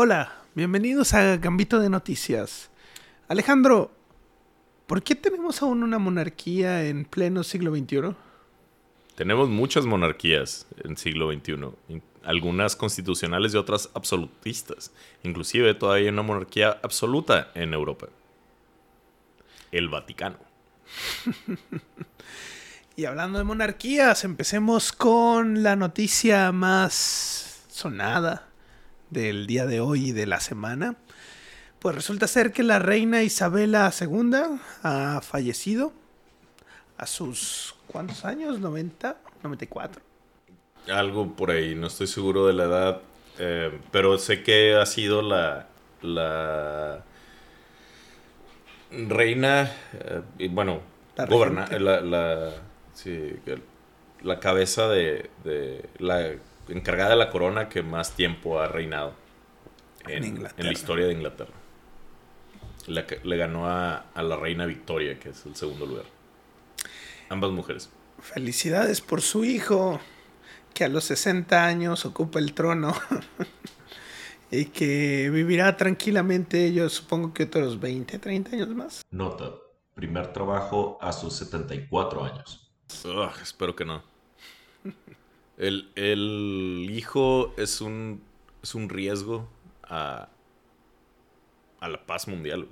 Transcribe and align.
Hola, 0.00 0.32
bienvenidos 0.54 1.12
a 1.12 1.38
Gambito 1.38 1.80
de 1.80 1.90
Noticias. 1.90 2.70
Alejandro, 3.26 3.90
¿por 4.86 5.02
qué 5.02 5.16
tenemos 5.16 5.60
aún 5.60 5.82
una 5.82 5.98
monarquía 5.98 6.84
en 6.84 7.04
pleno 7.04 7.42
siglo 7.42 7.74
XXI? 7.74 8.14
Tenemos 9.16 9.48
muchas 9.48 9.86
monarquías 9.86 10.68
en 10.84 10.96
siglo 10.96 11.32
XXI, 11.32 12.00
algunas 12.22 12.76
constitucionales 12.76 13.54
y 13.54 13.56
otras 13.56 13.90
absolutistas. 13.92 14.92
Inclusive 15.24 15.74
todavía 15.74 16.04
hay 16.04 16.12
una 16.12 16.22
monarquía 16.22 16.78
absoluta 16.84 17.50
en 17.56 17.74
Europa. 17.74 18.06
El 19.72 19.88
Vaticano. 19.88 20.38
y 22.94 23.04
hablando 23.04 23.38
de 23.38 23.44
monarquías, 23.44 24.22
empecemos 24.22 24.92
con 24.92 25.64
la 25.64 25.74
noticia 25.74 26.52
más 26.52 27.64
sonada 27.68 28.47
del 29.10 29.46
día 29.46 29.66
de 29.66 29.80
hoy 29.80 30.08
y 30.08 30.12
de 30.12 30.26
la 30.26 30.40
semana. 30.40 30.96
Pues 31.78 31.94
resulta 31.94 32.26
ser 32.26 32.52
que 32.52 32.62
la 32.62 32.78
reina 32.78 33.22
Isabela 33.22 33.92
II 34.00 34.58
ha 34.82 35.20
fallecido 35.22 35.92
a 36.96 37.06
sus 37.06 37.76
¿cuántos 37.86 38.24
años? 38.24 38.60
¿90? 38.60 39.16
¿94? 39.42 39.98
Algo 40.92 41.34
por 41.34 41.50
ahí, 41.50 41.74
no 41.74 41.86
estoy 41.86 42.06
seguro 42.06 42.46
de 42.46 42.52
la 42.54 42.64
edad, 42.64 43.02
eh, 43.38 43.78
pero 43.92 44.18
sé 44.18 44.42
que 44.42 44.74
ha 44.74 44.86
sido 44.86 45.22
la, 45.22 45.68
la 46.02 47.04
reina, 48.90 49.70
eh, 49.92 50.22
y 50.38 50.48
bueno, 50.48 50.80
la, 51.16 51.26
la, 51.78 52.00
la, 52.00 52.52
sí, 52.94 53.36
la 54.22 54.40
cabeza 54.40 54.88
de, 54.88 55.30
de 55.44 55.88
la 55.98 56.32
encargada 56.68 57.10
de 57.10 57.16
la 57.16 57.30
corona 57.30 57.68
que 57.68 57.82
más 57.82 58.14
tiempo 58.14 58.60
ha 58.60 58.68
reinado 58.68 59.14
en, 60.06 60.42
la 60.42 60.72
historia 60.72 61.06
de 61.06 61.12
Inglaterra. 61.12 61.52
Le, 62.86 63.36
ganó 63.36 63.66
a, 63.66 64.06
la 64.14 64.36
reina 64.36 64.64
Victoria, 64.66 65.18
que 65.18 65.30
es 65.30 65.44
el 65.44 65.54
segundo 65.56 65.86
lugar. 65.86 66.04
Ambas 67.28 67.50
mujeres. 67.50 67.90
Felicidades 68.20 69.00
por 69.00 69.20
su 69.20 69.44
hijo, 69.44 70.00
que 70.72 70.84
a 70.84 70.88
los 70.88 71.04
60 71.04 71.64
años 71.64 72.06
ocupa 72.06 72.38
el 72.38 72.54
trono. 72.54 72.94
y 74.50 74.66
que 74.66 75.28
vivirá 75.30 75.76
tranquilamente, 75.76 76.72
yo 76.72 76.88
supongo 76.88 77.34
que 77.34 77.44
otros 77.44 77.78
20, 77.78 78.18
30 78.18 78.50
años 78.52 78.68
más. 78.68 79.04
Nota, 79.10 79.52
primer 79.94 80.32
trabajo 80.32 80.98
a 81.02 81.12
sus 81.12 81.34
74 81.34 82.24
años. 82.24 82.70
espero 83.42 83.76
que 83.76 83.84
no. 83.84 84.02
El, 85.58 86.86
hijo 86.88 87.52
es 87.56 87.80
un, 87.80 88.22
es 88.62 88.76
un 88.76 88.88
riesgo 88.88 89.48
a, 89.82 90.28
a 91.80 91.88
la 91.88 92.06
paz 92.06 92.28
mundial. 92.28 92.68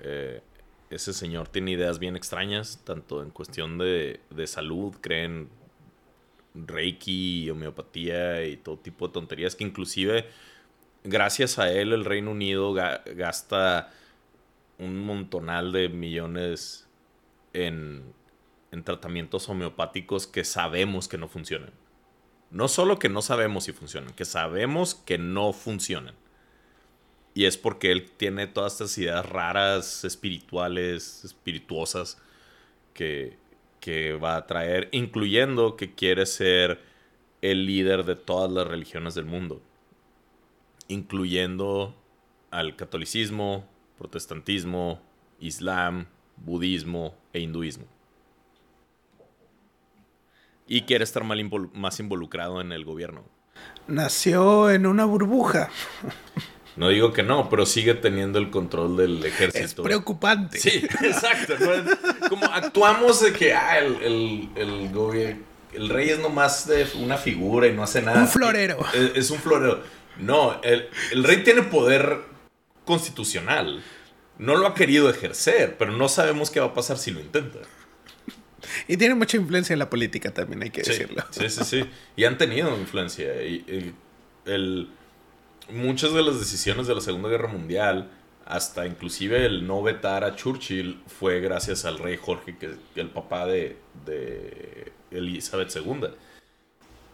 Eh, 0.00 0.42
ese 0.90 1.14
señor 1.14 1.48
tiene 1.48 1.72
ideas 1.72 1.98
bien 1.98 2.16
extrañas, 2.16 2.82
tanto 2.84 3.22
en 3.22 3.30
cuestión 3.30 3.78
de, 3.78 4.20
de 4.28 4.46
salud, 4.46 4.94
creen 5.00 5.48
reiki, 6.54 7.48
homeopatía 7.48 8.44
y 8.44 8.56
todo 8.58 8.76
tipo 8.76 9.06
de 9.06 9.14
tonterías 9.14 9.54
que 9.54 9.62
inclusive 9.62 10.26
gracias 11.04 11.60
a 11.60 11.72
él 11.72 11.92
el 11.92 12.04
Reino 12.04 12.32
Unido 12.32 12.74
gasta 12.74 13.92
un 14.76 14.98
montonal 14.98 15.70
de 15.70 15.88
millones 15.88 16.88
en 17.52 18.02
en 18.72 18.84
tratamientos 18.84 19.48
homeopáticos 19.48 20.26
que 20.26 20.44
sabemos 20.44 21.08
que 21.08 21.18
no 21.18 21.28
funcionan. 21.28 21.72
No 22.50 22.66
solo 22.66 22.98
que 22.98 23.08
no 23.08 23.22
sabemos 23.22 23.64
si 23.64 23.72
funcionan, 23.72 24.12
que 24.14 24.24
sabemos 24.24 24.94
que 24.94 25.18
no 25.18 25.52
funcionan. 25.52 26.14
Y 27.32 27.44
es 27.44 27.56
porque 27.56 27.92
él 27.92 28.10
tiene 28.10 28.48
todas 28.48 28.72
estas 28.72 28.98
ideas 28.98 29.24
raras, 29.24 30.04
espirituales, 30.04 31.24
espirituosas, 31.24 32.20
que, 32.92 33.38
que 33.78 34.14
va 34.14 34.36
a 34.36 34.46
traer, 34.46 34.88
incluyendo 34.90 35.76
que 35.76 35.94
quiere 35.94 36.26
ser 36.26 36.80
el 37.40 37.66
líder 37.66 38.04
de 38.04 38.16
todas 38.16 38.50
las 38.50 38.66
religiones 38.66 39.14
del 39.14 39.26
mundo, 39.26 39.62
incluyendo 40.88 41.94
al 42.50 42.74
catolicismo, 42.74 43.64
protestantismo, 43.96 45.00
islam, 45.38 46.06
budismo 46.36 47.14
e 47.32 47.40
hinduismo 47.40 47.86
y 50.70 50.82
quiere 50.82 51.02
estar 51.02 51.24
más 51.24 52.00
involucrado 52.00 52.60
en 52.60 52.70
el 52.70 52.84
gobierno. 52.84 53.24
Nació 53.88 54.70
en 54.70 54.86
una 54.86 55.04
burbuja. 55.04 55.68
No 56.76 56.88
digo 56.88 57.12
que 57.12 57.24
no, 57.24 57.50
pero 57.50 57.66
sigue 57.66 57.94
teniendo 57.94 58.38
el 58.38 58.48
control 58.48 58.96
del 58.96 59.22
ejército. 59.26 59.64
Es 59.64 59.74
preocupante. 59.74 60.58
Sí, 60.58 60.86
exacto. 61.02 61.54
Como 62.28 62.46
actuamos 62.46 63.20
de 63.20 63.32
que 63.32 63.52
ah, 63.52 63.80
el, 63.80 64.48
el, 64.54 65.38
el 65.74 65.88
rey 65.88 66.10
es 66.10 66.20
nomás 66.20 66.68
de 66.68 66.86
una 66.94 67.18
figura 67.18 67.66
y 67.66 67.74
no 67.74 67.82
hace 67.82 68.00
nada. 68.00 68.20
Un 68.20 68.28
florero. 68.28 68.78
Es, 68.94 69.16
es 69.16 69.30
un 69.30 69.40
florero. 69.40 69.82
No, 70.18 70.60
el, 70.62 70.88
rey 71.24 71.42
tiene 71.42 71.62
poder 71.62 72.20
constitucional. 72.84 73.82
No 74.38 74.56
lo 74.56 74.68
ha 74.68 74.74
querido 74.74 75.10
ejercer, 75.10 75.76
pero 75.76 75.92
no 75.92 76.08
sabemos 76.08 76.50
qué 76.50 76.60
va 76.60 76.66
a 76.66 76.74
pasar 76.74 76.98
si 76.98 77.10
lo 77.10 77.20
intenta. 77.20 77.58
Y 78.88 78.96
tiene 78.96 79.14
mucha 79.14 79.36
influencia 79.36 79.72
en 79.72 79.78
la 79.78 79.90
política 79.90 80.32
también, 80.32 80.62
hay 80.62 80.70
que 80.70 80.82
decirlo. 80.82 81.24
Sí, 81.30 81.48
sí, 81.48 81.64
sí. 81.64 81.84
Y 82.16 82.24
han 82.24 82.38
tenido 82.38 82.76
influencia. 82.78 83.42
Y, 83.42 83.94
el, 84.46 84.88
muchas 85.70 86.12
de 86.12 86.22
las 86.22 86.38
decisiones 86.38 86.86
de 86.86 86.94
la 86.94 87.00
Segunda 87.00 87.28
Guerra 87.28 87.48
Mundial, 87.48 88.10
hasta 88.46 88.86
inclusive 88.86 89.46
el 89.46 89.66
no 89.66 89.82
vetar 89.82 90.24
a 90.24 90.34
Churchill, 90.34 91.00
fue 91.06 91.40
gracias 91.40 91.84
al 91.84 91.98
rey 91.98 92.18
Jorge, 92.20 92.56
que 92.56 92.66
es 92.66 92.72
el 92.96 93.10
papá 93.10 93.46
de, 93.46 93.76
de 94.04 94.92
Elizabeth 95.10 95.74
II. 95.74 96.08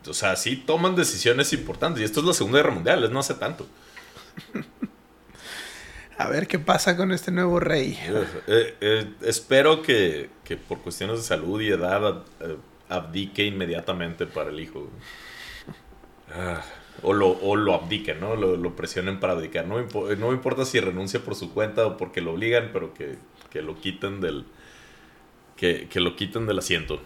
O 0.08 0.14
sea, 0.14 0.36
sí 0.36 0.56
toman 0.56 0.94
decisiones 0.94 1.52
importantes. 1.52 2.00
Y 2.00 2.04
esto 2.04 2.20
es 2.20 2.26
la 2.26 2.32
Segunda 2.32 2.58
Guerra 2.58 2.72
Mundial, 2.72 3.12
no 3.12 3.20
hace 3.20 3.34
tanto. 3.34 3.66
A 6.18 6.28
ver 6.28 6.46
qué 6.46 6.58
pasa 6.58 6.96
con 6.96 7.12
este 7.12 7.30
nuevo 7.30 7.60
rey. 7.60 7.98
Eh, 8.48 8.74
eh, 8.80 9.06
espero 9.22 9.82
que, 9.82 10.30
por 10.68 10.78
cuestiones 10.80 11.18
de 11.18 11.22
salud 11.24 11.60
y 11.60 11.68
edad 11.68 12.22
eh, 12.40 12.56
abdique 12.88 13.44
inmediatamente 13.44 14.26
para 14.26 14.50
el 14.50 14.60
hijo. 14.60 14.88
Ah, 16.32 16.62
o, 17.02 17.12
lo, 17.12 17.74
abdique, 17.74 18.14
¿no? 18.14 18.36
Lo, 18.36 18.76
presionen 18.76 19.20
para 19.20 19.34
abdicar. 19.34 19.66
No, 19.66 19.80
no 19.80 20.28
me 20.28 20.34
importa 20.34 20.64
si 20.64 20.80
renuncia 20.80 21.20
por 21.20 21.34
su 21.34 21.52
cuenta 21.52 21.86
o 21.86 21.96
porque 21.96 22.20
lo 22.20 22.32
obligan, 22.32 22.70
pero 22.72 22.94
que, 22.94 23.18
lo 23.60 23.78
quiten 23.80 24.20
del. 24.20 24.44
Que, 25.56 25.88
lo 25.94 26.16
quiten 26.16 26.46
del 26.46 26.58
asiento 26.58 27.00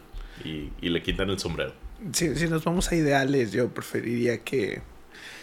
y, 0.44 0.70
le 0.88 1.02
quiten 1.02 1.30
el 1.30 1.38
sombrero. 1.38 1.72
Si, 2.12 2.34
si 2.36 2.48
nos 2.48 2.64
vamos 2.64 2.92
a 2.92 2.96
ideales, 2.96 3.52
yo 3.52 3.68
preferiría 3.70 4.42
que 4.44 4.82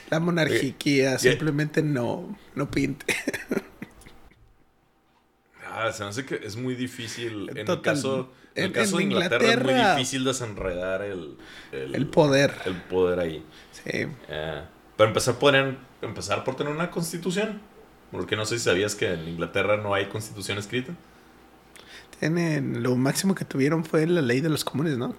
la 0.10 0.20
monarquía 0.20 1.18
simplemente 1.20 1.82
no, 1.82 2.38
no 2.56 2.70
pinte. 2.72 3.06
Ah, 5.80 5.92
se 5.92 6.02
me 6.02 6.10
hace 6.10 6.26
que 6.26 6.40
es 6.44 6.56
muy 6.56 6.74
difícil. 6.74 7.52
En 7.52 7.58
el 7.60 7.82
caso, 7.82 8.32
en, 8.56 8.72
caso 8.72 8.98
de 8.98 9.04
Inglaterra, 9.04 9.52
es 9.52 9.64
muy 9.64 9.74
difícil 9.74 10.24
desenredar 10.24 11.04
el, 11.04 11.38
el, 11.72 12.08
poder. 12.08 12.52
El 12.66 12.82
poder 12.82 13.20
ahí. 13.20 13.46
Sí. 13.72 14.08
Eh, 14.28 14.64
para 14.96 15.10
empezar, 15.10 15.36
podrían 15.38 15.78
empezar 16.02 16.44
por 16.44 16.56
tener 16.56 16.74
una 16.74 16.90
constitución. 16.90 17.62
Porque 18.12 18.36
no 18.36 18.46
sé 18.46 18.58
si 18.58 18.64
sabías 18.66 18.96
que 18.96 19.14
en 19.14 19.28
Inglaterra 19.28 19.78
no 19.78 19.94
hay 19.94 20.08
constitución 20.08 20.58
escrita. 20.58 20.94
Tienen, 22.20 22.82
lo 22.82 22.96
máximo 22.96 23.36
que 23.36 23.46
tuvieron 23.46 23.86
fue 23.86 24.08
la 24.08 24.22
ley 24.22 24.42
de 24.42 24.50
los 24.50 24.64
comunes, 24.64 24.98
¿no? 24.98 25.16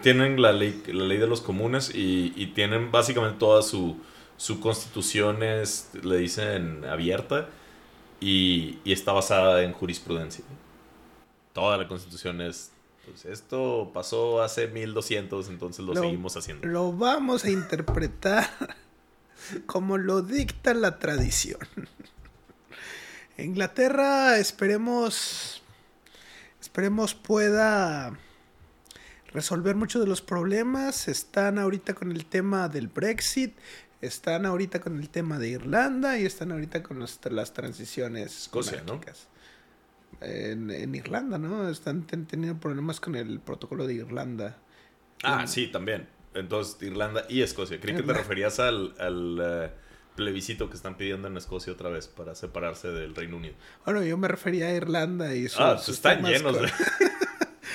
Tienen 0.00 0.40
la 0.40 0.52
ley, 0.52 0.82
la 0.86 1.04
ley 1.04 1.18
de 1.18 1.26
los 1.26 1.42
comunes 1.42 1.94
y, 1.94 2.32
y 2.34 2.46
tienen 2.54 2.90
básicamente 2.90 3.38
toda 3.38 3.62
su, 3.62 3.98
su 4.42 4.58
constitución, 4.58 5.42
es, 5.44 5.90
le 6.02 6.16
dicen 6.16 6.84
abierta 6.84 7.48
y, 8.20 8.80
está 8.84 9.12
basada 9.12 9.62
en 9.62 9.72
jurisprudencia. 9.72 10.44
Toda 11.52 11.76
la 11.76 11.86
constitución 11.86 12.40
es, 12.40 12.72
pues 13.04 13.24
esto 13.24 13.92
pasó 13.94 14.42
hace 14.42 14.66
1200, 14.66 15.48
entonces 15.48 15.84
lo, 15.84 15.94
seguimos 15.94 16.36
haciendo. 16.36 16.66
Lo 16.66 16.92
vamos 16.92 17.44
a 17.44 17.50
interpretar 17.50 18.50
como 19.66 19.96
lo 19.96 20.22
dicta 20.22 20.74
la 20.74 20.98
tradición. 20.98 21.60
Inglaterra, 23.38 24.38
esperemos, 24.38 25.62
esperemos 26.60 27.14
pueda 27.14 28.18
resolver 29.34 29.74
muchos 29.76 30.02
de 30.02 30.08
los 30.08 30.22
problemas. 30.22 31.08
Están 31.08 31.58
ahorita 31.58 31.94
con 31.94 32.12
el 32.12 32.26
tema 32.26 32.68
del 32.68 32.88
Brexit. 32.88 33.56
Están 34.00 34.46
ahorita 34.46 34.80
con 34.80 34.98
el 34.98 35.08
tema 35.08 35.38
de 35.38 35.50
Irlanda 35.50 36.18
y 36.18 36.26
están 36.26 36.50
ahorita 36.50 36.82
con 36.82 36.98
las 37.00 37.52
transiciones 37.52 38.42
Escocia, 38.42 38.82
¿no? 38.84 39.00
En, 40.20 40.94
Irlanda, 40.94 41.38
¿no? 41.38 41.68
Están 41.68 42.06
teniendo 42.06 42.58
problemas 42.58 43.00
con 43.00 43.14
el 43.14 43.40
protocolo 43.40 43.86
de 43.86 43.94
Irlanda. 43.94 44.58
Ah, 45.22 45.46
sí, 45.46 45.68
también. 45.68 46.08
Entonces, 46.34 46.82
Irlanda 46.82 47.24
y 47.28 47.42
Escocia. 47.42 47.80
Creí 47.80 47.94
que 47.96 48.02
te 48.02 48.12
referías 48.12 48.58
al, 48.58 48.94
al, 48.98 49.72
plebiscito 50.16 50.68
que 50.68 50.76
están 50.76 50.96
pidiendo 50.96 51.28
en 51.28 51.36
Escocia 51.36 51.72
otra 51.72 51.88
vez 51.88 52.08
para 52.08 52.34
separarse 52.34 52.88
del 52.88 53.14
Reino 53.14 53.36
Unido. 53.36 53.54
Bueno, 53.84 54.02
yo 54.02 54.16
me 54.18 54.28
refería 54.28 54.66
a 54.66 54.72
Irlanda 54.72 55.34
y 55.34 55.48
sus, 55.48 55.60
Ah, 55.60 55.78
sus 55.78 55.96
están 55.96 56.16
temas 56.18 56.32
llenos 56.32 56.56
con- 56.56 56.66
de... 56.66 56.72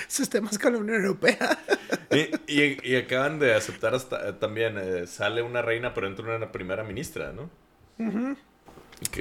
sus 0.07 0.29
temas 0.29 0.57
con 0.59 0.73
la 0.73 0.79
Unión 0.79 0.97
Europea. 1.03 1.57
Y, 2.09 2.29
y- 2.61 2.77
y 2.83 2.95
acaban 2.95 3.37
de 3.37 3.53
aceptar 3.53 3.93
hasta, 3.93 4.29
eh, 4.29 4.33
también, 4.33 4.77
eh, 4.77 5.07
sale 5.07 5.41
una 5.41 5.61
reina, 5.61 5.93
pero 5.93 6.07
entra 6.07 6.37
una 6.37 6.51
primera 6.53 6.83
ministra, 6.85 7.33
¿no? 7.33 7.49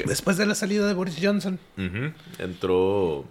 Después 0.06 0.36
de 0.36 0.46
la 0.46 0.54
salida 0.54 0.86
de 0.86 0.94
Boris 0.94 1.18
Johnson. 1.20 1.58
Entró 2.38 3.24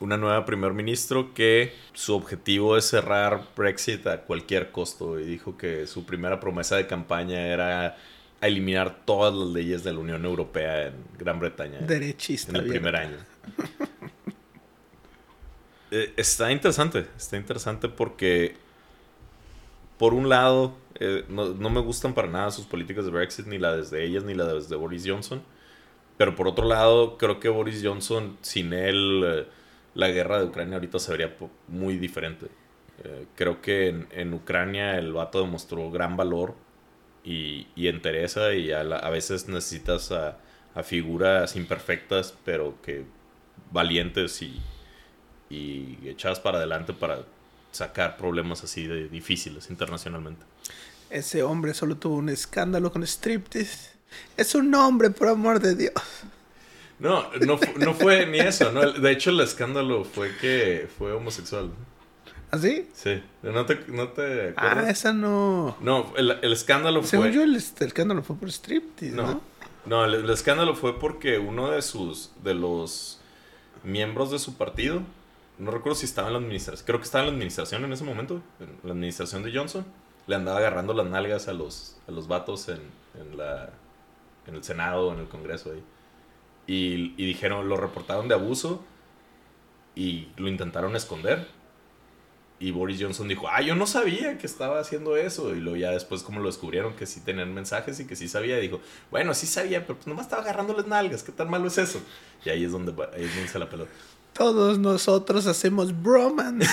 una 0.00 0.16
nueva 0.16 0.44
primer 0.44 0.72
ministro 0.72 1.32
que 1.34 1.72
su 1.92 2.14
objetivo 2.16 2.76
es 2.76 2.86
cerrar 2.86 3.44
Brexit 3.56 4.06
a 4.08 4.22
cualquier 4.22 4.72
costo 4.72 5.18
y 5.20 5.24
dijo 5.24 5.56
que 5.56 5.86
su 5.86 6.04
primera 6.04 6.40
promesa 6.40 6.76
de 6.76 6.86
campaña 6.88 7.46
era 7.46 7.96
eliminar 8.40 9.02
todas 9.04 9.32
las 9.34 9.48
leyes 9.48 9.84
de 9.84 9.92
la 9.92 10.00
Unión 10.00 10.24
Europea 10.24 10.88
en 10.88 10.94
Gran 11.18 11.38
Bretaña 11.40 11.78
Derechista. 11.80 12.50
en 12.50 12.56
el 12.56 12.62
bien. 12.62 12.74
primer 12.74 12.96
año. 12.96 13.16
Eh, 15.96 16.12
está 16.18 16.52
interesante, 16.52 17.06
está 17.16 17.38
interesante 17.38 17.88
porque 17.88 18.54
por 19.96 20.12
un 20.12 20.28
lado 20.28 20.76
eh, 21.00 21.24
no, 21.30 21.70
me 21.70 21.80
gustan 21.80 22.12
para 22.12 22.28
nada 22.28 22.50
sus 22.50 22.66
políticas 22.66 23.06
de 23.06 23.10
Brexit, 23.10 23.46
ni 23.46 23.56
la 23.56 23.74
desde 23.74 24.04
ellas 24.04 24.22
ni 24.22 24.34
la 24.34 24.44
desde 24.44 24.76
Boris 24.76 25.04
Johnson. 25.06 25.42
Pero 26.18 26.34
por 26.36 26.48
otro 26.48 26.66
lado, 26.66 27.16
creo 27.16 27.40
que 27.40 27.48
Boris 27.48 27.80
Johnson, 27.82 28.36
sin 28.42 28.74
él, 28.74 29.22
eh, 29.24 29.46
la 29.94 30.08
guerra 30.08 30.38
de 30.38 30.46
Ucrania 30.46 30.74
ahorita 30.76 30.98
se 30.98 31.12
vería 31.12 31.34
muy 31.68 31.96
diferente. 31.96 32.48
Creo 33.34 33.60
que 33.60 33.88
en, 33.88 34.08
en 34.10 34.32
Ucrania 34.34 34.98
el 34.98 35.12
vato 35.12 35.40
demostró 35.40 35.90
gran 35.90 36.16
valor 36.16 36.54
y, 37.24 37.66
y 37.76 37.88
entereza 37.88 38.54
y 38.54 38.72
a, 38.72 38.80
a 38.80 39.10
veces 39.10 39.48
necesitas 39.48 40.12
a, 40.12 40.38
a 40.74 40.82
figuras 40.82 41.56
imperfectas, 41.56 42.34
pero 42.44 42.74
que 42.82 43.04
valientes 43.70 44.40
y, 44.42 44.60
y 45.50 45.98
echadas 46.08 46.40
para 46.40 46.58
adelante 46.58 46.92
para 46.92 47.22
sacar 47.72 48.16
problemas 48.16 48.64
así 48.64 48.86
de 48.86 49.08
difíciles 49.08 49.70
internacionalmente. 49.70 50.44
Ese 51.10 51.42
hombre 51.42 51.74
solo 51.74 51.96
tuvo 51.96 52.16
un 52.16 52.28
escándalo 52.28 52.90
con 52.92 53.02
striptease. 53.04 53.90
Es 54.36 54.54
un 54.54 54.74
hombre, 54.74 55.10
por 55.10 55.28
amor 55.28 55.60
de 55.60 55.74
Dios. 55.74 55.92
No, 56.98 57.30
no, 57.40 57.58
no 57.78 57.94
fue 57.94 58.26
ni 58.26 58.38
eso, 58.38 58.72
¿no? 58.72 58.92
De 58.92 59.12
hecho, 59.12 59.30
el 59.30 59.40
escándalo 59.40 60.04
fue 60.04 60.34
que 60.38 60.88
fue 60.98 61.12
homosexual. 61.12 61.70
¿Así? 62.50 62.88
Sí, 62.94 63.22
¿no 63.42 63.66
te, 63.66 63.78
no 63.88 64.08
te 64.08 64.54
Ah, 64.56 64.70
acuerdas? 64.70 64.90
esa 64.98 65.12
no. 65.12 65.76
No, 65.80 66.12
el, 66.16 66.30
el 66.42 66.52
escándalo 66.52 67.02
Según 67.02 67.26
fue... 67.26 67.34
yo, 67.34 67.42
el, 67.42 67.50
el 67.56 67.56
escándalo 67.86 68.22
fue 68.22 68.36
por 68.36 68.48
striptease, 68.50 69.14
¿no? 69.14 69.22
No, 69.26 69.40
no, 69.84 70.04
el, 70.06 70.14
el 70.14 70.30
escándalo 70.30 70.74
fue 70.74 70.98
porque 70.98 71.38
uno 71.38 71.70
de 71.70 71.82
sus, 71.82 72.30
de 72.42 72.54
los 72.54 73.20
miembros 73.84 74.30
de 74.30 74.38
su 74.38 74.54
partido, 74.56 75.02
no 75.58 75.70
recuerdo 75.70 75.96
si 75.96 76.06
estaba 76.06 76.28
en 76.28 76.34
la 76.34 76.40
administración, 76.40 76.86
creo 76.86 76.98
que 76.98 77.04
estaba 77.04 77.24
en 77.24 77.30
la 77.30 77.34
administración 77.34 77.84
en 77.84 77.92
ese 77.92 78.04
momento, 78.04 78.42
en 78.60 78.78
la 78.82 78.92
administración 78.92 79.42
de 79.42 79.56
Johnson, 79.56 79.84
le 80.26 80.34
andaba 80.34 80.58
agarrando 80.58 80.92
las 80.92 81.06
nalgas 81.06 81.48
a 81.48 81.52
los, 81.52 81.96
a 82.08 82.10
los 82.10 82.28
vatos 82.28 82.68
en, 82.68 82.80
en 83.20 83.36
la, 83.36 83.70
en 84.46 84.54
el 84.54 84.64
Senado, 84.64 85.12
en 85.12 85.20
el 85.20 85.28
Congreso 85.28 85.72
ahí. 85.72 85.82
Y, 86.66 87.14
y 87.16 87.26
dijeron, 87.26 87.68
lo 87.68 87.76
reportaron 87.76 88.28
de 88.28 88.34
abuso 88.34 88.84
y 89.94 90.28
lo 90.36 90.48
intentaron 90.48 90.96
esconder. 90.96 91.46
Y 92.58 92.70
Boris 92.70 93.00
Johnson 93.00 93.28
dijo, 93.28 93.48
ah, 93.48 93.60
yo 93.60 93.76
no 93.76 93.86
sabía 93.86 94.38
que 94.38 94.46
estaba 94.46 94.80
haciendo 94.80 95.16
eso. 95.16 95.54
Y 95.54 95.60
luego 95.60 95.76
ya 95.76 95.90
después 95.90 96.22
como 96.22 96.40
lo 96.40 96.46
descubrieron 96.46 96.94
que 96.94 97.04
sí 97.06 97.20
tenían 97.20 97.52
mensajes 97.52 98.00
y 98.00 98.06
que 98.06 98.16
sí 98.16 98.28
sabía, 98.28 98.56
dijo, 98.56 98.80
bueno, 99.10 99.34
sí 99.34 99.46
sabía, 99.46 99.82
pero 99.82 99.96
pues 99.96 100.06
nomás 100.06 100.26
estaba 100.26 100.42
agarrando 100.42 100.72
las 100.72 100.86
nalgas, 100.86 101.22
¿qué 101.22 101.32
tan 101.32 101.50
malo 101.50 101.68
es 101.68 101.76
eso? 101.78 102.00
Y 102.44 102.48
ahí 102.48 102.64
es 102.64 102.72
donde, 102.72 102.92
ahí 103.14 103.24
es 103.24 103.34
donde 103.34 103.48
se 103.48 103.58
la 103.58 103.68
peló. 103.68 103.86
Todos 104.36 104.78
nosotros 104.78 105.46
hacemos 105.46 106.02
bromance. 106.02 106.68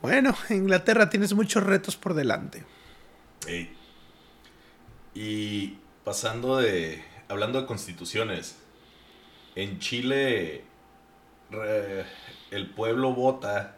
bueno, 0.00 0.34
Inglaterra 0.50 1.08
tienes 1.08 1.32
muchos 1.34 1.62
retos 1.62 1.96
por 1.96 2.14
delante. 2.14 2.64
Y 5.14 5.78
pasando 6.04 6.58
de, 6.58 7.02
hablando 7.28 7.60
de 7.60 7.66
constituciones, 7.66 8.56
en 9.54 9.78
Chile 9.78 10.64
re- 11.50 12.04
el 12.50 12.70
pueblo 12.70 13.12
vota 13.14 13.76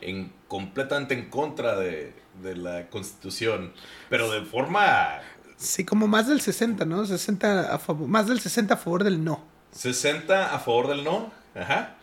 en, 0.00 0.32
completamente 0.48 1.14
en 1.14 1.28
contra 1.30 1.76
de, 1.76 2.14
de 2.42 2.56
la 2.56 2.88
constitución, 2.90 3.72
pero 4.08 4.30
de 4.30 4.42
forma 4.42 5.20
Sí, 5.56 5.84
como 5.84 6.08
más 6.08 6.26
del 6.28 6.40
60, 6.40 6.84
¿no? 6.84 7.06
60 7.06 7.72
a 7.74 7.78
favor, 7.78 8.08
más 8.08 8.26
del 8.26 8.40
60 8.40 8.74
a 8.74 8.76
favor 8.76 9.04
del 9.04 9.22
no. 9.22 9.53
60 9.74 10.54
a 10.54 10.58
favor 10.58 10.88
del 10.88 11.04
no, 11.04 11.32
ajá, 11.54 11.96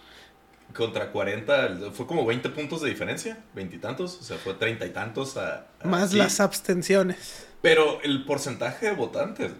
contra 0.74 1.12
40, 1.12 1.92
fue 1.94 2.06
como 2.06 2.26
20 2.26 2.50
puntos 2.50 2.82
de 2.82 2.90
diferencia, 2.90 3.44
veintitantos, 3.54 4.18
o 4.20 4.24
sea, 4.24 4.38
fue 4.38 4.54
treinta 4.54 4.86
y 4.86 4.90
tantos 4.92 5.38
a... 5.38 5.68
a 5.82 5.88
Más 5.88 6.12
sí. 6.12 6.18
las 6.18 6.40
abstenciones. 6.40 7.48
Pero 7.62 8.02
el 8.02 8.26
porcentaje 8.26 8.88
de 8.88 8.94
votantes, 8.94 9.52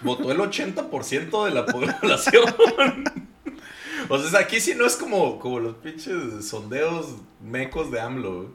votó 0.00 0.30
el 0.30 0.38
80% 0.38 1.44
de 1.44 1.50
la 1.50 1.66
población. 1.66 2.44
O 4.08 4.18
sea, 4.18 4.40
aquí 4.40 4.60
sí 4.60 4.74
no 4.74 4.86
es 4.86 4.96
como, 4.96 5.38
como 5.38 5.60
los 5.60 5.76
pinches 5.76 6.46
sondeos 6.46 7.16
mecos 7.40 7.90
de 7.90 8.00
AMLO. 8.00 8.52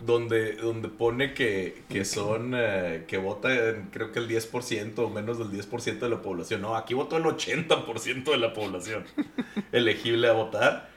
Donde, 0.00 0.52
donde 0.52 0.88
pone 0.88 1.34
que, 1.34 1.82
que 1.88 2.04
son, 2.04 2.52
eh, 2.54 3.04
que 3.08 3.16
votan 3.18 3.90
creo 3.92 4.12
que 4.12 4.20
el 4.20 4.28
10% 4.28 4.98
o 4.98 5.10
menos 5.10 5.38
del 5.38 5.50
10% 5.50 5.98
de 5.98 6.08
la 6.08 6.22
población. 6.22 6.60
No, 6.60 6.76
aquí 6.76 6.94
votó 6.94 7.16
el 7.16 7.24
80% 7.24 8.24
de 8.30 8.36
la 8.36 8.52
población 8.54 9.04
elegible 9.72 10.28
a 10.28 10.32
votar. 10.32 10.90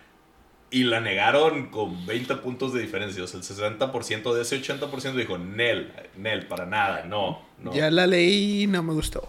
Y 0.73 0.83
la 0.85 1.01
negaron 1.01 1.67
con 1.69 2.05
20 2.05 2.35
puntos 2.37 2.73
de 2.73 2.79
diferencia. 2.81 3.23
O 3.23 3.27
sea, 3.27 3.39
el 3.39 3.45
60% 3.45 4.33
de 4.33 4.41
ese 4.41 4.61
80% 4.61 5.15
dijo, 5.15 5.37
Nel, 5.37 5.91
Nel, 6.15 6.47
para 6.47 6.65
nada, 6.65 7.03
no, 7.03 7.41
no 7.59 7.73
Ya 7.73 7.91
la 7.91 8.07
leí 8.07 8.63
y 8.63 8.67
no 8.67 8.81
me 8.81 8.93
gustó. 8.93 9.27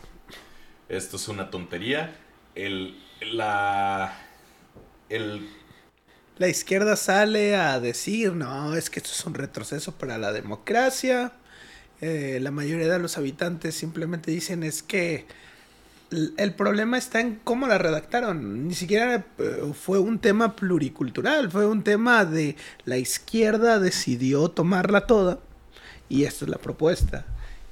esto 0.88 1.17
es 1.17 1.26
una 1.26 1.50
tontería. 1.50 2.14
El, 2.55 2.96
la, 3.32 4.17
el, 5.08 5.48
La 6.39 6.48
izquierda 6.48 6.96
sale 6.96 7.56
a 7.56 7.79
decir, 7.79 8.32
no, 8.32 8.74
es 8.74 8.89
que 8.89 9.01
esto 9.01 9.10
es 9.12 9.24
un 9.27 9.34
retroceso 9.34 9.93
para 9.93 10.17
la 10.17 10.32
democracia. 10.32 11.32
Eh, 12.01 12.39
la 12.41 12.51
mayoría 12.51 12.89
de 12.89 12.98
los 12.98 13.19
habitantes 13.19 13.74
simplemente 13.74 14.31
dicen 14.31 14.62
es 14.62 14.82
que 14.82 15.27
el 16.36 16.55
problema 16.55 16.98
está 16.98 17.20
en 17.20 17.39
cómo 17.44 17.67
la 17.67 17.79
redactaron. 17.79 18.67
Ni 18.67 18.74
siquiera 18.74 19.27
eh, 19.39 19.72
fue 19.74 19.98
un 19.98 20.19
tema 20.19 20.56
pluricultural, 20.56 21.51
fue 21.51 21.67
un 21.67 21.84
tema 21.84 22.24
de 22.24 22.56
la 22.86 22.96
izquierda 22.96 23.79
decidió 23.79 24.48
tomarla 24.48 25.06
toda 25.06 25.39
y 26.08 26.24
esta 26.24 26.46
es 26.46 26.51
la 26.51 26.58
propuesta. 26.58 27.27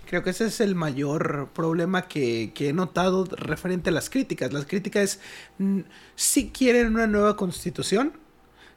Creo 0.07 0.23
que 0.23 0.31
ese 0.31 0.47
es 0.47 0.61
el 0.61 0.75
mayor 0.75 1.49
problema 1.55 2.09
que, 2.09 2.53
que 2.55 2.71
he 2.71 2.73
notado 2.73 3.25
referente 3.25 3.91
a 3.91 3.93
las 3.93 4.11
críticas. 4.11 4.53
Las 4.53 4.67
críticas 4.67 5.03
es, 5.03 5.21
mm, 5.59 5.81
si 6.15 6.51
quieren 6.51 6.89
una 6.89 7.07
nueva 7.07 7.37
constitución, 7.37 8.13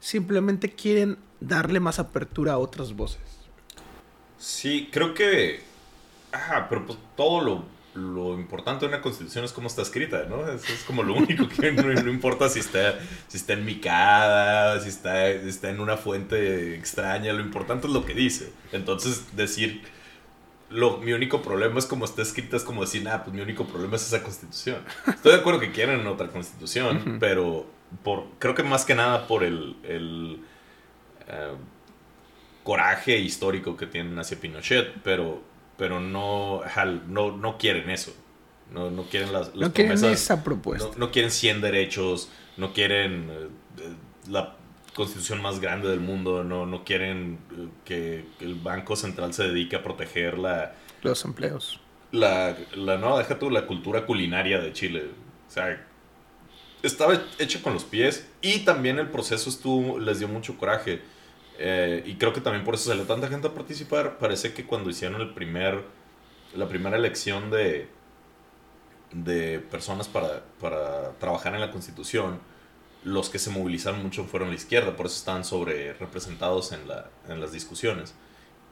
simplemente 0.03 0.69
quieren 0.73 1.17
darle 1.39 1.79
más 1.79 1.97
apertura 1.97 2.53
a 2.53 2.57
otras 2.57 2.93
voces. 2.93 3.21
sí, 4.37 4.89
creo 4.91 5.13
que, 5.13 5.61
ajá, 6.33 6.67
pero 6.67 6.85
pues 6.85 6.99
todo 7.15 7.41
lo, 7.41 7.65
lo 7.93 8.37
importante 8.37 8.85
de 8.85 8.89
una 8.89 9.01
constitución 9.01 9.45
es 9.45 9.53
cómo 9.53 9.67
está 9.67 9.81
escrita, 9.81 10.25
¿no? 10.29 10.45
Eso 10.49 10.73
es 10.73 10.83
como 10.83 11.03
lo 11.03 11.13
único 11.13 11.47
que 11.47 11.71
no, 11.71 11.83
no 11.83 12.11
importa 12.11 12.49
si 12.49 12.59
está, 12.59 12.99
si 13.29 13.37
está 13.37 13.53
enmicada, 13.53 14.81
si 14.81 14.89
está, 14.89 15.29
está 15.29 15.69
en 15.69 15.79
una 15.79 15.95
fuente 15.95 16.75
extraña, 16.75 17.31
lo 17.31 17.41
importante 17.41 17.87
es 17.87 17.93
lo 17.93 18.05
que 18.05 18.13
dice. 18.13 18.51
Entonces, 18.73 19.35
decir, 19.37 19.83
lo, 20.69 20.97
mi 20.97 21.13
único 21.13 21.41
problema 21.41 21.79
es 21.79 21.85
cómo 21.85 22.03
está 22.03 22.23
escrita, 22.23 22.57
es 22.57 22.63
como 22.63 22.81
decir, 22.81 23.07
ah, 23.07 23.23
pues 23.23 23.33
mi 23.33 23.41
único 23.41 23.65
problema 23.65 23.95
es 23.95 24.05
esa 24.05 24.21
constitución. 24.21 24.79
Estoy 25.07 25.31
de 25.31 25.37
acuerdo 25.37 25.61
que 25.61 25.71
quieren 25.71 26.05
otra 26.07 26.27
constitución, 26.27 26.97
Ujú. 26.97 27.17
pero 27.21 27.65
por, 28.03 28.25
creo 28.39 28.55
que 28.55 28.63
más 28.63 28.85
que 28.85 28.95
nada 28.95 29.27
por 29.27 29.43
el, 29.43 29.75
el 29.83 30.43
eh, 31.27 31.53
coraje 32.63 33.17
histórico 33.19 33.75
que 33.77 33.87
tienen 33.87 34.17
hacia 34.19 34.39
Pinochet, 34.39 35.01
pero, 35.03 35.43
pero 35.77 35.99
no, 35.99 36.61
no, 37.07 37.31
no 37.37 37.57
quieren 37.57 37.89
eso. 37.89 38.13
No, 38.71 38.89
no 38.89 39.03
quieren 39.03 39.31
las, 39.33 39.55
las 39.55 39.69
no 39.69 39.73
quieren 39.73 40.03
esa 40.05 40.43
propuesta. 40.43 40.95
no, 40.97 41.07
no 41.07 41.11
quieren 41.11 41.31
100 41.31 41.61
derechos, 41.61 42.31
no 42.57 42.73
quieren 42.73 43.29
eh, 43.31 43.49
la 44.29 44.55
constitución 44.95 45.41
más 45.41 45.59
grande 45.59 45.89
del 45.89 45.99
mundo, 45.99 46.43
no, 46.43 46.65
no 46.65 46.83
quieren 46.83 47.39
eh, 47.51 47.69
que, 47.85 48.25
que 48.39 48.45
el 48.45 48.55
Banco 48.55 48.95
Central 48.95 49.33
se 49.33 49.43
dedique 49.43 49.75
a 49.75 49.83
proteger 49.83 50.37
la, 50.39 50.75
Los 51.01 51.23
empleos. 51.25 51.79
la, 52.11 52.55
la 52.75 52.97
no, 52.97 53.17
deja 53.17 53.39
tú, 53.39 53.49
la 53.49 53.65
cultura 53.67 54.05
culinaria 54.05 54.59
de 54.59 54.73
Chile. 54.73 55.11
O 55.47 55.51
sea, 55.51 55.85
estaba 56.83 57.19
hecha 57.39 57.61
con 57.63 57.73
los 57.73 57.85
pies 57.85 58.27
y 58.41 58.59
también 58.59 58.99
el 58.99 59.09
proceso 59.09 59.49
estuvo, 59.49 59.99
les 59.99 60.19
dio 60.19 60.27
mucho 60.27 60.57
coraje 60.57 61.01
Eh, 61.59 62.03
y 62.05 62.15
creo 62.17 62.33
que 62.33 62.41
también 62.41 62.65
por 62.65 62.75
eso 62.75 62.89
salió 62.89 63.05
tanta 63.05 63.27
gente 63.29 63.47
a 63.47 63.53
participar. 63.53 64.17
Parece 64.19 64.53
que 64.53 64.65
cuando 64.65 64.89
hicieron 64.89 65.21
el 65.21 65.33
primer, 65.33 65.85
la 66.53 66.67
primera 66.67 66.97
elección 66.97 67.51
de, 67.51 67.89
de 69.11 69.59
personas 69.59 70.07
para, 70.07 70.43
para 70.59 71.17
trabajar 71.19 71.53
en 71.55 71.61
la 71.61 71.71
constitución, 71.71 72.41
los 73.03 73.29
que 73.29 73.39
se 73.39 73.49
movilizaron 73.51 74.01
mucho 74.03 74.25
fueron 74.25 74.49
la 74.49 74.55
izquierda, 74.55 74.95
por 74.95 75.07
eso 75.07 75.17
están 75.17 75.43
sobre 75.45 75.93
representados 75.93 76.71
en, 76.71 76.87
la, 76.87 77.11
en 77.27 77.39
las 77.41 77.51
discusiones. 77.51 78.15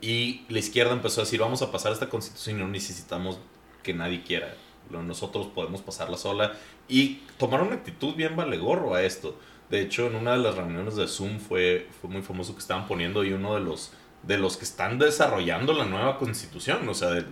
Y 0.01 0.45
la 0.49 0.59
izquierda 0.59 0.93
empezó 0.93 1.21
a 1.21 1.25
decir, 1.25 1.39
vamos 1.39 1.61
a 1.61 1.71
pasar 1.71 1.91
esta 1.93 2.09
constitución 2.09 2.57
y 2.57 2.61
no 2.63 2.67
necesitamos 2.69 3.39
que 3.83 3.93
nadie 3.93 4.23
quiera. 4.23 4.63
Nosotros 4.89 5.47
podemos 5.47 5.81
pasarla 5.81 6.17
sola. 6.17 6.53
Y 6.87 7.21
tomaron 7.37 7.67
una 7.67 7.77
actitud 7.77 8.15
bien 8.15 8.35
valegorro 8.35 8.93
a 8.93 9.03
esto. 9.03 9.37
De 9.69 9.81
hecho, 9.81 10.07
en 10.07 10.15
una 10.15 10.33
de 10.33 10.39
las 10.39 10.55
reuniones 10.55 10.95
de 10.97 11.07
Zoom 11.07 11.39
fue, 11.39 11.87
fue 12.01 12.09
muy 12.09 12.21
famoso 12.21 12.53
que 12.53 12.59
estaban 12.59 12.87
poniendo 12.87 13.23
y 13.23 13.31
uno 13.31 13.55
de 13.55 13.61
los, 13.61 13.93
de 14.23 14.37
los 14.37 14.57
que 14.57 14.65
están 14.65 14.99
desarrollando 14.99 15.73
la 15.73 15.85
nueva 15.85 16.17
constitución. 16.17 16.87
O 16.89 16.93
sea, 16.93 17.23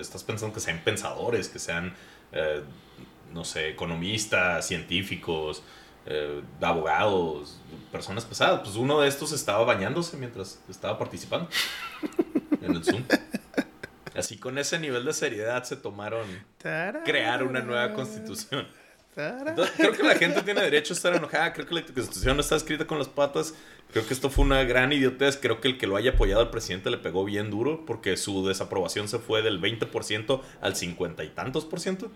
estás 0.00 0.24
pensando 0.24 0.54
que 0.54 0.60
sean 0.60 0.80
pensadores, 0.82 1.48
que 1.48 1.58
sean, 1.58 1.94
eh, 2.32 2.62
no 3.32 3.44
sé, 3.44 3.68
economistas, 3.68 4.66
científicos, 4.66 5.62
eh, 6.06 6.42
abogados, 6.62 7.60
personas 7.92 8.24
pesadas. 8.24 8.60
Pues 8.60 8.76
uno 8.76 9.00
de 9.00 9.08
estos 9.08 9.32
estaba 9.32 9.64
bañándose 9.64 10.16
mientras 10.16 10.60
estaba 10.68 10.98
participando 10.98 11.48
en 12.62 12.74
el 12.74 12.84
Zoom. 12.84 13.02
Así 14.16 14.36
con 14.36 14.58
ese 14.58 14.78
nivel 14.78 15.04
de 15.04 15.12
seriedad 15.12 15.64
se 15.64 15.76
tomaron 15.76 16.26
crear 17.04 17.42
una 17.42 17.60
nueva 17.60 17.94
constitución. 17.94 18.66
creo 19.14 19.92
que 19.92 20.02
la 20.02 20.14
gente 20.14 20.42
tiene 20.42 20.62
derecho 20.62 20.94
a 20.94 20.96
estar 20.96 21.14
enojada. 21.14 21.52
Creo 21.52 21.66
que 21.66 21.74
la 21.74 21.82
constitución 21.82 22.36
no 22.36 22.40
está 22.40 22.56
escrita 22.56 22.86
con 22.86 22.98
las 22.98 23.08
patas. 23.08 23.54
Creo 23.92 24.06
que 24.06 24.14
esto 24.14 24.30
fue 24.30 24.44
una 24.44 24.64
gran 24.64 24.92
idiotez. 24.92 25.36
Creo 25.36 25.60
que 25.60 25.68
el 25.68 25.78
que 25.78 25.86
lo 25.86 25.96
haya 25.96 26.12
apoyado 26.12 26.40
al 26.40 26.50
presidente 26.50 26.90
le 26.90 26.98
pegó 26.98 27.24
bien 27.24 27.50
duro 27.50 27.84
porque 27.86 28.16
su 28.16 28.46
desaprobación 28.46 29.08
se 29.08 29.18
fue 29.18 29.42
del 29.42 29.60
20% 29.60 30.40
al 30.60 30.76
50 30.76 31.24
y 31.24 31.28
tantos 31.28 31.64
por 31.64 31.80
ciento. 31.80 32.10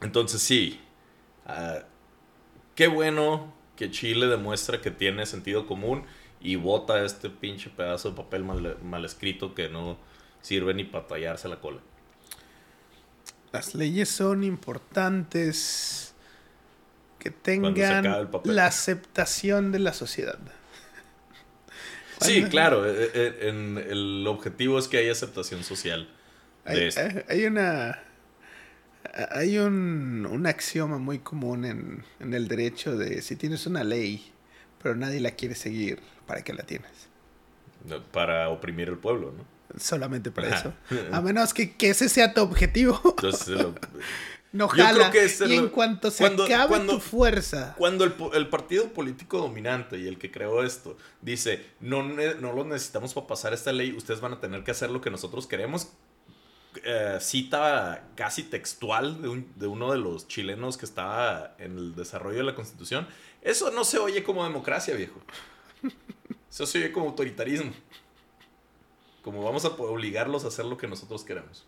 Entonces 0.00 0.40
sí, 0.40 0.80
uh, 1.46 1.82
qué 2.74 2.86
bueno 2.86 3.52
que 3.76 3.90
Chile 3.90 4.26
demuestra 4.26 4.80
que 4.80 4.90
tiene 4.90 5.26
sentido 5.26 5.66
común 5.66 6.04
y 6.40 6.56
vota 6.56 7.04
este 7.04 7.28
pinche 7.28 7.70
pedazo 7.70 8.10
de 8.10 8.16
papel 8.16 8.44
mal, 8.44 9.04
escrito 9.04 9.54
que 9.54 9.68
no 9.68 9.98
sirve 10.42 10.74
ni 10.74 10.84
para 10.84 11.06
tallarse 11.06 11.48
la 11.48 11.60
cola. 11.60 11.80
Las 13.52 13.74
leyes 13.74 14.08
son 14.08 14.44
importantes 14.44 16.14
que 17.18 17.30
tengan 17.30 18.30
la 18.44 18.66
aceptación 18.66 19.72
de 19.72 19.78
la 19.80 19.92
sociedad. 19.92 20.38
Sí, 22.20 22.44
claro, 22.44 22.86
eh, 22.88 23.10
eh, 23.14 23.86
el 23.88 24.26
objetivo 24.26 24.78
es 24.78 24.88
que 24.88 24.98
haya 24.98 25.12
aceptación 25.12 25.64
social. 25.64 26.08
hay 26.64 27.46
una 27.46 27.98
hay 29.30 29.58
un, 29.58 30.44
axioma 30.46 30.98
muy 30.98 31.18
común 31.18 31.64
en, 31.64 32.04
el 32.20 32.48
derecho 32.48 32.96
de 32.96 33.22
si 33.22 33.36
tienes 33.36 33.66
una 33.66 33.84
ley, 33.84 34.32
pero 34.82 34.94
nadie 34.94 35.20
la 35.20 35.32
quiere 35.32 35.54
seguir, 35.54 36.00
¿para 36.26 36.42
qué 36.42 36.52
la 36.52 36.62
tienes? 36.62 37.08
Para 38.12 38.48
oprimir 38.50 38.88
el 38.88 38.98
pueblo, 38.98 39.32
¿no? 39.36 39.59
Solamente 39.78 40.30
para 40.30 40.56
eso. 40.56 40.72
A 41.12 41.20
menos 41.20 41.54
que, 41.54 41.74
ese 41.80 42.08
sea 42.08 42.34
tu 42.34 42.40
objetivo. 42.40 43.00
no 44.52 44.68
jala. 44.68 45.12
y 45.46 45.54
en 45.54 45.68
cuanto 45.68 46.10
se 46.10 46.26
acabe 46.26 46.80
tu 46.80 47.00
fuerza. 47.00 47.74
Cuando 47.78 48.04
el, 48.04 48.48
partido 48.48 48.88
político 48.92 49.38
dominante 49.38 49.98
y 49.98 50.08
el 50.08 50.18
que 50.18 50.30
creó 50.30 50.62
esto 50.64 50.96
dice, 51.20 51.66
no, 51.80 52.02
no 52.02 52.52
lo 52.52 52.64
necesitamos 52.64 53.14
para 53.14 53.26
pasar 53.26 53.52
esta 53.52 53.72
ley, 53.72 53.92
ustedes 53.92 54.20
van 54.20 54.32
a 54.32 54.40
tener 54.40 54.64
que 54.64 54.70
hacer 54.70 54.90
lo 54.90 55.00
que 55.00 55.10
nosotros 55.10 55.46
queremos, 55.46 55.88
eh, 56.84 57.18
cita 57.20 58.10
casi 58.14 58.44
textual 58.44 59.20
de, 59.56 59.66
uno 59.66 59.90
de 59.90 59.98
los 59.98 60.28
chilenos 60.28 60.76
que 60.76 60.86
estaba 60.86 61.56
en 61.58 61.76
el 61.76 61.94
desarrollo 61.96 62.38
de 62.38 62.44
la 62.44 62.54
constitución. 62.54 63.08
Eso 63.42 63.72
no 63.72 63.84
se 63.84 63.98
oye 63.98 64.22
como 64.22 64.44
democracia, 64.44 64.94
viejo. 64.94 65.20
Eso 66.50 66.66
se 66.66 66.78
oye 66.78 66.92
como 66.92 67.08
autoritarismo. 67.08 67.72
Como 69.22 69.42
vamos 69.42 69.64
a 69.64 69.68
obligarlos 69.68 70.44
a 70.44 70.48
hacer 70.48 70.64
lo 70.64 70.76
que 70.76 70.88
nosotros 70.88 71.24
queremos. 71.24 71.66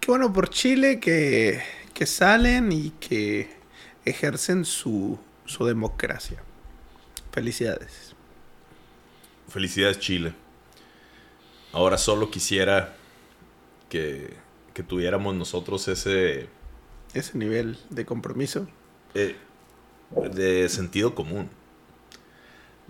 Qué 0.00 0.10
bueno 0.10 0.32
por 0.32 0.48
Chile 0.48 1.00
que, 1.00 1.62
que 1.92 2.06
salen 2.06 2.72
y 2.72 2.90
que 2.90 3.50
ejercen 4.04 4.64
su, 4.64 5.18
su 5.44 5.64
democracia. 5.66 6.42
Felicidades. 7.32 8.14
Felicidades 9.48 9.98
Chile. 9.98 10.32
Ahora 11.72 11.98
solo 11.98 12.30
quisiera 12.30 12.96
que, 13.88 14.36
tuviéramos 14.88 15.34
nosotros 15.34 15.86
ese... 15.88 16.48
Ese 17.12 17.36
nivel 17.36 17.78
de 17.90 18.06
compromiso. 18.06 18.66
Eh, 19.14 19.36
de 20.32 20.68
sentido 20.70 21.14
común. 21.14 21.50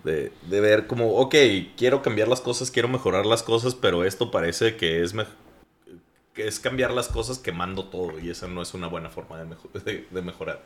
De, 0.03 0.31
ver 0.49 0.87
como, 0.87 1.15
ok, 1.17 1.35
quiero 1.77 2.01
cambiar 2.01 2.27
las 2.27 2.41
cosas, 2.41 2.71
quiero 2.71 2.87
mejorar 2.87 3.25
las 3.25 3.43
cosas, 3.43 3.75
pero 3.75 4.03
esto 4.03 4.31
parece 4.31 4.75
que 4.75 5.03
es, 5.03 5.13
que 6.33 6.47
es 6.47 6.59
cambiar 6.59 6.91
las 6.91 7.07
cosas 7.07 7.37
quemando 7.37 7.85
todo 7.85 8.19
y 8.19 8.29
esa 8.29 8.47
no 8.47 8.61
es 8.61 8.73
una 8.73 8.87
buena 8.87 9.09
forma 9.09 9.37
de, 9.43 10.07
de, 10.09 10.21
mejorar. 10.21 10.63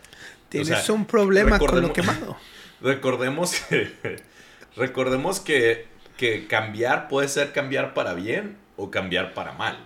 Tienes 0.49 0.89
un 0.89 1.05
problema 1.05 1.59
con 1.59 1.81
lo 1.81 1.91
quemado. 1.91 2.37
Recordemos 2.81 3.53
que, 3.69 3.91
recordemos 4.75 5.39
que 5.39 5.95
que 6.17 6.47
cambiar 6.47 7.07
puede 7.07 7.27
ser 7.27 7.51
cambiar 7.51 7.93
para 7.93 8.13
bien 8.13 8.57
o 8.77 8.91
cambiar 8.91 9.33
para 9.33 9.53
mal. 9.53 9.77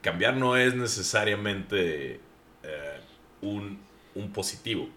Cambiar 0.00 0.36
no 0.36 0.56
es 0.56 0.74
necesariamente 0.74 2.20
eh, 2.62 3.00
un, 3.40 3.80
positivo. 4.32 4.88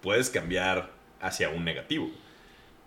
Puedes 0.00 0.30
cambiar 0.30 0.90
hacia 1.20 1.50
un 1.50 1.64
negativo. 1.64 2.10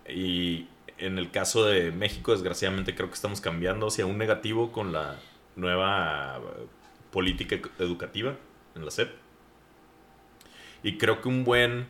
Y 0.08 0.68
en 0.98 1.18
el 1.18 1.32
caso 1.32 1.66
de 1.66 1.92
México, 1.92 2.32
desgraciadamente 2.32 2.96
creo 2.96 3.10
que 3.10 3.16
estamos 3.16 3.42
cambiando 3.42 3.88
hacia 3.88 4.06
un 4.06 4.18
negativo 4.18 4.72
con 4.72 4.94
la 4.94 5.20
nueva 5.56 6.40
política 7.12 7.58
educativa 7.80 8.36
en 8.76 8.86
la 8.86 8.92
SEP. 8.92 9.10
Y 10.84 10.98
creo 10.98 11.22
que 11.22 11.28
un 11.28 11.44
buen 11.44 11.88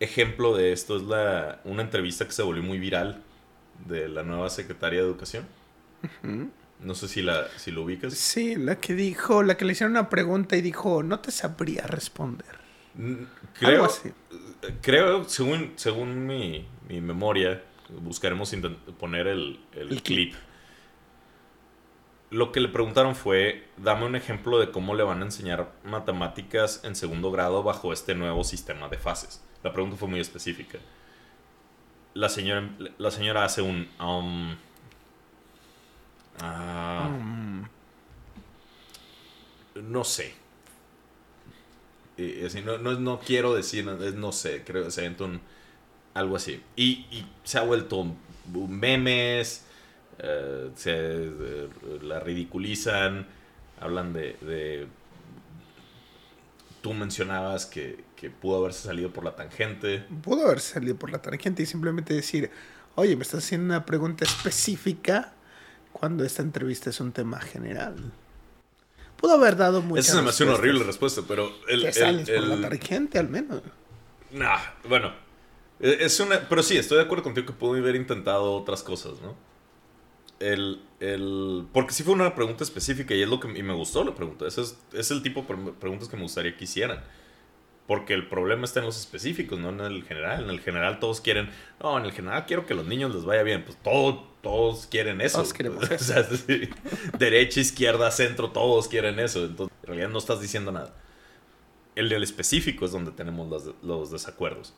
ejemplo 0.00 0.56
de 0.56 0.72
esto 0.72 0.96
es 0.96 1.02
la, 1.02 1.60
una 1.64 1.82
entrevista 1.82 2.24
que 2.24 2.32
se 2.32 2.42
volvió 2.42 2.62
muy 2.62 2.78
viral 2.78 3.22
de 3.86 4.08
la 4.08 4.22
nueva 4.22 4.48
secretaria 4.50 5.00
de 5.00 5.06
Educación. 5.06 5.46
No 6.80 6.94
sé 6.94 7.08
si, 7.08 7.22
la, 7.22 7.48
si 7.56 7.70
lo 7.70 7.82
ubicas. 7.82 8.14
Sí, 8.14 8.56
la 8.56 8.76
que 8.76 8.94
dijo, 8.94 9.42
la 9.42 9.56
que 9.56 9.64
le 9.64 9.72
hicieron 9.72 9.92
una 9.92 10.08
pregunta 10.08 10.56
y 10.56 10.62
dijo, 10.62 11.02
no 11.02 11.20
te 11.20 11.30
sabría 11.30 11.86
responder. 11.86 12.58
Creo, 13.58 13.84
así. 13.84 14.10
Creo 14.80 15.24
según, 15.28 15.72
según 15.76 16.26
mi, 16.26 16.66
memoria, 16.88 17.62
buscaremos 18.00 18.54
poner 18.98 19.26
el, 19.26 19.60
el, 19.72 20.02
clip. 20.02 20.34
Lo 22.30 22.50
que 22.50 22.60
le 22.60 22.68
preguntaron 22.68 23.14
fue, 23.14 23.68
dame 23.76 24.04
un 24.04 24.16
ejemplo 24.16 24.58
de 24.58 24.70
cómo 24.70 24.94
le 24.94 25.04
van 25.04 25.22
a 25.22 25.24
enseñar 25.24 25.72
matemáticas 25.84 26.82
en 26.84 26.96
segundo 26.96 27.30
grado 27.30 27.62
bajo 27.62 27.92
este 27.92 28.14
nuevo 28.14 28.42
sistema 28.44 28.88
de 28.88 28.98
fases. 28.98 29.44
La 29.62 29.72
pregunta 29.72 29.96
fue 29.96 30.08
muy 30.08 30.20
específica. 30.20 30.78
La 32.14 32.28
señora, 32.28 32.68
la 32.98 33.10
señora 33.10 33.44
hace 33.44 33.62
un... 33.62 33.88
Um, 34.00 34.56
ah, 36.40 37.08
mm. 37.10 37.62
No 39.82 40.04
sé. 40.04 40.45
No, 42.64 42.78
no, 42.78 43.20
quiero 43.20 43.54
decir, 43.54 43.84
no, 43.84 44.32
sé, 44.32 44.62
creo 44.64 44.84
que 44.84 44.90
se 44.90 45.08
un, 45.08 45.40
algo 46.14 46.36
así. 46.36 46.62
Y, 46.76 47.26
se 47.44 47.58
ha 47.58 47.62
vuelto 47.62 48.14
memes, 48.52 49.64
eh, 50.18 50.70
se 50.74 50.92
eh, 50.94 51.68
la 52.02 52.20
ridiculizan, 52.20 53.26
hablan 53.80 54.12
de 54.12 54.88
tú 56.86 56.94
mencionabas 56.94 57.66
que, 57.66 58.04
pudo 58.40 58.58
haberse 58.58 58.86
salido 58.86 59.12
por 59.12 59.24
la 59.24 59.34
tangente. 59.34 60.04
Pudo 60.22 60.46
haberse 60.46 60.74
salido 60.74 60.94
por 60.94 61.10
la 61.10 61.20
tangente 61.20 61.64
y 61.64 61.66
simplemente 61.66 62.14
decir, 62.14 62.48
oye, 62.94 63.16
me 63.16 63.22
estás 63.22 63.42
haciendo 63.42 63.74
una 63.74 63.84
pregunta 63.84 64.24
específica 64.24 65.32
cuando 65.92 66.22
esta 66.22 66.42
entrevista 66.42 66.90
es 66.90 67.00
un 67.00 67.10
tema 67.10 67.40
general. 67.40 67.96
Pudo 69.16 69.34
haber 69.34 69.56
dado 69.56 69.82
muchas 69.82 70.08
Esa 70.08 70.28
es 70.28 70.40
una 70.40 70.54
horrible 70.54 70.84
respuesta, 70.84 71.22
pero... 71.26 71.50
El, 71.68 71.82
que 71.82 71.92
sales 71.92 72.28
por 72.28 72.46
la 72.46 72.68
al 73.20 73.28
menos. 73.28 73.62
Nah, 74.32 74.58
bueno. 74.88 75.12
E, 75.80 75.98
es 76.00 76.20
una... 76.20 76.48
Pero 76.48 76.62
sí, 76.62 76.76
estoy 76.76 76.98
de 76.98 77.04
acuerdo 77.04 77.24
contigo 77.24 77.46
que 77.46 77.52
pudo 77.52 77.78
haber 77.78 77.96
intentado 77.96 78.54
otras 78.54 78.82
cosas, 78.82 79.20
¿no? 79.22 79.34
el, 80.40 80.82
el, 81.00 81.66
porque 81.72 81.94
sí 81.94 82.02
fue 82.02 82.14
una 82.14 82.34
pregunta 82.34 82.64
específica 82.64 83.14
y 83.14 83.22
es 83.22 83.28
lo 83.28 83.40
que 83.40 83.48
y 83.58 83.62
me 83.62 83.74
gustó 83.74 84.04
la 84.04 84.14
pregunta. 84.14 84.46
Ese 84.46 84.62
es, 84.62 84.78
es 84.92 85.10
el 85.10 85.22
tipo 85.22 85.42
de 85.42 85.72
preguntas 85.72 86.08
que 86.08 86.16
me 86.16 86.22
gustaría 86.22 86.56
que 86.56 86.64
hicieran. 86.64 87.02
Porque 87.86 88.14
el 88.14 88.28
problema 88.28 88.64
está 88.64 88.80
en 88.80 88.86
los 88.86 88.98
específicos, 88.98 89.58
no 89.58 89.68
en 89.68 89.80
el 89.80 90.02
general. 90.02 90.44
En 90.44 90.50
el 90.50 90.60
general 90.60 90.98
todos 90.98 91.20
quieren, 91.20 91.50
no, 91.80 91.96
en 91.98 92.04
el 92.04 92.12
general 92.12 92.44
quiero 92.46 92.66
que 92.66 92.74
los 92.74 92.84
niños 92.86 93.14
les 93.14 93.24
vaya 93.24 93.42
bien. 93.42 93.64
Pues 93.64 93.76
todo, 93.82 94.26
todos 94.42 94.86
quieren 94.86 95.20
eso. 95.20 95.38
Todos 95.38 95.52
queremos 95.52 95.88
O 95.90 95.98
sea, 95.98 96.24
sí. 96.24 96.68
Derecha, 97.18 97.60
izquierda, 97.60 98.10
centro, 98.10 98.50
todos 98.50 98.88
quieren 98.88 99.20
eso. 99.20 99.44
Entonces, 99.44 99.76
en 99.82 99.86
realidad 99.86 100.08
no 100.08 100.18
estás 100.18 100.40
diciendo 100.40 100.72
nada. 100.72 100.94
El 101.94 102.08
del 102.08 102.24
específico 102.24 102.84
es 102.84 102.92
donde 102.92 103.12
tenemos 103.12 103.48
los, 103.48 103.74
los 103.82 104.10
desacuerdos. 104.10 104.74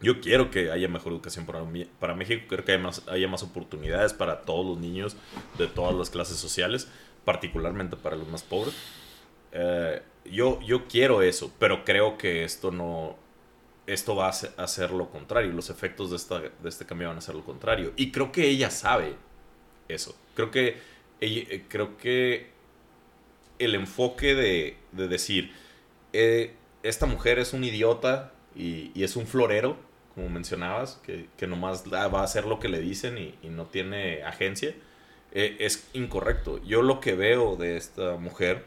Yo 0.00 0.20
quiero 0.20 0.50
que 0.50 0.70
haya 0.70 0.88
mejor 0.88 1.12
educación 1.12 1.46
para, 1.46 1.64
para 1.98 2.14
México, 2.14 2.44
quiero 2.48 2.64
que 2.64 2.72
haya 2.72 2.82
más, 2.82 3.02
haya 3.08 3.28
más 3.28 3.42
oportunidades 3.42 4.12
para 4.12 4.42
todos 4.42 4.66
los 4.66 4.78
niños 4.78 5.16
de 5.56 5.66
todas 5.66 5.94
las 5.94 6.10
clases 6.10 6.36
sociales, 6.36 6.88
particularmente 7.24 7.96
para 7.96 8.16
los 8.16 8.28
más 8.28 8.42
pobres. 8.42 8.74
Eh, 9.56 10.02
yo, 10.26 10.60
yo 10.62 10.86
quiero 10.88 11.22
eso, 11.22 11.52
pero 11.58 11.84
creo 11.84 12.18
que 12.18 12.44
esto 12.44 12.70
no. 12.70 13.16
Esto 13.86 14.16
va 14.16 14.26
a 14.28 14.30
hacer, 14.64 14.90
lo 14.92 15.10
contrario. 15.10 15.52
Los 15.52 15.70
efectos 15.70 16.10
de, 16.10 16.16
esta, 16.16 16.40
de 16.40 16.68
este 16.68 16.86
cambio 16.86 17.08
van 17.08 17.18
a 17.18 17.22
ser 17.22 17.34
lo 17.36 17.44
contrario. 17.44 17.92
Y 17.96 18.12
creo 18.12 18.32
que 18.32 18.48
ella 18.48 18.70
sabe 18.70 19.16
eso. 19.88 20.16
Creo 20.34 20.50
que, 20.52 20.78
ella- 21.20 21.46
eh, 21.50 21.64
creo 21.68 21.96
que 21.98 22.50
el 23.58 23.74
enfoque 23.74 24.34
de, 24.34 24.76
de 24.92 25.08
decir, 25.08 25.52
eh, 26.12 26.54
esta 26.82 27.06
mujer 27.06 27.38
es 27.38 27.52
un 27.52 27.64
idiota 27.64 28.32
y, 28.54 28.90
y 28.94 29.04
es 29.04 29.16
un 29.16 29.26
florero, 29.26 29.76
como 30.14 30.28
mencionabas, 30.28 31.00
que, 31.04 31.28
que 31.36 31.46
nomás 31.46 31.84
va 31.92 32.20
a 32.20 32.24
hacer 32.24 32.46
lo 32.46 32.60
que 32.60 32.68
le 32.68 32.80
dicen 32.80 33.18
y, 33.18 33.34
y 33.42 33.48
no 33.50 33.66
tiene 33.66 34.22
agencia, 34.22 34.74
eh, 35.32 35.56
es 35.60 35.88
incorrecto. 35.94 36.62
Yo 36.64 36.82
lo 36.82 37.00
que 37.00 37.14
veo 37.14 37.56
de 37.56 37.76
esta 37.76 38.16
mujer, 38.16 38.64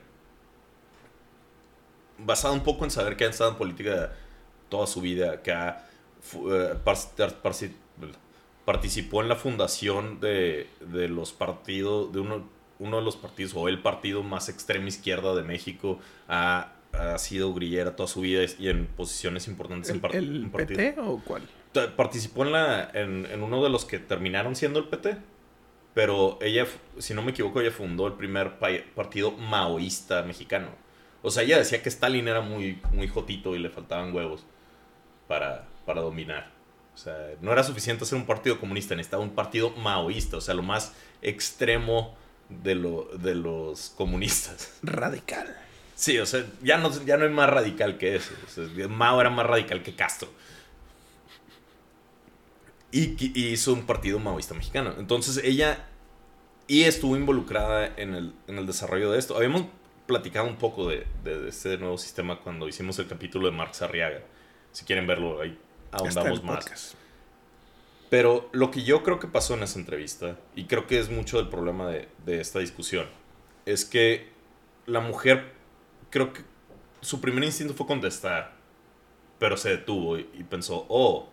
basado 2.26 2.54
un 2.54 2.62
poco 2.64 2.86
en 2.86 2.92
saber 2.92 3.16
que 3.18 3.26
ha 3.26 3.30
estado 3.30 3.52
en 3.52 3.58
política 3.58 4.14
toda 4.70 4.88
su 4.88 5.02
vida, 5.02 5.42
que 5.42 5.52
ha, 5.52 5.86
par- 6.84 6.98
par- 7.42 7.54
participó 8.66 9.22
en 9.22 9.30
la 9.30 9.36
fundación 9.36 10.20
de, 10.20 10.70
de 10.82 11.08
los 11.10 11.32
partidos, 11.34 12.12
de 12.14 12.20
uno, 12.20 12.48
uno 12.80 12.98
de 12.98 13.04
los 13.04 13.16
partidos, 13.16 13.54
o 13.56 13.68
el 13.68 13.82
partido 13.82 14.22
más 14.24 14.50
extrema 14.50 14.88
izquierda 14.88 15.34
de 15.36 15.44
México, 15.44 16.00
ha, 16.28 16.74
ha 16.94 17.18
sido 17.18 17.54
grillera 17.54 17.96
toda 17.96 18.08
su 18.08 18.22
vida 18.22 18.44
y 18.60 18.70
en 18.70 18.86
posiciones 18.86 19.48
importantes 19.48 19.90
en, 19.90 19.96
¿El, 19.96 20.02
par- 20.02 20.16
el 20.16 20.44
en. 20.44 20.52
PT 20.52 20.96
o 21.00 21.22
cuál? 21.26 21.44
Participó 21.96 22.46
en, 22.46 22.52
la, 22.52 22.90
en, 22.94 23.26
en 23.28 23.44
uno 23.44 23.64
de 23.64 23.70
los 23.70 23.86
que 23.86 24.00
terminaron 24.00 24.56
siendo 24.56 24.80
el 24.80 24.86
PT. 24.86 25.18
Pero 25.96 26.38
ella, 26.42 26.66
si 27.00 27.14
no 27.16 27.24
me 27.24 27.32
equivoco, 27.32 27.62
ella 27.62 27.72
fundó 27.72 28.06
el 28.08 28.14
primer 28.14 28.60
pa- 28.60 28.70
partido 28.96 29.32
maoísta 29.32 30.22
mexicano. 30.24 30.68
O 31.22 31.32
sea, 31.32 31.44
ella 31.44 31.58
decía 31.58 31.82
que 31.82 31.90
Stalin 31.90 32.28
era 32.28 32.42
muy, 32.42 32.82
muy 32.92 33.08
jotito 33.08 33.56
y 33.56 33.60
le 33.60 33.70
faltaban 33.70 34.14
huevos 34.14 34.46
para, 35.28 35.66
para 35.86 36.02
dominar. 36.02 36.52
O 36.94 36.98
sea, 36.98 37.16
no 37.42 37.52
era 37.52 37.64
suficiente 37.64 38.06
ser 38.06 38.18
un 38.18 38.26
partido 38.26 38.60
comunista, 38.60 38.96
necesitaba 38.96 39.24
un 39.24 39.32
partido 39.32 39.72
maoísta, 39.72 40.38
o 40.38 40.42
sea, 40.42 40.54
lo 40.54 40.64
más 40.64 40.94
extremo 41.22 42.16
de, 42.50 42.76
lo, 42.76 43.06
de 43.18 43.36
los 43.36 43.94
comunistas. 43.96 44.78
Radical. 44.84 45.56
Sí, 45.96 46.18
o 46.18 46.26
sea, 46.26 46.46
ya 46.62 46.78
no, 46.78 46.90
ya 47.06 47.18
no 47.18 47.26
hay 47.26 47.32
más 47.32 47.50
radical 47.50 47.98
que 47.98 48.16
eso. 48.16 48.32
O 48.48 48.50
sea, 48.50 48.88
Mao 48.88 49.20
era 49.20 49.30
más 49.30 49.46
radical 49.46 49.84
que 49.84 49.96
Castro. 49.96 50.30
Y, 52.92 53.18
y 53.38 53.48
hizo 53.50 53.74
un 53.74 53.86
partido 53.86 54.18
maoísta 54.18 54.54
mexicano. 54.54 54.96
Entonces 54.98 55.42
ella 55.44 55.86
y 56.70 56.84
estuvo 56.84 57.18
involucrada 57.18 57.92
en 57.98 58.14
el, 58.14 58.34
en 58.48 58.60
el 58.60 58.68
desarrollo 58.68 59.12
de 59.12 59.18
esto. 59.18 59.36
Habíamos 59.36 59.64
platicado 60.10 60.48
un 60.48 60.56
poco 60.58 60.90
de, 60.90 61.06
de- 61.24 61.40
de 61.44 61.50
este 61.50 61.78
nuevo 61.78 61.98
sistema 62.00 62.40
cuando 62.40 62.68
hicimos 62.68 62.98
el 62.98 63.08
capítulo 63.08 63.46
de 63.50 63.56
Marx 63.56 63.84
Arriaga. 63.84 64.22
Si 64.72 64.84
quieren 64.84 65.06
verlo, 65.06 65.40
ahí 65.40 65.56
ahondamos 65.92 66.40
más. 66.44 66.66
Pero 68.10 68.50
lo 68.52 68.72
que 68.72 68.82
yo 68.84 69.04
creo 69.04 69.20
que 69.20 69.28
pasó 69.28 69.54
en 69.54 69.62
esa 69.62 69.78
entrevista, 69.78 70.36
y 70.56 70.66
creo 70.66 70.88
que 70.88 71.00
es 71.00 71.12
mucho 71.12 71.38
del 71.38 71.48
problema 71.48 71.88
de, 71.88 72.10
de 72.26 72.42
esta 72.42 72.58
discusión, 72.58 73.08
es 73.68 73.86
que 73.86 74.30
la 74.88 75.00
mujer, 75.00 75.54
creo 76.10 76.34
que 76.34 76.42
su 77.02 77.22
primer 77.22 77.44
instinto 77.44 77.76
fue 77.76 77.86
contestar, 77.86 78.56
pero 79.38 79.58
se 79.58 79.70
detuvo 79.70 80.18
y, 80.18 80.28
y 80.34 80.44
pensó, 80.44 80.86
oh, 80.90 81.30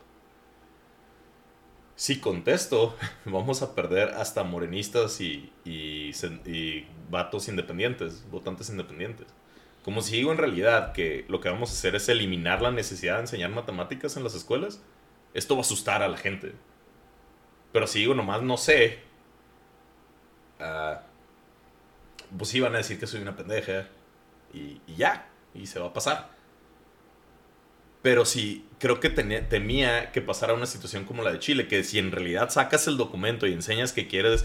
si 1.97 2.21
contesto, 2.21 2.95
vamos 3.25 3.63
a 3.63 3.75
perder 3.75 4.11
hasta 4.11 4.45
morenistas 4.45 5.21
y, 5.21 5.51
y, 5.65 6.13
y 6.45 6.87
vatos 7.11 7.49
independientes, 7.49 8.25
votantes 8.31 8.71
independientes. 8.71 9.27
Como 9.83 10.03
si 10.03 10.17
digo 10.17 10.31
en 10.31 10.39
realidad 10.39 10.93
que 10.93 11.25
lo 11.29 11.41
que 11.41 11.49
vamos 11.49 11.71
a 11.71 11.73
hacer 11.73 11.95
es 11.95 12.09
eliminar 12.09 12.61
la 12.61 12.71
necesidad 12.71 13.15
de 13.15 13.21
enseñar 13.23 13.51
matemáticas 13.51 14.17
en 14.17 14.25
las 14.25 14.35
escuelas, 14.35 14.83
esto 15.33 15.55
va 15.55 15.61
a 15.61 15.63
asustar 15.63 16.03
a 16.03 16.09
la 16.09 16.19
gente. 16.19 16.53
Pero 17.73 17.87
si 17.87 18.01
digo 18.01 18.15
nomás 18.15 18.43
no 18.43 18.57
sé, 18.57 18.99
ah, 20.61 21.03
pues 22.37 22.51
sí 22.51 22.61
van 22.61 22.75
a 22.75 22.79
decir 22.79 22.99
que 23.01 23.07
soy 23.07 23.23
una 23.23 23.37
pendeja 23.37 23.89
y 24.53 24.81
ya, 24.97 25.29
y 25.55 25.67
se 25.67 25.79
va 25.79 25.87
a 25.87 25.93
pasar. 25.93 26.36
Pero 28.07 28.25
sí, 28.25 28.65
creo 28.79 29.01
que 29.01 29.11
temía 29.11 30.13
que 30.13 30.23
pasara 30.23 30.55
una 30.55 30.67
situación 30.67 31.03
como 31.07 31.25
la 31.25 31.33
de 31.33 31.41
Chile, 31.41 31.67
que 31.67 31.83
si 31.83 31.99
en 31.99 32.13
realidad 32.13 32.51
sacas 32.51 32.87
el 32.87 32.99
documento 32.99 33.49
y 33.49 33.53
enseñas 33.53 33.93
que 33.93 34.07
quieres 34.07 34.45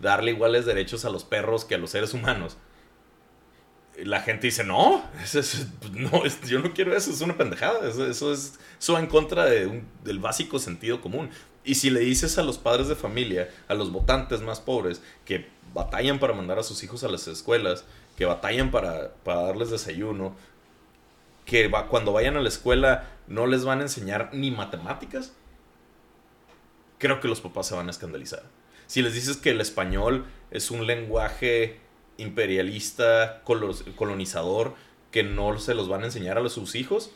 darle 0.00 0.32
iguales 0.32 0.66
derechos 0.66 1.04
a 1.04 1.10
los 1.10 1.22
perros 1.22 1.64
que 1.64 1.76
a 1.76 1.78
los 1.78 1.90
seres 1.90 2.14
humanos, 2.14 2.56
la 4.02 4.22
gente 4.22 4.48
dice, 4.48 4.64
no, 4.64 5.04
eso 5.22 5.38
es- 5.38 5.68
no 5.92 6.24
yo 6.48 6.58
no 6.58 6.72
quiero 6.74 6.96
eso, 6.96 7.12
es 7.12 7.20
una 7.20 7.36
pendejada, 7.36 7.88
eso, 7.88 8.08
es 8.08 8.54
eso 8.80 8.92
va 8.94 8.98
en 8.98 9.06
contra 9.06 9.44
del 9.44 10.18
básico 10.18 10.58
sentido 10.58 11.00
común. 11.00 11.30
Y 11.62 11.76
si 11.76 11.90
le 11.90 12.00
dices 12.00 12.38
a 12.38 12.42
los 12.42 12.58
padres 12.58 12.88
de 12.88 12.96
familia, 12.96 13.48
a 13.68 13.74
los 13.74 13.92
votantes 13.92 14.40
más 14.40 14.58
pobres, 14.58 15.00
que 15.24 15.46
batallan 15.72 16.18
para 16.18 16.32
mandar 16.32 16.58
a 16.58 16.64
sus 16.64 16.82
hijos 16.82 17.04
a 17.04 17.08
las 17.08 17.28
escuelas, 17.28 17.84
que 18.16 18.24
batallan 18.24 18.72
para, 18.72 19.12
para 19.22 19.42
darles 19.42 19.70
desayuno, 19.70 20.34
que 21.46 21.68
va, 21.68 21.88
cuando 21.88 22.12
vayan 22.12 22.36
a 22.36 22.42
la 22.42 22.48
escuela 22.48 23.08
no 23.26 23.46
les 23.46 23.64
van 23.64 23.78
a 23.78 23.82
enseñar 23.82 24.30
ni 24.34 24.50
matemáticas, 24.50 25.34
creo 26.98 27.20
que 27.20 27.28
los 27.28 27.40
papás 27.40 27.68
se 27.68 27.74
van 27.74 27.86
a 27.86 27.90
escandalizar. 27.90 28.42
Si 28.86 29.00
les 29.00 29.14
dices 29.14 29.38
que 29.38 29.50
el 29.50 29.60
español 29.60 30.26
es 30.50 30.70
un 30.70 30.86
lenguaje 30.86 31.80
imperialista, 32.18 33.42
colonizador, 33.44 34.74
que 35.10 35.22
no 35.22 35.58
se 35.58 35.74
los 35.74 35.88
van 35.88 36.02
a 36.02 36.06
enseñar 36.06 36.36
a 36.36 36.48
sus 36.48 36.74
hijos, 36.74 37.10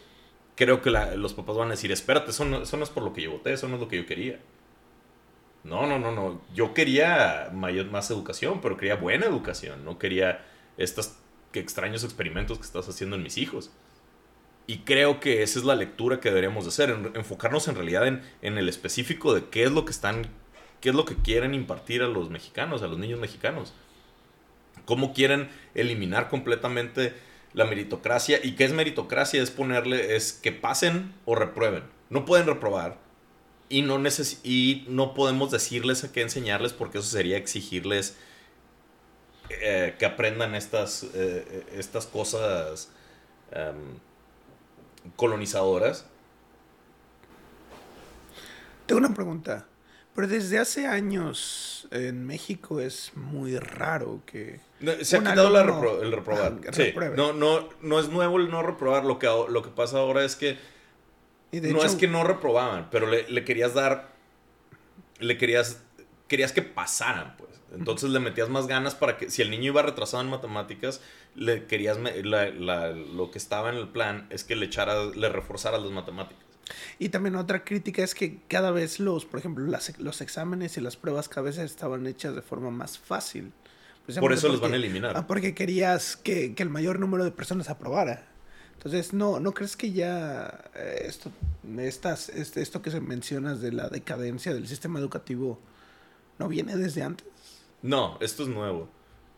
creo 0.57 0.81
que 0.81 0.91
los 0.91 1.35
papás 1.35 1.57
van 1.57 1.69
a 1.69 1.73
decir, 1.73 1.93
espérate, 1.93 2.31
eso 2.31 2.45
no, 2.45 2.63
eso 2.63 2.77
no 2.77 2.85
es 2.85 2.91
por 2.91 3.03
lo 3.03 3.13
que 3.13 3.23
yo 3.23 3.33
voté, 3.33 3.53
eso 3.53 3.69
no 3.69 3.75
es 3.75 3.81
lo 3.81 3.89
que 3.89 3.99
yo 3.99 4.07
quería. 4.07 4.41
No, 5.65 5.87
no, 5.87 5.99
no, 5.99 6.13
no. 6.13 6.41
Yo 6.55 6.73
quería 6.73 7.51
mayor, 7.53 7.91
más 7.91 8.11
educación, 8.11 8.61
pero 8.61 8.77
quería 8.77 8.97
buena 8.97 9.27
educación. 9.27 9.85
No 9.85 9.99
quería 9.99 10.45
estos 10.79 11.17
extraños 11.53 12.05
experimentos 12.05 12.59
que 12.59 12.65
estás 12.65 12.89
haciendo 12.89 13.17
en 13.17 13.23
mis 13.23 13.37
hijos. 13.37 13.71
Y 14.71 14.79
creo 14.85 15.19
que 15.19 15.43
esa 15.43 15.59
es 15.59 15.65
la 15.65 15.75
lectura 15.75 16.21
que 16.21 16.29
deberíamos 16.29 16.63
de 16.65 16.69
hacer, 16.69 16.91
en- 16.91 17.11
enfocarnos 17.17 17.67
en 17.67 17.75
realidad 17.75 18.07
en, 18.07 18.23
en 18.41 18.57
el 18.57 18.69
específico 18.69 19.35
de 19.35 19.47
qué 19.49 19.65
es 19.65 19.73
lo 19.73 19.85
que 19.85 19.91
están, 19.91 20.29
qué 20.81 20.91
es 20.91 20.95
lo 20.95 21.05
que 21.05 21.17
quieren 21.17 21.55
impartir 21.55 22.03
a 22.03 22.07
los 22.07 22.31
mexicanos, 22.31 22.81
a 22.83 22.87
los 22.87 22.97
niños 22.97 23.19
mexicanos. 23.19 23.73
Cómo 24.85 25.13
quieren 25.13 25.49
eliminar 25.75 26.29
completamente 26.29 27.15
la 27.53 27.65
meritocracia. 27.65 28.39
¿Y 28.45 28.53
qué 28.55 28.63
es 28.63 28.73
meritocracia? 28.73 29.43
Es 29.43 29.51
ponerle, 29.51 30.15
es 30.15 30.33
que 30.33 30.53
pasen 30.53 31.15
o 31.25 31.35
reprueben. 31.35 31.83
No 32.09 32.25
pueden 32.25 32.47
reprobar. 32.47 32.97
Y 33.69 33.83
no, 33.83 33.99
neces 33.99 34.39
y 34.45 34.85
no 34.87 35.15
podemos 35.15 35.51
decirles 35.51 36.05
a 36.05 36.13
qué 36.13 36.23
enseñarles 36.23 36.73
porque 36.73 36.99
eso 36.99 37.09
sería 37.09 37.37
exigirles 37.37 38.17
eh, 39.49 39.97
que 39.99 40.07
aprendan 40.07 40.55
estas, 40.55 41.07
eh, 41.15 41.67
estas 41.77 42.07
cosas 42.07 42.91
em, 43.51 43.99
colonizadoras. 45.17 46.07
Tengo 48.87 48.99
una 48.99 49.15
pregunta. 49.15 49.67
Pero 50.15 50.27
desde 50.27 50.59
hace 50.59 50.87
años 50.87 51.87
en 51.93 52.27
México 52.27 52.81
es 52.81 53.13
muy 53.15 53.57
raro 53.59 54.23
que... 54.27 54.61
No, 54.81 54.93
Se 55.03 55.17
ha 55.17 55.21
quitado 55.21 55.51
la 55.51 55.65
repro- 55.65 56.03
el 56.03 56.11
reprobar. 56.13 56.59
Sí. 56.73 56.93
No, 57.17 57.33
no, 57.33 57.69
no 57.81 58.01
es 58.01 58.09
nuevo 58.09 58.37
el 58.39 58.51
no 58.51 58.63
reprobar. 58.63 59.05
Lo 59.05 59.19
que, 59.19 59.27
lo 59.49 59.63
que 59.63 59.71
pasa 59.71 59.99
ahora 59.99 60.25
es 60.25 60.35
que 60.35 60.59
y 61.53 61.61
de 61.61 61.73
no 61.73 61.79
hecho, 61.79 61.87
es 61.87 61.95
que 61.95 62.09
no 62.09 62.25
reprobaban, 62.25 62.89
pero 62.91 63.07
le, 63.07 63.29
le 63.31 63.45
querías 63.45 63.75
dar. 63.75 64.11
Le 65.19 65.39
querías. 65.39 65.83
Querías 66.29 66.53
que 66.53 66.63
pasaran, 66.63 67.37
pues. 67.37 67.50
Entonces 67.73 68.11
le 68.11 68.19
metías 68.21 68.49
más 68.49 68.67
ganas 68.67 68.95
para 68.95 69.17
que. 69.17 69.31
Si 69.31 69.43
el 69.43 69.51
niño 69.51 69.67
iba 69.67 69.83
retrasado 69.83 70.23
en 70.23 70.31
matemáticas, 70.31 71.01
le 71.37 71.67
querías. 71.67 71.99
me- 71.99 72.23
la- 72.25 72.51
la- 72.51 72.91
lo 72.91 73.31
que 73.31 73.39
estaba 73.39 73.71
en 73.71 73.77
el 73.77 73.89
plan 73.89 74.27
es 74.31 74.45
que 74.45 74.57
le 74.57 74.67
echaras. 74.67 75.15
Le 75.17 75.29
reforzaras 75.29 75.81
las 75.83 75.93
matemáticas. 75.93 76.43
Y 76.99 77.09
también 77.09 77.35
otra 77.37 77.65
crítica 77.65 78.03
es 78.03 78.15
que 78.15 78.39
cada 78.49 78.71
vez 78.71 79.01
los, 79.01 79.25
por 79.25 79.41
ejemplo, 79.41 79.67
las- 79.67 79.99
los 79.99 80.21
exámenes 80.21 80.77
y 80.77 80.81
las 80.81 80.97
pruebas 80.97 81.29
cada 81.29 81.43
vez 81.43 81.59
estaban 81.59 82.07
hechas 82.07 82.35
de 82.35 82.43
forma 82.43 82.71
más 82.71 82.99
fácil. 82.99 83.53
Por 83.53 84.05
Precisamente 84.07 84.35
eso 84.39 84.49
los 84.49 84.61
van 84.61 84.73
a 84.73 84.77
eliminar. 84.77 85.17
Ah, 85.17 85.27
porque 85.27 85.55
querías 85.55 86.17
que, 86.17 86.55
que 86.55 86.63
el 86.63 86.71
mayor 86.71 86.99
número 86.99 87.23
de 87.25 87.31
personas 87.31 87.71
aprobara. 87.71 88.27
Entonces, 88.75 89.13
¿no, 89.13 89.39
¿no 89.41 89.53
crees 89.53 89.77
que 89.77 89.93
ya 89.93 90.65
eh, 90.75 91.03
esto, 91.07 91.31
estas, 91.79 92.29
este, 92.31 92.63
esto 92.63 92.83
que 92.83 92.91
se 92.91 93.01
mencionas 93.01 93.61
de 93.61 93.73
la 93.73 93.89
decadencia 93.89 94.55
del 94.55 94.67
sistema 94.67 94.99
educativo 94.99 95.61
no 96.39 96.49
viene 96.49 96.77
desde 96.77 97.03
antes? 97.03 97.27
No, 97.83 98.19
esto 98.21 98.43
es 98.43 98.49
nuevo. 98.49 98.89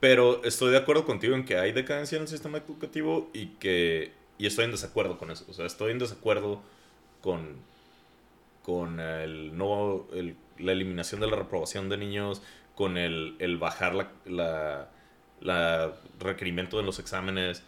Pero 0.00 0.42
estoy 0.44 0.72
de 0.72 0.78
acuerdo 0.78 1.05
contigo 1.05 1.35
en 1.35 1.44
que 1.44 1.59
hay 1.59 1.72
decadencia 1.72 2.16
en 2.16 2.22
el 2.22 2.28
sistema 2.28 2.59
educativo 2.59 3.31
y 3.33 3.46
que. 3.59 4.12
Y 4.38 4.46
estoy 4.46 4.64
en 4.64 4.72
desacuerdo 4.72 5.18
con 5.18 5.31
eso. 5.31 5.44
O 5.48 5.52
sea, 5.52 5.66
estoy 5.66 5.92
en 5.92 5.98
desacuerdo 5.98 6.61
con. 7.20 7.57
Con 8.64 9.00
el 9.00 9.57
no. 9.57 10.07
El, 10.12 10.37
la 10.59 10.72
eliminación 10.72 11.20
de 11.20 11.28
la 11.28 11.37
reprobación 11.37 11.88
de 11.88 11.96
niños. 11.96 12.42
Con 12.74 12.96
el, 12.96 13.37
el 13.38 13.59
bajar 13.59 13.94
la, 13.94 14.11
la, 14.24 14.88
la 15.40 15.92
requerimiento 16.18 16.78
de 16.78 16.83
los 16.83 16.98
exámenes. 16.98 17.62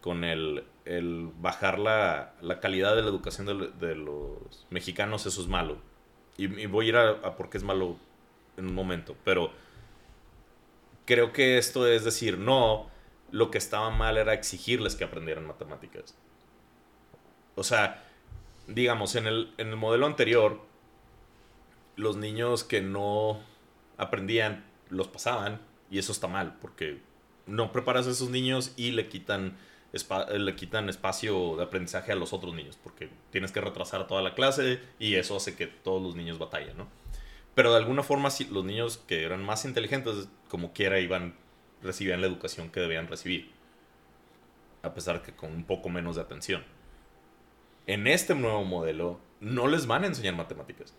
Con 0.00 0.24
el 0.24 0.64
el 0.90 1.30
bajar 1.40 1.78
la, 1.78 2.34
calidad 2.60 2.96
de 2.96 3.02
la 3.02 3.08
educación 3.08 3.46
de, 3.46 3.94
los 3.94 4.66
mexicanos, 4.70 5.26
eso 5.26 5.40
es 5.40 5.46
malo. 5.46 5.78
Y, 6.36 6.66
voy 6.66 6.86
a 6.86 6.88
ir 6.88 6.96
a, 6.96 7.36
por 7.36 7.48
qué 7.48 7.58
es 7.58 7.64
malo 7.64 7.96
en 8.56 8.66
un 8.66 8.74
momento. 8.74 9.16
Pero 9.24 9.52
creo 11.10 11.32
que 11.32 11.58
esto 11.58 11.88
es 11.88 12.04
decir, 12.04 12.38
no, 12.38 12.88
lo 13.32 13.50
que 13.50 13.58
estaba 13.58 13.90
mal 13.90 14.16
era 14.16 14.32
exigirles 14.32 14.94
que 14.94 15.02
aprendieran 15.02 15.44
matemáticas. 15.44 16.14
O 17.56 17.64
sea, 17.64 18.04
digamos, 18.68 19.16
en 19.16 19.26
el, 19.26 19.52
en 19.58 19.70
el 19.70 19.76
modelo 19.76 20.06
anterior, 20.06 20.60
los 21.96 22.16
niños 22.16 22.62
que 22.62 22.80
no 22.80 23.40
aprendían 23.98 24.64
los 24.88 25.08
pasaban 25.08 25.60
y 25.90 25.98
eso 25.98 26.12
está 26.12 26.28
mal 26.28 26.56
porque 26.62 27.00
no 27.44 27.72
preparas 27.72 28.06
a 28.06 28.10
esos 28.10 28.30
niños 28.30 28.72
y 28.76 28.92
le 28.92 29.08
quitan 29.08 29.58
le 30.32 30.54
quitan 30.54 30.88
espacio 30.88 31.56
de 31.56 31.64
aprendizaje 31.64 32.12
a 32.12 32.14
los 32.14 32.32
otros 32.32 32.54
niños, 32.54 32.78
porque 32.80 33.08
tienes 33.32 33.50
que 33.50 33.60
retrasar 33.60 34.06
toda 34.06 34.22
la 34.22 34.36
clase 34.36 34.78
y 35.00 35.16
eso 35.16 35.34
hace 35.36 35.56
que 35.56 35.66
todos 35.66 36.00
los 36.00 36.14
niños 36.14 36.38
batallen, 36.38 36.76
¿no? 36.78 36.86
Pero 37.54 37.72
de 37.72 37.78
alguna 37.78 38.02
forma 38.02 38.28
los 38.50 38.64
niños 38.64 38.98
que 39.06 39.24
eran 39.24 39.42
más 39.42 39.64
inteligentes, 39.64 40.28
como 40.48 40.72
quiera, 40.72 41.00
iban, 41.00 41.34
recibían 41.82 42.20
la 42.20 42.26
educación 42.26 42.70
que 42.70 42.80
debían 42.80 43.08
recibir, 43.08 43.50
a 44.82 44.94
pesar 44.94 45.22
que 45.22 45.32
con 45.32 45.52
un 45.52 45.64
poco 45.64 45.88
menos 45.88 46.16
de 46.16 46.22
atención. 46.22 46.64
En 47.86 48.06
este 48.06 48.34
nuevo 48.34 48.64
modelo 48.64 49.20
no 49.40 49.66
les 49.66 49.86
van 49.86 50.04
a 50.04 50.06
enseñar 50.06 50.36
matemáticas. 50.36 50.94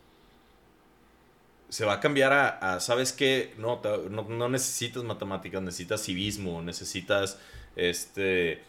Se 1.70 1.86
va 1.86 1.94
a 1.94 2.00
cambiar 2.02 2.34
a, 2.34 2.80
¿sabes 2.82 3.14
qué? 3.14 3.54
No, 3.58 3.82
no, 4.10 4.50
necesitas 4.50 5.04
matemáticas, 5.06 5.62
necesitas 5.62 6.04
civismo, 6.04 6.62
necesitas 6.62 7.40
este 7.78 8.62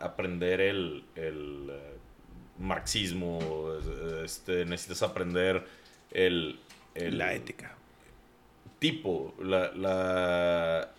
aprender 0.00 0.60
el, 0.60 1.04
el 1.14 1.68
eh, 1.70 1.96
marxismo, 2.58 3.38
este, 4.24 4.64
necesitas 4.64 5.02
aprender 5.02 5.64
el, 6.10 6.58
La 7.10 7.32
ética. 7.34 7.74
Tipo, 8.78 9.34
la, 9.40 9.72
la, 9.72 10.90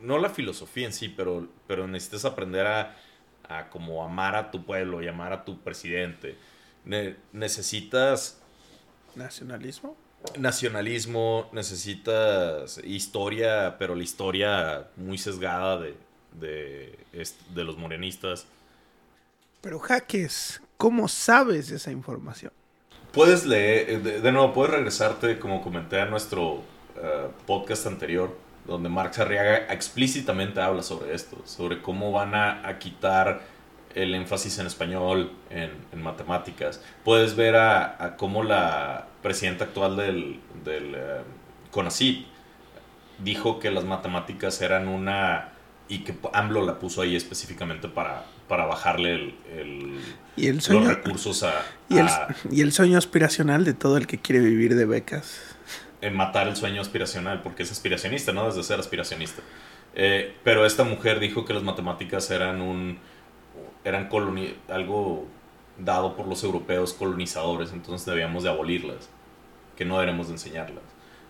No 0.00 0.18
la 0.18 0.30
filosofía 0.30 0.86
en 0.86 0.92
sí, 0.92 1.08
pero, 1.08 1.48
pero 1.66 1.86
necesitas 1.86 2.24
aprender 2.24 2.66
a, 2.66 2.96
a 3.48 3.68
como 3.68 4.04
amar 4.04 4.36
a 4.36 4.50
tu 4.50 4.64
pueblo 4.64 5.02
y 5.02 5.08
amar 5.08 5.32
a 5.32 5.44
tu 5.44 5.58
presidente. 5.60 6.36
necesitas... 7.32 8.40
¿Nacionalismo? 9.14 9.96
Nacionalismo, 10.38 11.48
necesitas 11.52 12.78
historia, 12.84 13.76
pero 13.78 13.94
la 13.94 14.02
historia 14.02 14.88
muy 14.96 15.16
sesgada 15.18 15.78
de, 15.78 15.96
de, 16.40 16.98
de 17.54 17.64
los 17.64 17.76
morenistas. 17.76 18.46
Pero 19.60 19.78
Jaques, 19.78 20.60
¿cómo 20.76 21.08
sabes 21.08 21.70
esa 21.70 21.90
información? 21.90 22.52
Puedes 23.12 23.46
leer, 23.46 24.02
de, 24.02 24.32
nuevo, 24.32 24.52
puedes 24.52 24.72
regresarte, 24.72 25.38
como 25.38 25.62
comenté 25.62 26.00
a 26.00 26.06
nuestro 26.06 26.62
eh, 26.96 27.28
podcast 27.46 27.86
anterior, 27.86 28.36
donde 28.66 28.88
Marx 28.90 29.18
Arriaga 29.18 29.72
explícitamente 29.72 30.60
habla 30.60 30.82
sobre 30.82 31.14
esto, 31.14 31.38
sobre 31.44 31.80
cómo 31.80 32.12
van 32.12 32.34
a, 32.34 32.78
quitar 32.78 33.40
el 33.94 34.14
énfasis 34.14 34.58
en 34.58 34.66
español, 34.66 35.32
en, 35.50 36.02
matemáticas. 36.02 36.82
Puedes 37.02 37.34
ver 37.34 37.56
a, 37.56 38.14
cómo 38.18 38.42
la 38.42 39.06
presidenta 39.22 39.64
actual 39.64 39.96
del, 39.96 40.40
del 40.64 40.96
uh, 41.74 41.82
dijo 43.18 43.58
que 43.58 43.70
las 43.70 43.84
matemáticas 43.84 44.60
eran 44.60 44.86
una 44.86 45.52
y 45.88 46.00
que 46.00 46.14
AMLO 46.32 46.64
la 46.64 46.78
puso 46.78 47.00
ahí 47.00 47.16
específicamente 47.16 47.88
para, 47.88 48.24
para 48.46 48.66
bajarle 48.66 49.34
el, 49.50 50.00
¿Y 50.38 50.46
el 50.46 50.60
sueño, 50.60 50.80
los 50.80 50.88
recursos 50.88 51.42
a 51.42 51.64
y, 51.88 52.60
el, 52.60 52.72
sueño 52.72 52.98
aspiracional 52.98 53.64
de 53.64 53.72
todo 53.74 53.96
el 53.96 54.06
que 54.06 54.18
quiere 54.18 54.40
vivir 54.40 54.74
de 54.74 54.84
becas. 54.84 55.40
En 56.00 56.14
matar 56.14 56.46
el 56.46 56.54
sueño 56.54 56.80
aspiracional, 56.80 57.42
porque 57.42 57.62
es 57.62 57.72
aspiracionista, 57.72 58.32
¿no? 58.32 58.46
Desde 58.46 58.62
ser 58.62 58.78
aspiracionista. 58.78 59.42
Eh, 59.94 60.34
pero 60.44 60.64
esta 60.66 60.84
mujer 60.84 61.18
dijo 61.18 61.44
que 61.44 61.54
las 61.54 61.62
matemáticas 61.62 62.30
eran 62.30 62.60
un 62.60 62.98
eran 63.84 64.08
algo 64.68 65.26
dado 65.78 66.16
por 66.16 66.26
los 66.26 66.44
europeos 66.44 66.92
colonizadores, 66.92 67.72
entonces 67.72 68.06
debíamos 68.06 68.42
de 68.42 68.50
abolirlas, 68.50 69.08
que 69.76 69.84
no 69.84 69.94
deberemos 69.94 70.28
de 70.28 70.34
enseñarlas. 70.34 70.84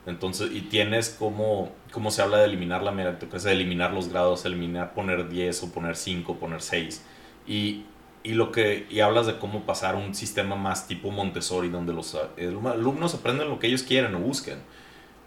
Entonces, 0.07 0.51
y 0.53 0.63
tienes 0.63 1.11
como, 1.11 1.71
como 1.93 2.11
se 2.11 2.23
habla 2.23 2.39
de 2.39 2.47
eliminar 2.47 2.83
la 2.83 2.93
meritocracia, 2.93 3.51
de 3.51 3.57
eliminar 3.57 3.93
los 3.93 4.09
grados, 4.09 4.45
eliminar 4.45 4.95
poner 4.95 5.29
10 5.29 5.65
o 5.65 5.73
poner 5.73 5.97
5, 5.97 6.37
poner 6.39 6.63
6. 6.63 7.05
Y, 7.47 7.85
y, 8.23 8.33
lo 8.33 8.53
que, 8.53 8.87
y 8.91 9.01
hablas 9.01 9.27
de 9.27 9.39
cómo 9.39 9.65
pasar 9.65 9.97
un 9.97 10.15
sistema 10.15 10.57
más 10.57 10.87
tipo 10.87 11.11
Montessori, 11.11 11.69
donde 11.69 11.93
los 11.93 12.17
alumnos 12.17 13.15
aprenden 13.15 13.49
lo 13.49 13.59
que 13.59 13.69
ellos 13.69 13.83
quieren 13.83 14.15
o 14.15 14.19
buscan. 14.19 14.59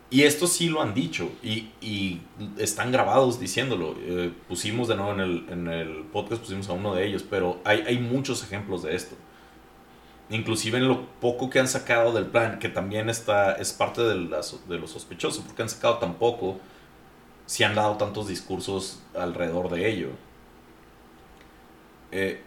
Y 0.10 0.24
esto 0.24 0.46
sí 0.46 0.68
lo 0.68 0.82
han 0.82 0.94
dicho 0.94 1.32
y, 1.42 1.70
y 1.80 2.20
están 2.58 2.92
grabados 2.92 3.40
diciéndolo. 3.40 3.96
Eh, 4.02 4.34
pusimos 4.50 4.90
de 4.90 4.98
nuevo 4.98 5.14
en 5.14 5.20
el, 5.22 5.46
en 5.50 5.68
el 5.70 6.04
podcast, 6.12 6.42
pusimos 6.42 6.68
a 6.68 6.74
uno 6.74 6.94
de 6.94 7.08
ellos, 7.08 7.24
pero 7.28 7.62
hay, 7.64 7.84
hay 7.88 7.98
muchos 7.98 8.44
ejemplos 8.44 8.84
de 8.84 8.96
esto 8.96 9.16
inclusive 10.32 10.78
en 10.78 10.88
lo 10.88 11.06
poco 11.20 11.50
que 11.50 11.60
han 11.60 11.68
sacado 11.68 12.14
del 12.14 12.26
plan, 12.26 12.58
que 12.58 12.70
también 12.70 13.10
está, 13.10 13.54
es 13.54 13.74
parte 13.74 14.02
de, 14.02 14.16
de 14.16 14.80
lo 14.80 14.88
sospechoso, 14.88 15.44
porque 15.44 15.62
han 15.62 15.70
sacado 15.70 15.98
tan 15.98 16.16
poco, 16.16 16.60
si 17.46 17.64
han 17.64 17.76
dado 17.76 17.98
tantos 17.98 18.28
discursos 18.28 19.02
alrededor 19.14 19.70
de 19.70 19.90
ello. 19.90 20.10
Eh, 22.12 22.42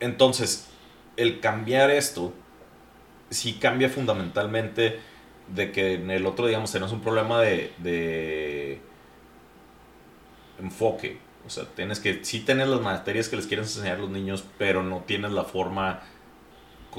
entonces, 0.00 0.68
el 1.16 1.40
cambiar 1.40 1.90
esto, 1.90 2.32
sí 3.30 3.54
cambia 3.54 3.88
fundamentalmente 3.88 5.00
de 5.54 5.72
que 5.72 5.94
en 5.94 6.10
el 6.10 6.26
otro, 6.26 6.46
digamos, 6.46 6.72
tenemos 6.72 6.92
un 6.92 7.00
problema 7.00 7.40
de, 7.40 7.72
de 7.78 8.80
enfoque. 10.60 11.18
O 11.46 11.50
sea, 11.50 11.64
tienes 11.64 12.00
que, 12.00 12.24
sí 12.24 12.40
tienes 12.40 12.68
las 12.68 12.80
materias 12.80 13.28
que 13.28 13.36
les 13.36 13.46
quieren 13.46 13.64
enseñar 13.64 13.98
a 13.98 14.00
los 14.00 14.10
niños, 14.10 14.44
pero 14.58 14.82
no 14.82 15.04
tienes 15.06 15.32
la 15.32 15.44
forma 15.44 16.02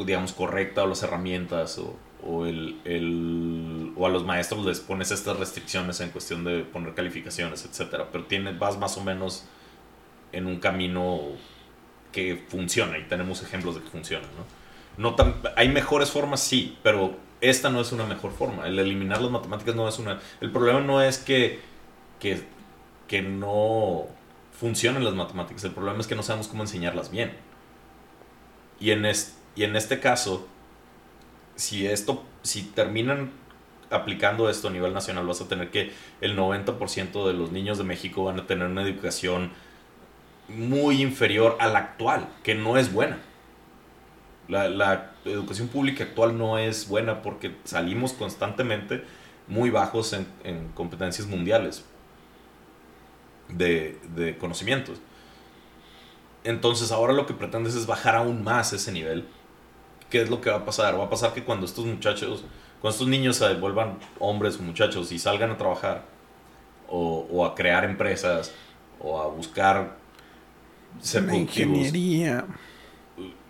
digamos, 0.05 0.33
correcta 0.33 0.83
o 0.83 0.87
las 0.87 1.03
herramientas 1.03 1.79
o, 1.79 1.95
o, 2.23 2.45
el, 2.45 2.79
el, 2.85 3.93
o 3.95 4.05
a 4.05 4.09
los 4.09 4.25
maestros 4.25 4.65
les 4.65 4.79
pones 4.79 5.11
estas 5.11 5.37
restricciones 5.37 5.99
en 6.01 6.09
cuestión 6.09 6.43
de 6.43 6.63
poner 6.63 6.93
calificaciones, 6.93 7.65
etcétera, 7.65 8.09
pero 8.11 8.25
tienes, 8.25 8.57
vas 8.59 8.77
más 8.77 8.97
o 8.97 9.03
menos 9.03 9.45
en 10.31 10.45
un 10.45 10.59
camino 10.59 11.19
que 12.17 12.43
funciona 12.47 12.97
y 12.97 13.03
tenemos 13.03 13.43
ejemplos 13.43 13.75
de 13.75 13.81
que 13.81 13.89
funciona, 13.89 14.25
¿no? 14.97 15.11
no 15.11 15.15
hay 15.55 15.69
mejores 15.69 16.09
formas, 16.09 16.41
sí, 16.41 16.75
pero 16.81 17.15
esta 17.41 17.69
no 17.69 17.79
es 17.79 17.91
una 17.91 18.07
mejor 18.07 18.31
forma. 18.31 18.65
El 18.65 18.79
eliminar 18.79 19.21
las 19.21 19.29
matemáticas 19.29 19.75
no 19.75 19.87
es 19.87 19.99
una... 19.99 20.19
El 20.41 20.51
problema 20.51 20.79
no 20.79 20.99
es 20.99 21.19
que, 21.19 21.59
que, 22.19 22.41
que 23.07 23.21
no 23.21 24.07
funcionen 24.59 25.03
las 25.03 25.13
matemáticas, 25.13 25.63
el 25.65 25.73
problema 25.73 25.99
es 25.99 26.07
que 26.07 26.15
no 26.15 26.23
sabemos 26.23 26.47
cómo 26.47 26.63
enseñarlas 26.63 27.11
bien. 27.11 27.33
Y 28.79 28.89
en, 28.89 29.05
este 29.05 29.33
y 29.55 29.63
en 29.63 29.75
este 29.75 29.99
caso, 29.99 30.47
si 31.55 31.85
esto, 31.85 32.23
si 32.41 32.63
terminan 32.63 33.29
aplicando 33.91 34.49
esto 34.49 34.69
a 34.69 34.71
nivel 34.71 34.91
nacional, 34.91 35.27
vas 35.27 35.41
a 35.41 35.47
tener 35.47 35.69
que 35.69 35.93
el 36.21 36.35
90% 36.35 37.27
de 37.27 37.33
los 37.33 37.51
niños 37.51 37.77
de 37.77 37.83
México 37.83 38.23
van 38.23 38.39
a 38.39 38.47
tener 38.47 38.65
una 38.65 38.81
educación 38.81 39.51
muy 40.47 41.01
inferior 41.01 41.57
a 41.59 41.67
la 41.67 41.79
actual, 41.79 42.27
que 42.43 42.55
no 42.55 42.77
es 42.77 42.91
buena. 42.93 43.19
La, 44.47 45.11
educación 45.25 45.67
pública 45.67 46.05
actual 46.05 46.37
no 46.37 46.57
es 46.57 46.87
buena 46.87 47.21
porque 47.21 47.53
salimos 47.65 48.13
constantemente 48.13 49.03
muy 49.47 49.69
bajos 49.69 50.13
en, 50.13 50.69
competencias 50.73 51.27
mundiales 51.27 51.83
de, 53.49 53.99
de 54.15 54.37
conocimientos. 54.37 55.01
Entonces 56.45 56.93
ahora 56.93 57.11
lo 57.11 57.25
que 57.25 57.33
pretendes 57.33 57.75
es 57.75 57.85
bajar 57.85 58.15
aún 58.15 58.43
más 58.43 58.71
ese 58.71 58.93
nivel 58.93 59.25
¿qué 60.09 60.21
es 60.21 60.29
lo 60.29 60.41
que 60.41 60.49
va 60.49 60.57
a 60.57 60.65
pasar? 60.65 60.99
Va 60.99 61.05
a 61.05 61.09
pasar 61.09 61.33
que 61.33 61.43
cuando 61.43 61.65
estos 61.65 61.85
muchachos, 61.85 62.43
cuando 62.81 62.93
estos 62.93 63.07
niños 63.07 63.37
se 63.37 63.53
vuelvan 63.55 63.99
hombres 64.19 64.57
o 64.59 64.63
muchachos 64.63 65.11
y 65.11 65.19
salgan 65.19 65.51
a 65.51 65.57
trabajar 65.57 66.03
o, 66.89 67.45
a 67.45 67.53
crear 67.55 67.83
empresas 67.83 68.53
o 68.99 69.21
a 69.21 69.27
buscar 69.27 69.97
ser 71.01 71.23
La 71.23 71.29
productivos. 71.31 71.77
ingeniería. 71.77 72.45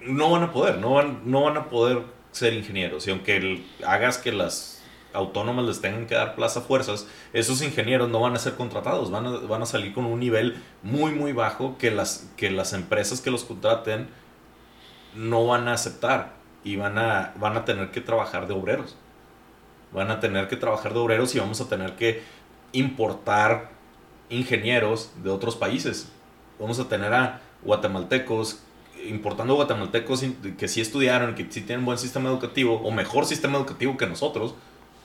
No 0.01 0.31
van 0.31 0.43
a 0.43 0.51
poder, 0.53 0.77
no 0.77 0.91
van, 0.93 1.21
no 1.25 1.43
van 1.43 1.57
a 1.57 1.69
poder 1.69 2.01
ser 2.31 2.53
ingenieros. 2.53 3.07
Y 3.07 3.12
aunque 3.12 3.38
el- 3.38 3.65
hagas 3.86 4.17
que 4.17 4.31
las 4.31 4.81
autónomas 5.13 5.65
les 5.65 5.81
tengan 5.81 6.05
que 6.05 6.15
dar 6.15 6.36
plaza 6.36 6.62
fuerzas, 6.62 7.07
esos 7.33 7.62
ingenieros 7.62 8.10
no 8.10 8.19
van 8.21 8.36
a 8.36 8.39
ser 8.39 8.55
contratados, 8.55 9.10
van 9.12 9.25
a, 9.25 9.31
van 9.31 9.62
a 9.63 9.65
salir 9.65 9.93
con 9.93 10.05
un 10.05 10.19
nivel 10.19 10.62
muy, 10.83 11.12
muy 11.12 11.33
bajo 11.33 11.77
que 11.77 11.89
las, 11.91 12.29
que 12.38 12.51
las 12.51 12.73
empresas 12.73 13.21
que 13.21 13.31
los 13.31 13.43
contraten 13.43 14.07
no 15.15 15.45
van 15.47 15.67
a 15.67 15.73
aceptar 15.73 16.33
y 16.63 16.75
van 16.75 16.97
a, 16.99 17.33
van 17.38 17.57
a 17.57 17.65
tener 17.65 17.91
que 17.91 18.01
trabajar 18.01 18.47
de 18.47 18.53
obreros. 18.53 18.95
Van 19.91 20.12
a 20.12 20.19
tener 20.19 20.47
que 20.47 20.57
trabajar 20.57 20.93
de 20.93 20.99
obreros 20.99 21.33
y 21.33 21.39
vamos 21.39 21.60
a 21.62 21.67
tener 21.69 21.95
que 21.95 22.21
importar 22.73 23.71
ingenieros 24.29 25.12
de 25.23 25.29
otros 25.29 25.55
países. 25.55 26.12
Vamos 26.60 26.80
a 26.80 26.88
tener 26.88 27.13
a 27.13 27.41
guatemaltecos 27.63 28.62
importando 29.08 29.54
guatemaltecos 29.56 30.26
que 30.58 30.67
sí 30.67 30.82
estudiaron, 30.82 31.36
que 31.36 31.46
sí 31.50 31.62
tienen 31.62 31.86
buen 31.86 31.98
sistema 32.00 32.30
educativo 32.30 32.82
o 32.84 32.91
mejor 32.91 33.26
sistema 33.26 33.58
educativo 33.58 33.96
que 33.96 34.08
nosotros, 34.08 34.56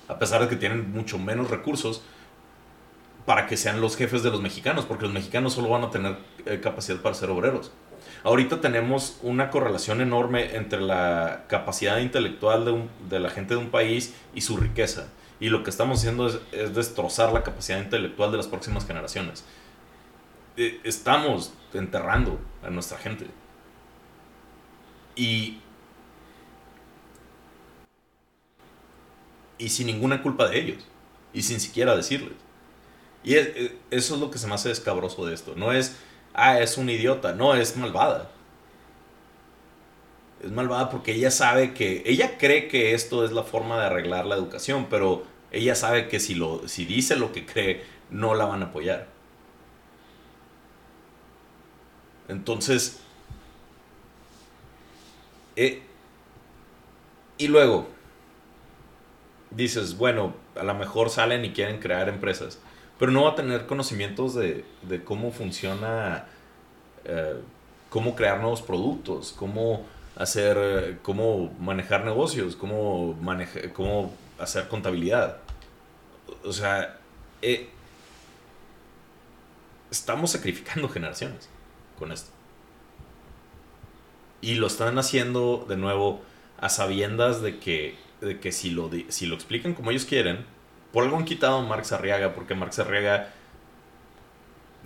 a 0.09 0.19
pesar 0.19 0.41
de 0.41 0.49
que 0.49 0.57
tienen 0.57 0.93
mucho 0.93 1.19
menos 1.19 1.51
recursos 1.51 2.03
para 3.27 3.47
que 3.47 3.57
sean 3.57 3.81
los 3.81 3.97
jefes 3.97 4.23
de 4.23 4.31
los 4.31 4.41
mexicanos, 4.41 4.85
porque 4.87 5.05
los 5.05 5.12
mexicanos 5.12 5.53
solo 5.53 5.69
van 5.69 5.85
a 5.85 5.91
tener 5.91 6.17
eh, 6.47 6.61
capacidad 6.61 6.99
para 7.01 7.15
ser 7.15 7.31
obreros. 7.31 7.71
Ahorita 8.25 8.61
tenemos 8.61 9.19
una 9.23 9.51
correlación 9.51 10.01
enorme 10.01 10.57
entre 10.57 10.81
la 10.81 11.45
capacidad 11.47 11.99
intelectual 11.99 12.65
de, 12.65 12.73
un- 12.73 12.91
de 13.09 13.21
la 13.21 13.31
gente 13.31 13.55
de 13.55 13.61
un 13.61 13.71
país 13.71 14.15
y 14.35 14.41
su 14.41 14.57
riqueza. 14.57 15.07
Y 15.38 15.51
lo 15.51 15.62
que 15.62 15.71
estamos 15.71 15.99
haciendo 15.99 16.29
es 16.29 16.75
destrozar 16.75 17.33
la 17.33 17.43
capacidad 17.43 17.79
intelectual 17.79 18.31
de 18.33 18.38
las 18.38 18.47
próximas 18.49 18.87
generaciones. 18.87 19.45
Eh, 20.57 20.81
Estamos 20.85 21.53
enterrando 21.75 22.38
a 22.62 22.71
nuestra 22.71 22.99
gente. 22.99 23.27
Y. 25.17 25.59
Y 29.59 29.69
sin 29.69 29.87
ninguna 29.87 30.23
culpa 30.23 30.49
de 30.49 30.59
ellos. 30.61 30.85
Y 31.33 31.43
sin 31.43 31.61
siquiera 31.61 31.97
decirles. 31.97 32.35
Y 33.25 33.37
eh, 33.37 33.79
eso 33.91 34.15
es 34.15 34.21
lo 34.21 34.31
que 34.31 34.38
se 34.38 34.47
me 34.49 34.55
hace 34.55 34.71
escabroso 34.71 35.27
de 35.27 35.35
esto. 35.35 35.55
No 35.57 35.73
es, 35.73 35.97
ah, 36.35 36.61
es 36.61 36.79
un 36.79 36.91
idiota. 36.91 37.35
No, 37.35 37.55
es 37.55 37.77
malvada. 37.77 38.31
Es 40.43 40.51
malvada 40.51 40.91
porque 40.91 41.12
ella 41.15 41.31
sabe 41.31 41.73
que. 41.75 42.03
Ella 42.07 42.37
cree 42.38 42.69
que 42.69 42.95
esto 42.95 43.25
es 43.25 43.33
la 43.33 43.45
forma 43.45 43.79
de 43.79 43.87
arreglar 43.87 44.27
la 44.27 44.35
educación, 44.37 44.88
pero 44.91 45.25
ella 45.51 45.75
sabe 45.75 46.09
que 46.09 46.21
si, 46.21 46.35
lo, 46.35 46.67
si 46.69 46.85
dice 46.85 47.17
lo 47.17 47.33
que 47.33 47.47
cree, 47.47 47.85
no 48.11 48.35
la 48.35 48.47
van 48.47 48.62
a 48.62 48.67
apoyar. 48.67 49.12
Entonces. 52.33 53.01
eh, 55.57 55.83
y 57.38 57.49
luego. 57.49 57.88
Dices, 59.51 59.99
bueno, 59.99 60.35
a 60.57 60.64
lo 60.64 60.75
mejor 60.75 61.11
salen 61.11 61.45
y 61.45 61.53
quieren 61.53 61.79
crear 61.79 62.09
empresas. 62.09 62.59
Pero 62.99 63.12
no 63.12 63.25
va 63.25 63.31
a 63.33 63.35
tener 63.35 63.66
conocimientos 63.66 64.35
de, 64.35 64.64
cómo 65.05 65.31
funciona. 65.31 66.27
eh, 67.05 67.40
cómo 67.90 68.14
crear 68.16 68.40
nuevos 68.40 68.62
productos, 68.62 69.35
cómo 69.37 69.85
hacer, 70.16 70.99
cómo 71.03 71.53
manejar 71.61 72.07
negocios, 72.07 72.57
cómo, 72.57 73.18
cómo 73.75 74.14
hacer 74.38 74.68
contabilidad. 74.68 75.38
O 76.45 76.53
sea, 76.53 76.99
eh, 77.42 77.68
estamos 79.90 80.31
sacrificando 80.31 80.88
generaciones 80.88 81.51
con 81.98 82.12
esto. 82.12 82.31
Y 84.40 84.57
lo 84.57 84.66
están 84.66 84.98
haciendo 84.98 85.64
de 85.68 85.76
nuevo 85.76 86.20
a 86.59 86.68
sabiendas 86.68 87.42
de 87.42 87.59
que, 87.59 87.94
de 88.20 88.40
que 88.40 88.52
si, 88.52 88.70
lo, 88.70 88.90
si 89.09 89.26
lo 89.26 89.35
explican 89.35 89.74
como 89.74 89.90
ellos 89.90 90.05
quieren, 90.05 90.44
por 90.92 91.05
algo 91.05 91.16
han 91.16 91.24
quitado 91.24 91.59
a 91.59 91.62
Marx 91.62 91.92
Arriaga, 91.92 92.35
porque 92.35 92.55
Marx 92.55 92.78
Arriaga 92.78 93.33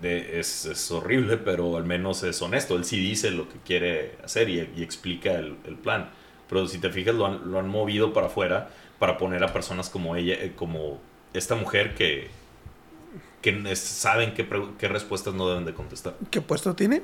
es, 0.03 0.67
es 0.67 0.91
horrible, 0.91 1.37
pero 1.37 1.77
al 1.77 1.85
menos 1.85 2.23
es 2.23 2.41
honesto. 2.43 2.77
Él 2.77 2.85
sí 2.85 2.99
dice 2.99 3.31
lo 3.31 3.49
que 3.49 3.59
quiere 3.65 4.19
hacer 4.23 4.49
y, 4.49 4.71
y 4.77 4.83
explica 4.83 5.33
el, 5.33 5.57
el 5.65 5.77
plan. 5.77 6.11
Pero 6.49 6.67
si 6.69 6.79
te 6.79 6.91
fijas, 6.91 7.15
lo 7.15 7.27
han, 7.27 7.51
lo 7.51 7.59
han 7.59 7.69
movido 7.69 8.13
para 8.13 8.29
afuera 8.29 8.71
para 8.99 9.19
poner 9.19 9.43
a 9.45 9.53
personas 9.53 9.91
como 9.91 10.17
ella, 10.17 10.35
eh, 10.35 10.53
como 10.55 10.99
esta 11.35 11.55
mujer 11.55 11.95
que, 11.95 12.31
que 13.53 13.77
saben 13.77 14.35
qué, 14.35 14.89
respuestas 14.89 15.35
no 15.35 15.49
deben 15.49 15.65
de 15.65 15.73
contestar. 15.75 16.17
¿Qué 16.31 16.41
puesto 16.41 16.75
tiene? 16.75 17.03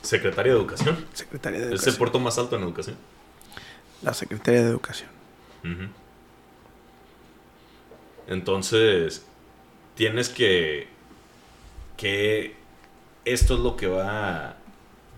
Secretaria 0.00 0.52
de 0.52 0.58
Educación. 0.58 1.06
Secretaria 1.12 1.58
de 1.58 1.64
Es 1.66 1.68
el 1.70 1.74
Educación. 1.74 1.98
puerto 1.98 2.18
más 2.20 2.38
alto 2.38 2.56
en 2.56 2.62
educación. 2.62 2.96
La 4.02 4.14
Secretaria 4.14 4.62
de 4.62 4.68
Educación. 4.70 5.10
Entonces, 8.26 9.24
tienes 9.94 10.28
que. 10.28 10.88
que 11.96 12.54
esto 13.24 13.54
es 13.54 13.60
lo 13.60 13.76
que 13.76 13.86
va. 13.86 14.56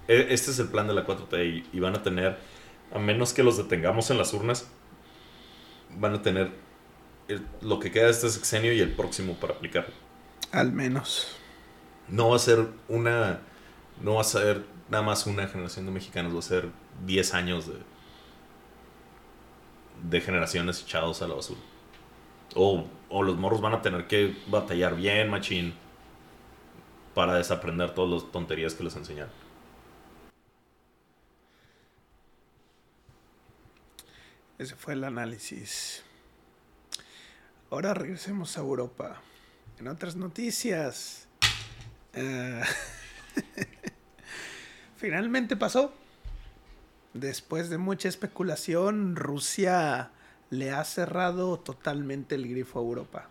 e- 0.09 0.27
Este 0.31 0.51
es 0.51 0.59
el 0.59 0.69
plan 0.69 0.87
de 0.87 0.95
la 0.95 1.07
4T 1.07 1.65
y, 1.73 1.77
y 1.77 1.81
van 1.81 1.95
a 1.97 2.03
tener, 2.03 2.37
a 2.93 2.99
menos 2.99 3.33
que 3.33 3.43
los 3.43 3.57
detengamos 3.57 4.11
en 4.11 4.19
las 4.19 4.33
urnas, 4.35 4.69
van 5.97 6.15
a 6.15 6.23
tener 6.23 6.51
el- 7.29 7.47
lo 7.63 7.79
que 7.79 7.91
queda 7.91 8.07
de 8.07 8.11
este 8.11 8.29
sexenio 8.29 8.73
y 8.73 8.81
el 8.81 8.91
próximo 8.93 9.35
para 9.35 9.55
aplicarlo. 9.55 9.95
Al 10.55 10.71
menos. 10.71 11.27
No 12.07 12.31
va 12.31 12.37
a 12.37 12.39
ser 12.39 12.69
una. 12.87 13.41
No 14.01 14.15
va 14.15 14.21
a 14.21 14.25
ser 14.25 14.65
nada 14.89 15.03
más 15.03 15.27
una 15.27 15.49
generación 15.49 15.85
de 15.85 15.91
mexicanos, 15.91 16.33
va 16.33 16.39
a 16.39 16.43
ser 16.43 16.71
10 17.05 17.35
años 17.35 17.67
de. 17.67 17.75
de 20.09 20.21
generaciones 20.21 20.81
echados 20.81 21.23
a 21.23 21.27
la 21.27 21.35
basura. 21.35 21.59
O, 22.55 22.87
o 23.09 23.23
los 23.25 23.37
morros 23.37 23.61
van 23.61 23.75
a 23.75 23.83
tener 23.83 24.07
que 24.07 24.37
batallar 24.47 24.95
bien, 24.95 25.29
machín, 25.29 25.75
para 27.15 27.35
desaprender 27.35 27.93
todas 27.93 28.23
las 28.23 28.31
tonterías 28.31 28.75
que 28.75 28.85
les 28.85 28.95
enseñaron. 28.95 29.33
Ese 34.57 34.77
fue 34.77 34.93
el 34.93 35.03
análisis. 35.03 36.05
Ahora 37.73 37.93
regresemos 37.93 38.57
a 38.57 38.61
Europa. 38.61 39.21
En 39.79 39.89
otras 39.89 40.17
noticias. 40.17 41.29
eh, 42.15 42.63
finalmente 44.97 45.57
pasó. 45.57 45.93
Después 47.13 47.71
de 47.71 47.79
mucha 47.79 48.09
especulación, 48.09 49.15
Rusia 49.15 50.11
le 50.51 50.73
ha 50.73 50.85
cerrado 50.85 51.59
totalmente 51.59 52.35
el 52.35 52.49
grifo 52.49 52.79
a 52.79 52.83
Europa. 52.83 53.29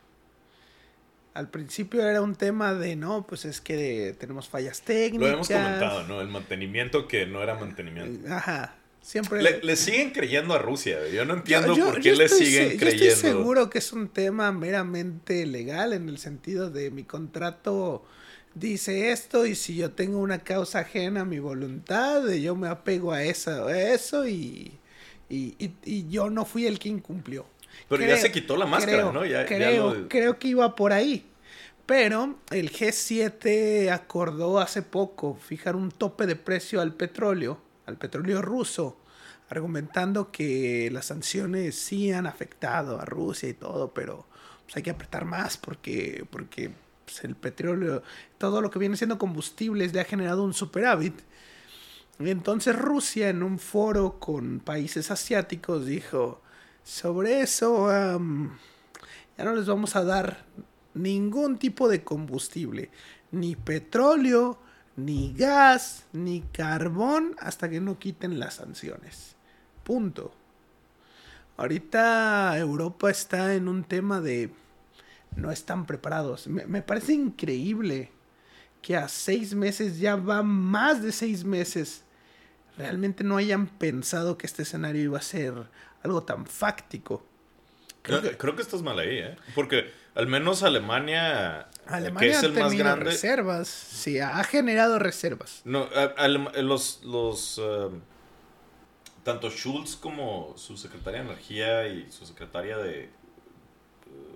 Al 1.34 1.49
principio 1.49 2.08
era 2.08 2.21
un 2.21 2.36
tema 2.36 2.73
de 2.73 2.95
no, 2.95 3.25
pues 3.25 3.45
es 3.45 3.60
que 3.60 4.15
tenemos 4.19 4.47
fallas 4.47 4.82
técnicas. 4.82 5.27
Lo 5.27 5.34
hemos 5.34 5.47
comentado, 5.47 6.08
¿no? 6.08 6.21
El 6.21 6.27
mantenimiento 6.27 7.08
que 7.08 7.25
no 7.25 7.41
era 7.41 7.56
mantenimiento. 7.56 8.32
Ajá. 8.32 8.75
Siempre. 9.03 9.43
Le, 9.43 9.61
le 9.61 9.75
siguen 9.75 10.09
creyendo 10.11 10.53
a 10.55 10.57
Rusia. 10.59 11.07
Yo 11.09 11.25
no 11.25 11.35
entiendo 11.35 11.75
Yo- 11.75 11.85
por 11.85 11.95
yo 11.97 12.01
qué 12.13 12.15
le 12.17 12.23
estoy 12.25 12.45
siguen 12.45 12.77
creyendo. 12.77 13.05
Yo 13.05 13.11
estoy 13.11 13.29
seguro 13.31 13.69
que 13.69 13.77
es 13.79 13.93
un 13.93 14.07
tema 14.07 14.51
meramente 14.53 15.45
legal 15.45 15.93
en 15.93 16.07
el 16.09 16.17
sentido 16.17 16.69
de 16.71 16.89
mi 16.89 17.03
contrato 17.03 18.03
dice 18.55 19.11
esto 19.11 19.45
y 19.47 19.55
si 19.55 19.75
yo 19.75 19.91
tengo 19.91 20.19
una 20.19 20.39
causa 20.39 20.79
ajena 20.79 21.21
a 21.21 21.25
mi 21.25 21.39
voluntad, 21.39 22.27
yo 22.29 22.55
me 22.55 22.67
apego 22.67 23.11
a 23.11 23.23
eso, 23.23 23.65
a 23.67 23.77
eso 23.81 24.27
y, 24.27 24.71
y, 25.27 25.55
y- 25.57 25.73
y 25.83 26.07
yo 26.07 26.29
no 26.29 26.45
fui 26.45 26.65
el 26.67 26.77
que 26.79 26.87
incumplió. 26.89 27.45
Pero 27.89 28.05
ya 28.05 28.15
se 28.17 28.31
quitó 28.31 28.55
la 28.55 28.67
máscara, 28.67 28.93
creo, 28.99 29.11
¿no? 29.11 29.25
Ya- 29.25 29.41
ya 29.41 29.45
creo, 29.47 29.93
lo- 29.95 30.07
creo 30.07 30.37
que 30.39 30.47
iba 30.49 30.75
por 30.75 30.93
ahí. 30.93 31.25
Pero 31.87 32.37
el 32.51 32.71
G7 32.71 33.89
acordó 33.91 34.59
hace 34.59 34.81
poco 34.83 35.35
fijar 35.35 35.75
un 35.75 35.91
tope 35.91 36.25
de 36.27 36.35
precio 36.35 36.79
al 36.79 36.93
petróleo, 36.93 37.59
al 37.85 37.97
petróleo 37.97 38.41
ruso, 38.41 38.97
argumentando 39.49 40.31
que 40.31 40.89
las 40.91 41.05
sanciones 41.05 41.75
sí 41.75 42.11
han 42.11 42.25
afectado 42.25 42.99
a 42.99 43.05
Rusia 43.05 43.49
y 43.49 43.53
todo, 43.53 43.93
pero 43.93 44.25
pues, 44.65 44.77
hay 44.77 44.83
que 44.83 44.91
apretar 44.91 45.25
más 45.25 45.57
porque, 45.57 46.25
porque 46.29 46.71
pues, 47.05 47.23
el 47.23 47.35
petróleo, 47.35 48.03
todo 48.37 48.61
lo 48.61 48.71
que 48.71 48.79
viene 48.79 48.97
siendo 48.97 49.17
combustibles 49.17 49.93
le 49.93 50.01
ha 50.01 50.05
generado 50.05 50.43
un 50.43 50.53
superávit. 50.53 51.21
Entonces 52.19 52.75
Rusia 52.75 53.29
en 53.29 53.43
un 53.43 53.59
foro 53.59 54.19
con 54.19 54.59
países 54.59 55.11
asiáticos 55.11 55.85
dijo, 55.85 56.41
sobre 56.83 57.41
eso 57.41 57.87
ya 57.89 59.43
no 59.43 59.55
les 59.55 59.65
vamos 59.65 59.95
a 59.95 60.03
dar 60.03 60.45
ningún 60.93 61.57
tipo 61.57 61.89
de 61.89 62.03
combustible, 62.03 62.91
ni 63.31 63.55
petróleo, 63.55 64.59
ni 64.95 65.34
gas, 65.34 66.06
ni 66.13 66.41
carbón, 66.41 67.36
hasta 67.39 67.69
que 67.69 67.82
no 67.82 67.99
quiten 67.99 68.39
las 68.39 68.56
sanciones. 68.56 69.36
Punto. 69.84 70.34
Ahorita 71.58 72.58
Europa 72.58 73.10
está 73.12 73.53
en 73.53 73.67
un 73.67 73.84
tema 73.84 74.21
de 74.21 74.51
no 75.36 75.51
están 75.51 75.86
preparados. 75.86 76.47
Me, 76.47 76.65
me 76.65 76.82
parece 76.82 77.13
increíble 77.13 78.12
que 78.82 78.95
a 78.95 79.08
seis 79.08 79.56
meses, 79.56 79.99
ya 79.99 80.15
va 80.15 80.43
más 80.43 81.01
de 81.01 81.12
seis 81.12 81.43
meses, 81.43 82.03
realmente 82.77 83.23
no 83.23 83.38
hayan 83.38 83.67
pensado 83.67 84.38
que 84.38 84.45
este 84.45 84.63
escenario 84.63 85.03
iba 85.03 85.17
a 85.17 85.21
ser 85.21 85.53
algo 86.03 86.23
tan 86.23 86.45
fáctico. 86.45 87.25
Creo 88.01 88.21
que, 88.21 88.38
creo 88.38 88.56
que 88.56 88.62
estás 88.62 88.82
mal 88.82 88.99
ahí, 88.99 89.19
¿eh? 89.19 89.38
Porque 89.56 89.89
al 90.15 90.27
menos 90.27 90.62
Alemania, 90.63 91.69
Alemania 91.87 92.19
que 92.31 92.37
es 92.37 92.43
ha 92.43 92.45
el 92.45 92.53
más 92.53 92.61
grande, 92.83 93.05
reservas, 93.05 93.67
sí, 93.67 94.19
ha 94.19 94.43
generado 94.43 94.99
reservas. 94.99 95.61
No, 95.65 95.83
a- 95.95 96.13
los, 96.27 97.03
los 97.03 97.59
eh, 97.63 97.89
tanto 99.23 99.49
Schulz 99.49 99.95
como 99.95 100.53
su 100.57 100.77
secretaria 100.77 101.21
de 101.21 101.25
Energía 101.27 101.87
y 101.87 102.11
su 102.11 102.25
secretaria 102.25 102.77
de 102.77 103.03
eh, 103.05 103.09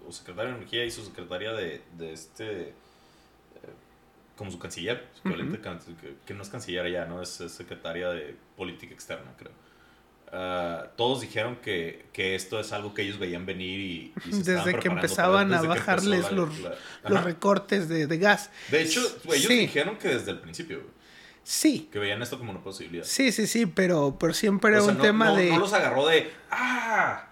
o 0.08 0.12
secretaria 0.12 0.52
de 0.52 0.58
Energía 0.58 0.86
y 0.86 0.92
su 0.92 1.04
secretaria 1.06 1.52
de, 1.54 1.82
de 1.98 2.14
este 2.14 2.62
eh, 2.70 2.74
como 4.36 4.52
su 4.52 4.60
canciller, 4.60 5.08
su 5.16 5.24
que, 6.00 6.16
que 6.26 6.34
no 6.34 6.44
es 6.44 6.50
canciller 6.50 6.92
ya, 6.92 7.06
no 7.06 7.22
es, 7.22 7.42
es 7.42 7.52
secretaria 7.54 8.10
de 8.10 8.36
política 8.56 8.94
externa, 8.94 9.32
creo. 9.38 9.52
Ah, 10.32 10.88
todos 10.98 11.22
dijeron 11.22 11.56
que, 11.64 12.06
que 12.12 12.36
esto 12.36 12.60
es 12.60 12.74
algo 12.74 12.94
que 12.94 13.02
ellos 13.04 13.18
veían 13.18 13.46
venir 13.46 13.80
y, 13.80 14.14
y 14.26 14.34
se 14.34 14.54
Desde 14.56 14.78
que 14.78 14.90
empezaban 14.90 15.54
a 15.54 15.56
desde 15.58 15.68
bajarles 15.70 16.24
la- 16.26 16.32
los, 16.32 16.60
la- 16.60 16.76
los 17.06 17.18
Ajá. 17.20 17.22
recortes 17.22 17.88
de, 17.88 18.08
de 18.08 18.18
gas. 18.18 18.50
De 18.70 18.82
hecho, 18.82 19.00
ellos 19.26 19.46
Sí. 19.48 19.58
dijeron 19.58 19.98
que 19.98 20.10
desde 20.10 20.32
el 20.32 20.40
principio, 20.40 20.82
Sí, 21.44 21.88
que 21.94 22.00
veían 22.00 22.22
esto 22.22 22.38
como 22.38 22.52
una 22.52 22.62
posibilidad. 22.62 23.06
sí, 23.06 23.32
sí, 23.32 23.48
sí, 23.48 23.66
pero, 23.68 24.18
pero 24.20 24.34
siempre 24.34 24.72
era 24.72 24.82
O 24.82 24.84
sea, 24.84 24.92
un 24.92 24.98
no- 24.98 25.04
tema 25.04 25.26
no- 25.28 25.36
de... 25.38 25.50
No 25.50 25.60
los 25.60 25.72
agarró 25.72 26.06
de. 26.08 26.30
¡Ah! 26.52 27.30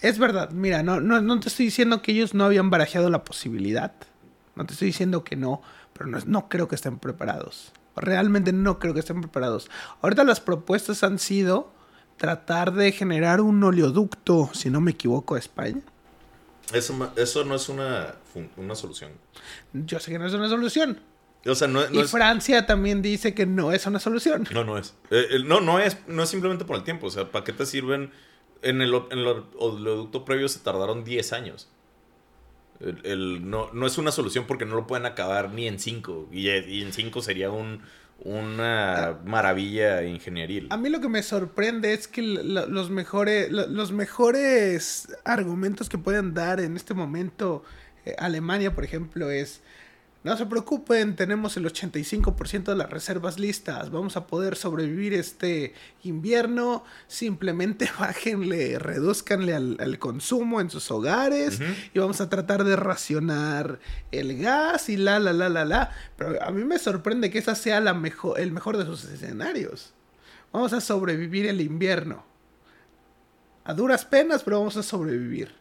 Es 0.00 0.18
verdad, 0.18 0.50
mira, 0.50 0.82
no, 0.82 1.00
no, 1.00 1.20
no 1.20 1.38
te 1.40 1.48
estoy 1.48 1.66
diciendo 1.66 2.02
que 2.02 2.12
ellos 2.12 2.34
no 2.34 2.44
habían 2.44 2.70
barajeado 2.70 3.08
la 3.10 3.22
posibilidad. 3.22 3.92
No 4.56 4.64
te 4.66 4.72
estoy 4.72 4.86
diciendo 4.86 5.24
que 5.24 5.36
no, 5.36 5.62
pero 5.92 6.06
no, 6.06 6.18
no 6.26 6.48
creo 6.48 6.68
que 6.68 6.74
estén 6.74 6.98
preparados. 6.98 7.72
Realmente 7.96 8.52
no 8.52 8.78
creo 8.78 8.94
que 8.94 9.00
estén 9.00 9.20
preparados. 9.20 9.70
Ahorita 10.00 10.24
las 10.24 10.40
propuestas 10.40 11.02
han 11.02 11.18
sido 11.18 11.72
tratar 12.16 12.72
de 12.72 12.92
generar 12.92 13.40
un 13.40 13.62
oleoducto, 13.62 14.50
si 14.54 14.70
no 14.70 14.80
me 14.80 14.92
equivoco, 14.92 15.34
a 15.34 15.38
España. 15.38 15.82
Eso, 16.72 17.12
eso 17.16 17.44
no 17.44 17.54
es 17.54 17.68
una, 17.68 18.14
una 18.56 18.74
solución. 18.74 19.12
Yo 19.72 20.00
sé 20.00 20.12
que 20.12 20.18
no 20.18 20.26
es 20.26 20.32
una 20.32 20.48
solución. 20.48 21.00
O 21.44 21.54
sea, 21.54 21.68
no, 21.68 21.80
no 21.88 21.94
y 21.94 22.00
es. 22.00 22.10
Francia 22.10 22.66
también 22.66 23.02
dice 23.02 23.34
que 23.34 23.46
no 23.46 23.72
es 23.72 23.86
una 23.86 23.98
solución. 23.98 24.46
No, 24.52 24.64
no 24.64 24.78
es. 24.78 24.94
Eh, 25.10 25.26
eh, 25.30 25.38
no, 25.44 25.60
no 25.60 25.80
es. 25.80 25.96
No 26.06 26.22
es 26.22 26.28
simplemente 26.28 26.64
por 26.64 26.76
el 26.76 26.84
tiempo. 26.84 27.08
O 27.08 27.10
sea, 27.10 27.30
¿para 27.30 27.44
qué 27.44 27.52
te 27.52 27.66
sirven? 27.66 28.12
En 28.62 28.80
el, 28.80 28.94
en 29.10 29.18
oleoducto 29.58 30.24
previo 30.24 30.48
se 30.48 30.60
tardaron 30.60 31.02
10 31.02 31.32
años. 31.32 31.68
El, 32.82 32.98
el- 33.04 33.50
no, 33.50 33.70
no 33.72 33.86
es 33.86 33.96
una 33.98 34.12
solución 34.12 34.44
porque 34.46 34.64
no 34.66 34.74
lo 34.74 34.86
pueden 34.86 35.06
acabar 35.06 35.52
ni 35.52 35.68
en 35.68 35.78
5. 35.78 36.28
Y, 36.32 36.48
y 36.50 36.82
en 36.82 36.92
5 36.92 37.22
sería 37.22 37.50
un, 37.50 37.80
una 38.24 39.18
maravilla 39.24 40.02
ingenieril. 40.04 40.68
A 40.70 40.76
mí 40.76 40.88
lo 40.88 41.00
que 41.00 41.08
me 41.08 41.22
sorprende 41.22 41.92
es 41.92 42.08
que 42.08 42.22
los, 42.22 42.90
mejores, 42.90 43.50
los 43.50 43.92
mejores 43.92 45.08
argumentos 45.24 45.88
que 45.88 45.98
pueden 45.98 46.34
dar 46.34 46.60
en 46.60 46.76
este 46.76 46.94
momento 46.94 47.64
eh, 48.04 48.14
Alemania, 48.18 48.74
por 48.74 48.84
ejemplo, 48.84 49.30
es, 49.30 49.62
no 50.24 50.36
se 50.36 50.46
preocupen, 50.46 51.16
tenemos 51.16 51.56
el 51.56 51.64
85% 51.64 52.64
de 52.64 52.76
las 52.76 52.88
reservas 52.88 53.40
listas, 53.40 53.90
vamos 53.90 54.16
a 54.16 54.28
poder 54.28 54.54
sobrevivir 54.54 55.14
este 55.14 55.74
invierno, 56.04 56.84
simplemente 57.08 57.90
bájenle, 57.98 58.78
reduzcanle 58.78 59.54
al, 59.54 59.76
al 59.80 59.98
consumo 59.98 60.60
en 60.60 60.70
sus 60.70 60.90
hogares 60.92 61.60
y 61.92 61.98
vamos 61.98 62.20
a 62.20 62.28
tratar 62.28 62.62
de 62.62 62.76
racionar 62.76 63.80
el 64.12 64.38
gas 64.38 64.88
y 64.88 64.96
la, 64.96 65.18
la, 65.18 65.32
la, 65.32 65.48
la, 65.48 65.64
la. 65.64 65.90
Pero 66.16 66.40
a 66.40 66.50
mí 66.52 66.62
me 66.62 66.78
sorprende 66.78 67.30
que 67.30 67.38
esa 67.38 67.56
sea 67.56 67.80
la 67.80 67.94
mejor, 67.94 68.38
el 68.38 68.52
mejor 68.52 68.76
de 68.76 68.84
sus 68.84 69.04
escenarios. 69.04 69.92
Vamos 70.52 70.72
a 70.72 70.80
sobrevivir 70.80 71.46
el 71.46 71.60
invierno. 71.60 72.24
A 73.64 73.74
duras 73.74 74.04
penas, 74.04 74.42
pero 74.44 74.58
vamos 74.58 74.76
a 74.76 74.82
sobrevivir. 74.82 75.54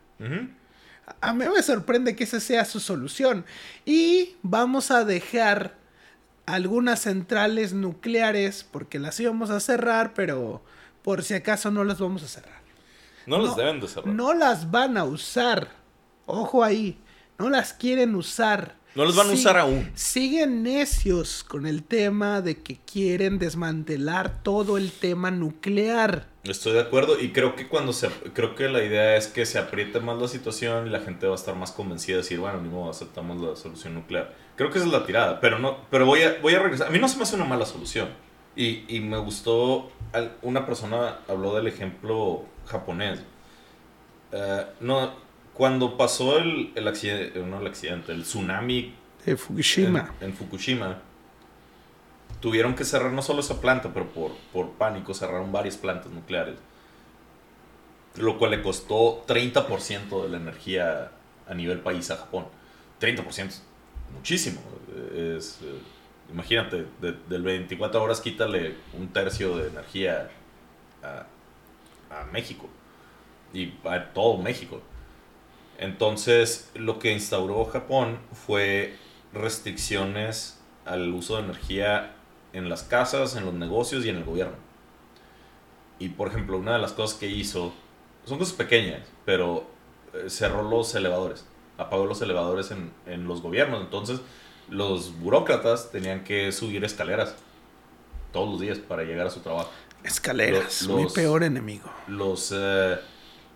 A 1.19 1.33
mí 1.33 1.45
me 1.53 1.63
sorprende 1.63 2.15
que 2.15 2.23
esa 2.23 2.39
sea 2.39 2.65
su 2.65 2.79
solución. 2.79 3.45
Y 3.85 4.35
vamos 4.41 4.91
a 4.91 5.03
dejar 5.03 5.75
algunas 6.45 7.01
centrales 7.01 7.73
nucleares, 7.73 8.65
porque 8.69 8.99
las 8.99 9.19
íbamos 9.19 9.49
a 9.49 9.59
cerrar, 9.59 10.13
pero 10.13 10.61
por 11.01 11.23
si 11.23 11.33
acaso 11.33 11.71
no 11.71 11.83
las 11.83 11.99
vamos 11.99 12.23
a 12.23 12.27
cerrar. 12.27 12.61
No 13.25 13.37
No, 13.37 13.55
deben 13.55 13.79
de 13.79 13.87
cerrar. 13.87 14.13
No 14.13 14.33
las 14.33 14.71
van 14.71 14.97
a 14.97 15.03
usar. 15.03 15.69
Ojo 16.25 16.63
ahí. 16.63 16.99
No 17.37 17.49
las 17.49 17.73
quieren 17.73 18.15
usar. 18.15 18.75
No 18.93 19.05
las 19.05 19.15
van 19.15 19.29
a 19.29 19.33
usar 19.33 19.57
aún. 19.57 19.89
Siguen 19.95 20.63
necios 20.63 21.45
con 21.45 21.65
el 21.65 21.81
tema 21.83 22.41
de 22.41 22.57
que 22.57 22.77
quieren 22.77 23.39
desmantelar 23.39 24.43
todo 24.43 24.77
el 24.77 24.91
tema 24.91 25.31
nuclear. 25.31 26.27
Estoy 26.43 26.73
de 26.73 26.81
acuerdo 26.81 27.17
y 27.17 27.31
creo 27.31 27.55
que 27.55 27.69
cuando 27.69 27.93
se 27.93 28.09
creo 28.33 28.53
que 28.55 28.67
la 28.67 28.83
idea 28.83 29.15
es 29.15 29.27
que 29.27 29.45
se 29.45 29.59
apriete 29.59 30.01
más 30.01 30.19
la 30.19 30.27
situación 30.27 30.87
y 30.87 30.89
la 30.89 30.99
gente 30.99 31.25
va 31.25 31.33
a 31.33 31.35
estar 31.35 31.55
más 31.55 31.71
convencida 31.71 32.17
de 32.17 32.23
decir, 32.23 32.39
bueno, 32.39 32.59
ni 32.59 32.67
modo, 32.67 32.89
aceptamos 32.89 33.39
la 33.39 33.55
solución 33.55 33.93
nuclear. 33.93 34.35
Creo 34.57 34.69
que 34.71 34.79
esa 34.79 34.87
es 34.87 34.93
la 34.93 35.05
tirada, 35.05 35.39
pero 35.39 35.57
no 35.57 35.77
pero 35.89 36.05
voy 36.05 36.23
a 36.23 36.39
voy 36.41 36.55
a 36.55 36.59
regresar. 36.59 36.87
A 36.87 36.89
mí 36.89 36.99
no 36.99 37.07
se 37.07 37.15
me 37.15 37.23
hace 37.23 37.35
una 37.35 37.45
mala 37.45 37.65
solución. 37.65 38.09
Y, 38.57 38.83
y 38.93 38.99
me 38.99 39.17
gustó 39.19 39.89
una 40.41 40.65
persona 40.65 41.19
habló 41.29 41.55
del 41.55 41.67
ejemplo 41.67 42.43
japonés. 42.65 43.21
Eh, 44.33 44.65
no 44.81 45.13
cuando 45.61 45.95
pasó 45.95 46.39
el, 46.39 46.71
el 46.73 46.87
accidente, 46.87 47.37
no 47.39 47.59
el 47.59 47.67
accidente, 47.67 48.11
el 48.13 48.23
tsunami 48.23 48.95
De 49.23 49.37
Fukushima. 49.37 50.11
en, 50.19 50.29
en 50.29 50.33
Fukushima, 50.33 50.97
tuvieron 52.39 52.73
que 52.73 52.83
cerrar 52.83 53.11
no 53.11 53.21
solo 53.21 53.41
esa 53.41 53.61
planta, 53.61 53.93
pero 53.93 54.07
por, 54.07 54.31
por 54.51 54.71
pánico 54.71 55.13
cerraron 55.13 55.51
varias 55.51 55.77
plantas 55.77 56.11
nucleares. 56.11 56.55
Lo 58.15 58.39
cual 58.39 58.49
le 58.49 58.63
costó 58.63 59.23
30% 59.27 60.23
de 60.23 60.29
la 60.29 60.37
energía 60.37 61.11
a 61.47 61.53
nivel 61.53 61.81
país 61.81 62.09
a 62.09 62.17
Japón. 62.17 62.47
30% 62.99 63.45
es 63.45 63.63
muchísimo. 64.15 64.61
Es, 65.13 65.59
eh, 65.61 65.77
imagínate, 66.33 66.87
de, 66.99 67.15
del 67.29 67.43
24 67.43 68.01
horas 68.01 68.19
quítale 68.19 68.77
un 68.97 69.09
tercio 69.09 69.57
de 69.57 69.67
energía 69.67 70.27
a, 71.03 71.27
a 72.09 72.25
México. 72.31 72.67
Y 73.53 73.75
a 73.83 74.11
todo 74.11 74.39
México. 74.39 74.81
Entonces, 75.81 76.69
lo 76.75 76.99
que 76.99 77.11
instauró 77.11 77.65
Japón 77.65 78.19
fue 78.31 78.95
restricciones 79.33 80.59
al 80.85 81.13
uso 81.13 81.35
de 81.35 81.43
energía 81.43 82.13
en 82.53 82.69
las 82.69 82.83
casas, 82.83 83.35
en 83.35 83.45
los 83.45 83.53
negocios 83.53 84.05
y 84.05 84.09
en 84.09 84.17
el 84.17 84.23
gobierno. 84.23 84.55
Y 85.99 86.09
por 86.09 86.29
ejemplo, 86.29 86.57
una 86.57 86.73
de 86.73 86.79
las 86.79 86.93
cosas 86.93 87.19
que 87.19 87.27
hizo, 87.27 87.73
son 88.25 88.37
cosas 88.37 88.53
pequeñas, 88.53 89.01
pero 89.25 89.65
eh, 90.13 90.29
cerró 90.29 90.63
los 90.63 90.93
elevadores, 90.95 91.45
apagó 91.77 92.05
los 92.05 92.21
elevadores 92.21 92.71
en, 92.71 92.91
en 93.07 93.25
los 93.27 93.41
gobiernos. 93.41 93.81
Entonces, 93.81 94.21
los 94.69 95.19
burócratas 95.19 95.91
tenían 95.91 96.23
que 96.23 96.51
subir 96.51 96.83
escaleras 96.83 97.35
todos 98.31 98.49
los 98.49 98.61
días 98.61 98.77
para 98.77 99.03
llegar 99.03 99.27
a 99.27 99.29
su 99.29 99.41
trabajo 99.41 99.69
Escaleras, 100.03 100.87
mi 100.87 101.05
peor 101.07 101.43
enemigo. 101.43 101.91
los 102.07 102.51
eh, 102.55 102.97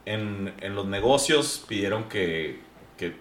en, 0.06 0.54
en 0.62 0.76
los 0.76 0.86
negocios 0.86 1.64
pidieron 1.68 2.06
que, 2.10 2.62
que 2.98 3.16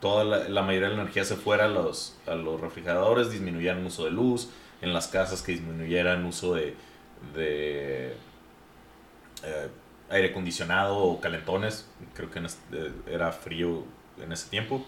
toda 0.00 0.24
la, 0.48 0.62
mayoría 0.62 0.88
de 0.90 0.96
la 0.96 1.02
energía 1.02 1.24
se 1.24 1.36
fuera 1.36 1.66
a 1.66 1.68
los, 1.68 2.16
a 2.26 2.34
los 2.34 2.60
refrigeradores, 2.60 3.30
disminuyeran 3.30 3.78
el 3.80 3.86
uso 3.86 4.04
de 4.04 4.10
luz, 4.10 4.50
en 4.80 4.92
las 4.92 5.08
casas 5.08 5.42
que 5.42 5.52
disminuyeran 5.52 6.24
uso 6.24 6.54
de, 6.54 6.76
de 7.34 8.14
eh, 9.44 9.68
aire 10.10 10.28
acondicionado 10.30 10.96
o 10.98 11.20
calentones, 11.20 11.88
creo 12.14 12.30
que 12.30 12.40
este- 12.40 12.92
era 13.06 13.32
frío 13.32 13.84
en 14.22 14.32
ese 14.32 14.48
tiempo. 14.50 14.84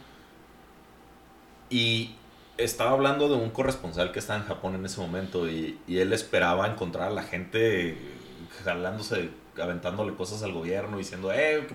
Y 1.68 2.16
estaba 2.58 2.90
hablando 2.92 3.28
de 3.28 3.36
un 3.36 3.50
corresponsal 3.50 4.12
que 4.12 4.18
estaba 4.18 4.40
en 4.40 4.46
Japón 4.46 4.74
en 4.74 4.84
ese 4.84 5.00
momento 5.00 5.48
y, 5.48 5.78
y 5.86 5.98
él 5.98 6.12
esperaba 6.12 6.66
encontrar 6.66 7.08
a 7.08 7.10
la 7.10 7.22
gente 7.22 7.96
jalándose, 8.64 9.30
aventándole 9.60 10.14
cosas 10.14 10.42
al 10.42 10.52
gobierno, 10.52 10.98
diciendo, 10.98 11.32
eh, 11.32 11.66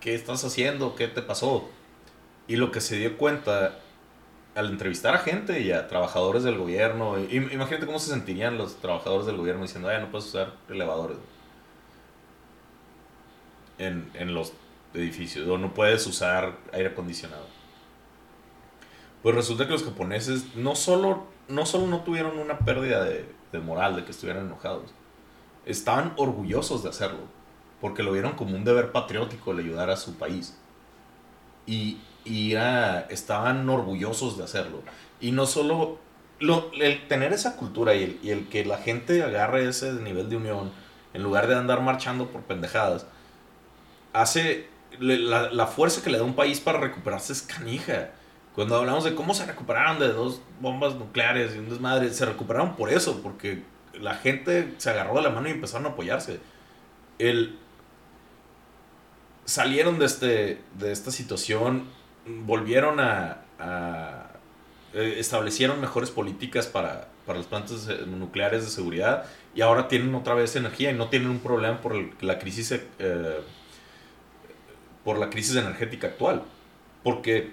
¿qué, 0.00 0.14
estás 0.14 0.44
haciendo? 0.44 0.94
¿Qué 0.94 1.08
te 1.08 1.22
pasó? 1.22 1.68
Y 2.46 2.56
lo 2.56 2.70
que 2.70 2.80
se 2.80 2.96
dio 2.96 3.16
cuenta 3.16 3.78
al 4.54 4.70
entrevistar 4.70 5.14
a 5.14 5.18
gente 5.18 5.60
y 5.60 5.70
a 5.72 5.86
trabajadores 5.88 6.42
del 6.42 6.58
gobierno, 6.58 7.18
imagínate 7.18 7.86
cómo 7.86 7.98
se 7.98 8.10
sentirían 8.10 8.58
los 8.58 8.76
trabajadores 8.76 9.26
del 9.26 9.36
gobierno 9.36 9.62
diciendo, 9.62 9.90
eh, 9.90 10.00
no 10.00 10.10
puedes 10.10 10.26
usar 10.26 10.54
elevadores 10.68 11.18
en, 13.78 14.10
en 14.14 14.34
los 14.34 14.52
edificios, 14.94 15.46
o 15.48 15.58
no 15.58 15.74
puedes 15.74 16.06
usar 16.06 16.58
aire 16.72 16.88
acondicionado. 16.88 17.46
Pues 19.22 19.34
resulta 19.34 19.66
que 19.66 19.72
los 19.72 19.84
japoneses 19.84 20.54
no 20.56 20.74
solo 20.74 21.26
no, 21.48 21.66
solo 21.66 21.86
no 21.86 22.02
tuvieron 22.02 22.38
una 22.38 22.58
pérdida 22.58 23.04
de 23.04 23.58
moral, 23.58 23.96
de 23.96 24.04
que 24.04 24.10
estuvieran 24.10 24.46
enojados, 24.46 24.92
estaban 25.68 26.14
orgullosos 26.16 26.82
de 26.82 26.88
hacerlo, 26.88 27.20
porque 27.80 28.02
lo 28.02 28.12
vieron 28.12 28.32
como 28.32 28.56
un 28.56 28.64
deber 28.64 28.90
patriótico 28.90 29.52
el 29.52 29.60
ayudar 29.60 29.90
a 29.90 29.96
su 29.96 30.14
país. 30.14 30.58
Y, 31.66 31.98
y 32.24 32.52
era, 32.52 33.00
estaban 33.10 33.68
orgullosos 33.68 34.38
de 34.38 34.44
hacerlo. 34.44 34.80
Y 35.20 35.32
no 35.32 35.46
solo 35.46 35.98
lo, 36.40 36.72
el 36.72 37.06
tener 37.06 37.32
esa 37.32 37.56
cultura 37.56 37.94
y 37.94 38.02
el, 38.02 38.18
y 38.22 38.30
el 38.30 38.48
que 38.48 38.64
la 38.64 38.78
gente 38.78 39.22
agarre 39.22 39.68
ese 39.68 39.92
nivel 39.92 40.30
de 40.30 40.36
unión, 40.36 40.72
en 41.12 41.22
lugar 41.22 41.46
de 41.46 41.54
andar 41.54 41.82
marchando 41.82 42.28
por 42.28 42.42
pendejadas, 42.42 43.06
hace 44.12 44.68
la, 44.98 45.50
la 45.50 45.66
fuerza 45.66 46.02
que 46.02 46.10
le 46.10 46.18
da 46.18 46.24
un 46.24 46.34
país 46.34 46.60
para 46.60 46.80
recuperarse 46.80 47.32
es 47.32 47.42
canija. 47.42 48.10
Cuando 48.54 48.76
hablamos 48.76 49.04
de 49.04 49.14
cómo 49.14 49.34
se 49.34 49.46
recuperaron 49.46 49.98
de 49.98 50.08
dos 50.08 50.40
bombas 50.60 50.94
nucleares 50.94 51.54
y 51.54 51.58
un 51.58 51.68
desmadre, 51.68 52.10
se 52.10 52.24
recuperaron 52.24 52.74
por 52.74 52.90
eso, 52.90 53.20
porque 53.22 53.62
la 54.00 54.14
gente 54.14 54.74
se 54.78 54.90
agarró 54.90 55.14
de 55.16 55.22
la 55.22 55.30
mano 55.30 55.48
y 55.48 55.52
empezaron 55.52 55.86
a 55.86 55.90
apoyarse. 55.90 56.40
El, 57.18 57.58
salieron 59.44 59.98
de, 59.98 60.06
este, 60.06 60.60
de 60.78 60.92
esta 60.92 61.10
situación, 61.10 61.84
volvieron 62.26 63.00
a, 63.00 63.38
eh, 64.94 65.16
establecieron 65.18 65.80
mejores 65.80 66.10
políticas 66.10 66.66
para, 66.66 67.08
para 67.26 67.38
las 67.38 67.46
plantas 67.48 67.88
nucleares 68.06 68.64
de 68.64 68.70
seguridad 68.70 69.24
y 69.54 69.60
ahora 69.62 69.88
tienen 69.88 70.14
otra 70.14 70.34
vez 70.34 70.54
energía 70.56 70.90
y 70.90 70.94
no 70.94 71.08
tienen 71.08 71.28
un 71.30 71.40
problema 71.40 71.80
por 71.80 71.94
el- 71.94 72.12
la 72.20 72.38
crisis 72.38 72.72
eh, 72.98 73.40
por 75.04 75.18
la 75.18 75.30
crisis 75.30 75.56
energética 75.56 76.08
actual 76.08 76.42
porque 77.02 77.50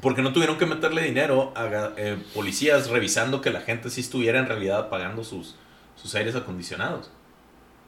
porque 0.00 0.22
no 0.22 0.32
tuvieron 0.32 0.56
que 0.56 0.66
meterle 0.66 1.02
dinero 1.02 1.52
a 1.56 1.92
eh, 1.96 2.16
policías 2.34 2.88
revisando 2.90 3.40
que 3.40 3.50
la 3.50 3.60
gente 3.60 3.90
sí 3.90 4.00
estuviera 4.00 4.38
en 4.38 4.46
realidad 4.46 4.88
pagando 4.88 5.24
sus, 5.24 5.56
sus 5.96 6.14
aires 6.14 6.36
acondicionados. 6.36 7.10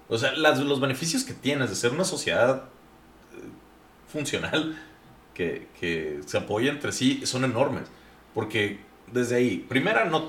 O 0.08 0.18
sea, 0.18 0.32
los 0.32 0.80
beneficios 0.80 1.24
que 1.24 1.32
tienes 1.32 1.70
de 1.70 1.76
ser 1.76 1.92
una 1.92 2.04
sociedad 2.04 2.64
eh, 3.34 3.48
funcional 4.08 4.78
que, 5.32 5.68
que 5.80 6.20
se 6.26 6.38
apoya 6.38 6.70
entre 6.70 6.92
sí 6.92 7.24
son 7.24 7.44
enormes. 7.44 7.84
Porque 8.34 8.80
desde 9.10 9.36
ahí, 9.36 9.58
primera, 9.68 10.04
no 10.06 10.26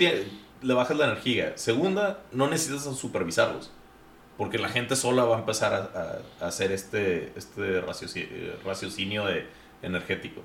le 0.62 0.74
bajas 0.74 0.98
la 0.98 1.06
energía. 1.06 1.54
Segunda, 1.58 2.22
no 2.32 2.50
necesitas 2.50 2.84
supervisarlos. 2.96 3.72
Porque 4.38 4.58
la 4.58 4.70
gente 4.70 4.96
sola 4.96 5.26
va 5.26 5.38
a 5.38 5.40
empezar 5.40 5.74
a, 5.74 6.44
a- 6.44 6.48
hacer 6.48 6.72
este, 6.72 7.34
este 7.36 7.80
eh, 7.80 8.56
raciocinio 8.66 9.26
de, 9.26 9.48
energético. 9.82 10.42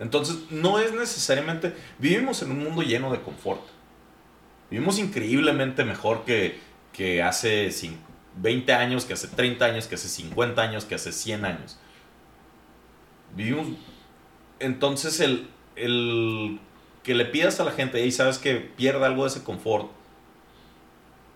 Entonces, 0.00 0.50
no 0.50 0.78
es 0.80 0.92
necesariamente... 0.92 1.74
Vivimos 1.98 2.42
en 2.42 2.50
un 2.50 2.64
mundo 2.64 2.82
lleno 2.82 3.12
de 3.12 3.20
confort. 3.20 3.60
Vivimos 4.70 4.98
increíblemente 4.98 5.84
mejor 5.84 6.24
que, 6.24 6.58
que 6.92 7.22
hace 7.22 7.68
cin- 7.68 7.98
20 8.36 8.72
años, 8.72 9.04
que 9.04 9.12
hace 9.12 9.28
30 9.28 9.64
años, 9.66 9.86
que 9.86 9.96
hace 9.96 10.08
50 10.08 10.62
años, 10.62 10.84
que 10.86 10.94
hace 10.96 11.12
100 11.12 11.44
años. 11.44 11.78
Vivimos... 13.36 13.68
Entonces, 14.58 15.20
el, 15.20 15.48
el 15.76 16.60
que 17.02 17.14
le 17.14 17.24
pidas 17.26 17.60
a 17.60 17.64
la 17.64 17.70
gente, 17.72 18.04
y 18.04 18.12
sabes 18.12 18.38
que 18.38 18.56
pierda 18.56 19.06
algo 19.06 19.24
de 19.24 19.28
ese 19.30 19.42
confort 19.42 19.90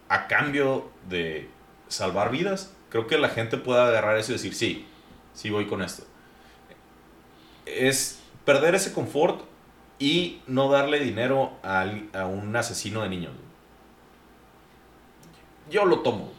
a 0.09 0.27
cambio 0.27 0.91
de 1.09 1.49
salvar 1.89 2.31
vidas, 2.31 2.73
creo 2.91 3.07
que 3.07 3.19
la 3.19 3.29
gente 3.31 3.57
puede 3.57 3.81
agarrar 3.81 4.17
eso 4.19 4.33
y 4.33 4.35
decir, 4.35 4.55
sí, 4.55 4.87
sí 5.33 5.51
voy 5.51 5.67
con 5.67 5.83
esto. 5.83 6.05
Es 7.67 8.21
perder 8.45 8.75
ese 8.75 8.93
confort 8.93 9.43
y 9.99 10.41
no 10.47 10.71
darle 10.71 11.01
dinero 11.01 11.53
a, 11.63 11.87
a 12.13 12.27
un 12.27 12.55
asesino 12.57 13.03
de 13.03 13.09
niños. 13.09 13.33
Yo 15.71 15.85
lo 15.85 16.01
tomo. 16.01 16.33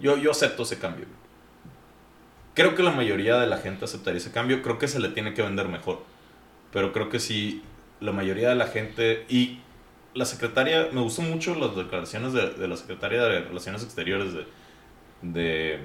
Yo, 0.00 0.16
yo 0.16 0.30
acepto 0.30 0.64
ese 0.64 0.78
cambio. 0.78 1.06
Creo 2.54 2.74
que 2.74 2.82
la 2.82 2.90
mayoría 2.90 3.36
de 3.36 3.46
la 3.46 3.58
gente 3.58 3.84
aceptaría 3.84 4.18
ese 4.18 4.32
cambio. 4.32 4.62
Creo 4.62 4.78
que 4.78 4.88
se 4.88 4.98
le 4.98 5.08
tiene 5.08 5.34
que 5.34 5.42
vender 5.42 5.68
mejor. 5.68 6.02
Pero 6.72 6.92
creo 6.92 7.08
que 7.08 7.20
sí, 7.20 7.62
la 8.00 8.12
mayoría 8.12 8.48
de 8.48 8.54
la 8.56 8.66
gente... 8.66 9.24
Y 9.28 9.60
la 10.14 10.24
secretaria, 10.24 10.88
me 10.92 11.00
gustó 11.00 11.22
mucho 11.22 11.54
las 11.56 11.74
declaraciones 11.74 12.32
de, 12.32 12.50
de 12.50 12.68
la 12.68 12.76
secretaria 12.76 13.22
de 13.24 13.40
Relaciones 13.40 13.82
Exteriores 13.82 14.32
de, 14.32 14.46
de 15.22 15.80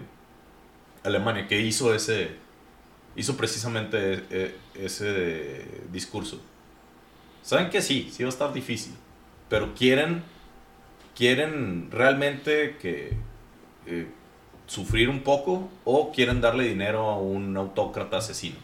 Alemania, 1.04 1.48
que 1.48 1.60
hizo 1.62 1.94
ese, 1.96 2.36
hizo 3.16 3.36
precisamente 3.36 4.26
eh, 4.30 4.56
ese 4.76 5.66
discurso. 5.92 6.40
Saben 7.42 7.70
que 7.70 7.82
sí, 7.82 8.10
sí 8.12 8.24
va 8.24 8.30
a 8.30 8.34
estar 8.34 8.54
difícil, 8.54 8.94
pero 9.50 9.74
quieren, 9.74 10.24
quieren 11.16 11.90
realmente 11.92 12.78
que 12.82 13.14
eh, 13.86 14.08
sufrir 14.68 15.10
un 15.10 15.24
poco 15.24 15.70
o 15.84 16.12
quieren 16.12 16.42
darle 16.42 16.66
dinero 16.66 17.10
a 17.10 17.18
un 17.18 17.58
autócrata 17.58 18.18
asesino. 18.18 18.58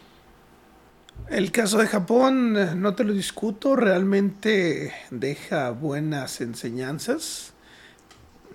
El 1.28 1.50
caso 1.50 1.78
de 1.78 1.88
Japón, 1.88 2.56
eh, 2.56 2.74
no 2.76 2.94
te 2.94 3.02
lo 3.02 3.12
discuto, 3.12 3.74
realmente 3.74 4.92
deja 5.10 5.70
buenas 5.70 6.40
enseñanzas. 6.40 7.52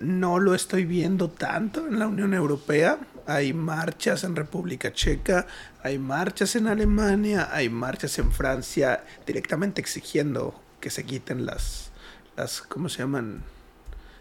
No 0.00 0.38
lo 0.38 0.54
estoy 0.54 0.86
viendo 0.86 1.28
tanto 1.28 1.86
en 1.86 1.98
la 1.98 2.06
Unión 2.06 2.32
Europea. 2.32 2.98
Hay 3.26 3.52
marchas 3.52 4.24
en 4.24 4.34
República 4.34 4.92
Checa, 4.92 5.46
hay 5.82 5.98
marchas 5.98 6.56
en 6.56 6.66
Alemania, 6.66 7.48
hay 7.52 7.68
marchas 7.68 8.18
en 8.18 8.32
Francia 8.32 9.04
directamente 9.26 9.80
exigiendo 9.80 10.60
que 10.80 10.90
se 10.90 11.04
quiten 11.04 11.46
las, 11.46 11.90
las 12.36 12.62
¿cómo 12.62 12.88
se 12.88 12.98
llaman? 12.98 13.42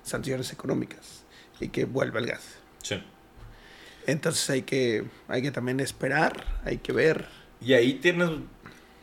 Sanciones 0.04 0.52
económicas 0.54 1.24
y 1.60 1.70
que 1.70 1.86
vuelva 1.86 2.20
el 2.20 2.28
gas. 2.28 2.56
Sí. 2.84 3.02
Entonces 4.08 4.49
hay 4.49 4.64
que, 4.64 5.06
hay 5.28 5.41
que 5.41 5.52
también 5.52 5.80
esperar, 5.80 6.62
hay 6.66 6.78
que 6.78 6.91
ver. 6.91 7.28
Y 7.60 7.74
ahí 7.74 7.93
tienes, 7.95 8.30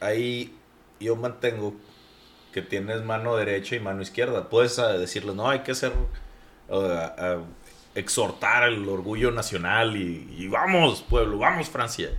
ahí 0.01 0.55
yo 1.01 1.17
mantengo 1.17 1.75
que 2.53 2.63
tienes 2.63 3.05
mano 3.05 3.37
derecha 3.37 3.77
y 3.77 3.81
mano 3.81 4.03
izquierda. 4.03 4.49
Puedes 4.49 4.79
ah, 4.79 4.99
decirles, 4.99 5.35
no, 5.35 5.49
hay 5.49 5.61
que 5.61 5.73
hacer, 5.73 5.93
ah, 6.71 7.15
ah, 7.19 7.39
exhortar 7.99 8.65
el 8.65 8.89
orgullo 8.89 9.31
nacional 9.31 9.97
y, 9.97 10.49
vamos, 10.49 11.03
pueblo, 11.03 11.39
vamos 11.39 11.69
Francia, 11.69 12.11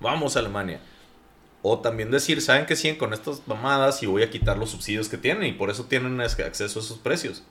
vamos 0.00 0.36
Alemania. 0.36 0.80
O 1.62 1.80
también 1.80 2.10
decir, 2.10 2.40
saben 2.42 2.66
que 2.66 2.76
siguen 2.76 2.96
con 2.96 3.12
estas 3.12 3.42
mamadas 3.46 4.02
y 4.02 4.06
voy 4.06 4.22
a 4.22 4.30
quitar 4.30 4.56
los 4.56 4.70
subsidios 4.70 5.08
que 5.08 5.18
tienen 5.18 5.44
y 5.44 5.52
por 5.52 5.70
eso 5.70 5.84
tienen 5.86 6.20
es- 6.20 6.38
acceso 6.38 6.78
a 6.78 6.82
esos 6.82 6.98
precios. 6.98 7.42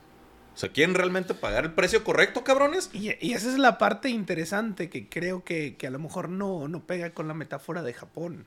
O 0.54 0.58
sea, 0.58 0.70
¿quieren 0.70 0.94
realmente 0.94 1.34
pagar 1.34 1.64
el 1.64 1.72
precio 1.72 2.02
correcto, 2.02 2.42
cabrones? 2.42 2.88
Y, 2.94 3.10
y 3.20 3.34
esa 3.34 3.50
es 3.50 3.58
la 3.58 3.76
parte 3.76 4.08
interesante 4.08 4.88
que 4.88 5.06
creo 5.06 5.44
que, 5.44 5.76
que 5.76 5.86
a 5.86 5.90
lo 5.90 5.98
mejor 5.98 6.30
no, 6.30 6.66
no 6.66 6.80
pega 6.86 7.10
con 7.10 7.28
la 7.28 7.34
metáfora 7.34 7.82
de 7.82 7.92
Japón. 7.92 8.46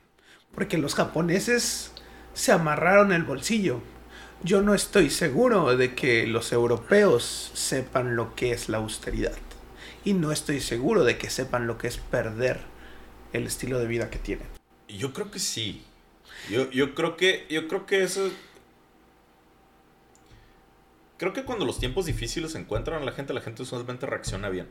Porque 0.52 0.76
los 0.76 0.96
japoneses 0.96 1.92
se 2.34 2.50
amarraron 2.50 3.12
el 3.12 3.22
bolsillo. 3.22 3.80
Yo 4.42 4.62
no 4.62 4.74
estoy 4.74 5.10
seguro 5.10 5.76
de 5.76 5.94
que 5.94 6.26
los 6.26 6.52
europeos 6.52 7.50
sepan 7.54 8.16
lo 8.16 8.34
que 8.34 8.52
es 8.52 8.68
la 8.68 8.78
austeridad. 8.78 9.36
Y 10.02 10.14
no 10.14 10.32
estoy 10.32 10.60
seguro 10.60 11.04
de 11.04 11.18
que 11.18 11.28
sepan 11.28 11.66
lo 11.66 11.76
que 11.76 11.88
es 11.88 11.98
perder 11.98 12.60
el 13.34 13.46
estilo 13.46 13.78
de 13.78 13.86
vida 13.86 14.08
que 14.08 14.18
tienen. 14.18 14.46
Yo 14.88 15.12
creo 15.12 15.30
que 15.30 15.38
sí. 15.38 15.84
Yo, 16.48 16.70
yo 16.70 16.94
creo 16.94 17.18
que. 17.18 17.46
Yo 17.50 17.68
creo 17.68 17.84
que 17.84 18.02
eso. 18.02 18.30
Creo 21.18 21.34
que 21.34 21.44
cuando 21.44 21.66
los 21.66 21.78
tiempos 21.78 22.06
difíciles 22.06 22.52
se 22.52 22.58
encuentran 22.58 23.02
a 23.02 23.04
la 23.04 23.12
gente, 23.12 23.34
la 23.34 23.42
gente 23.42 23.62
usualmente 23.62 24.06
reacciona 24.06 24.48
bien. 24.48 24.68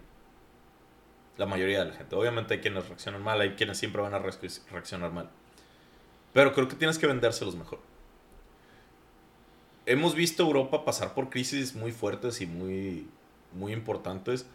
La 1.38 1.46
mayoría 1.46 1.86
de 1.86 1.92
la 1.92 1.96
gente. 1.96 2.16
Obviamente 2.16 2.56
hay 2.56 2.60
quienes 2.60 2.88
reaccionan 2.88 3.24
mal, 3.24 3.40
hay 3.40 3.52
quienes 3.52 3.78
siempre 3.78 4.02
van 4.02 4.16
a 4.16 4.20
re- 4.20 4.32
reaccionar 4.72 5.12
mal. 5.12 5.30
Pero 6.34 6.54
creo 6.54 6.68
que 6.68 6.76
tienes 6.76 6.98
que 6.98 7.06
vendérselos 7.06 7.56
mejor. 7.56 7.80
Hemos 9.90 10.14
visto 10.14 10.44
Europa 10.44 10.86
pasar 10.86 11.16
por 11.16 11.30
crisis 11.32 11.74
muy 11.76 11.92
fuertes 11.92 12.42
y 12.42 12.46
muy, 12.46 13.08
muy 13.54 13.74
importantes. 13.74 14.46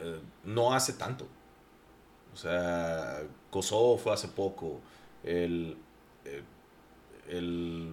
eh, 0.00 0.20
no 0.44 0.72
hace 0.72 0.92
tanto. 0.92 1.26
O 2.32 2.36
sea, 2.36 3.22
Kosovo 3.50 3.98
fue 3.98 4.12
hace 4.12 4.28
poco. 4.28 4.80
El, 5.24 5.76
eh, 6.24 6.42
el- 7.28 7.92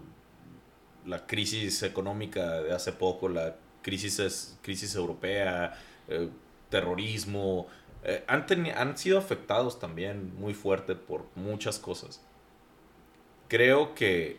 la 1.07 1.25
crisis 1.25 1.81
económica 1.81 2.61
de 2.61 2.71
hace 2.73 2.91
poco, 2.91 3.27
la 3.27 3.55
crisis, 3.81 4.19
es- 4.19 4.57
crisis 4.61 4.93
europea, 4.95 5.73
eh, 6.07 6.29
terrorismo, 6.69 7.65
han, 8.27 8.45
teni- 8.45 8.71
han 8.75 8.95
sido 8.99 9.17
afectados 9.17 9.79
también 9.79 10.35
muy 10.39 10.53
fuerte 10.53 10.93
por 10.95 11.25
muchas 11.35 11.79
cosas. 11.79 12.21
Creo 13.47 13.95
que, 13.95 14.37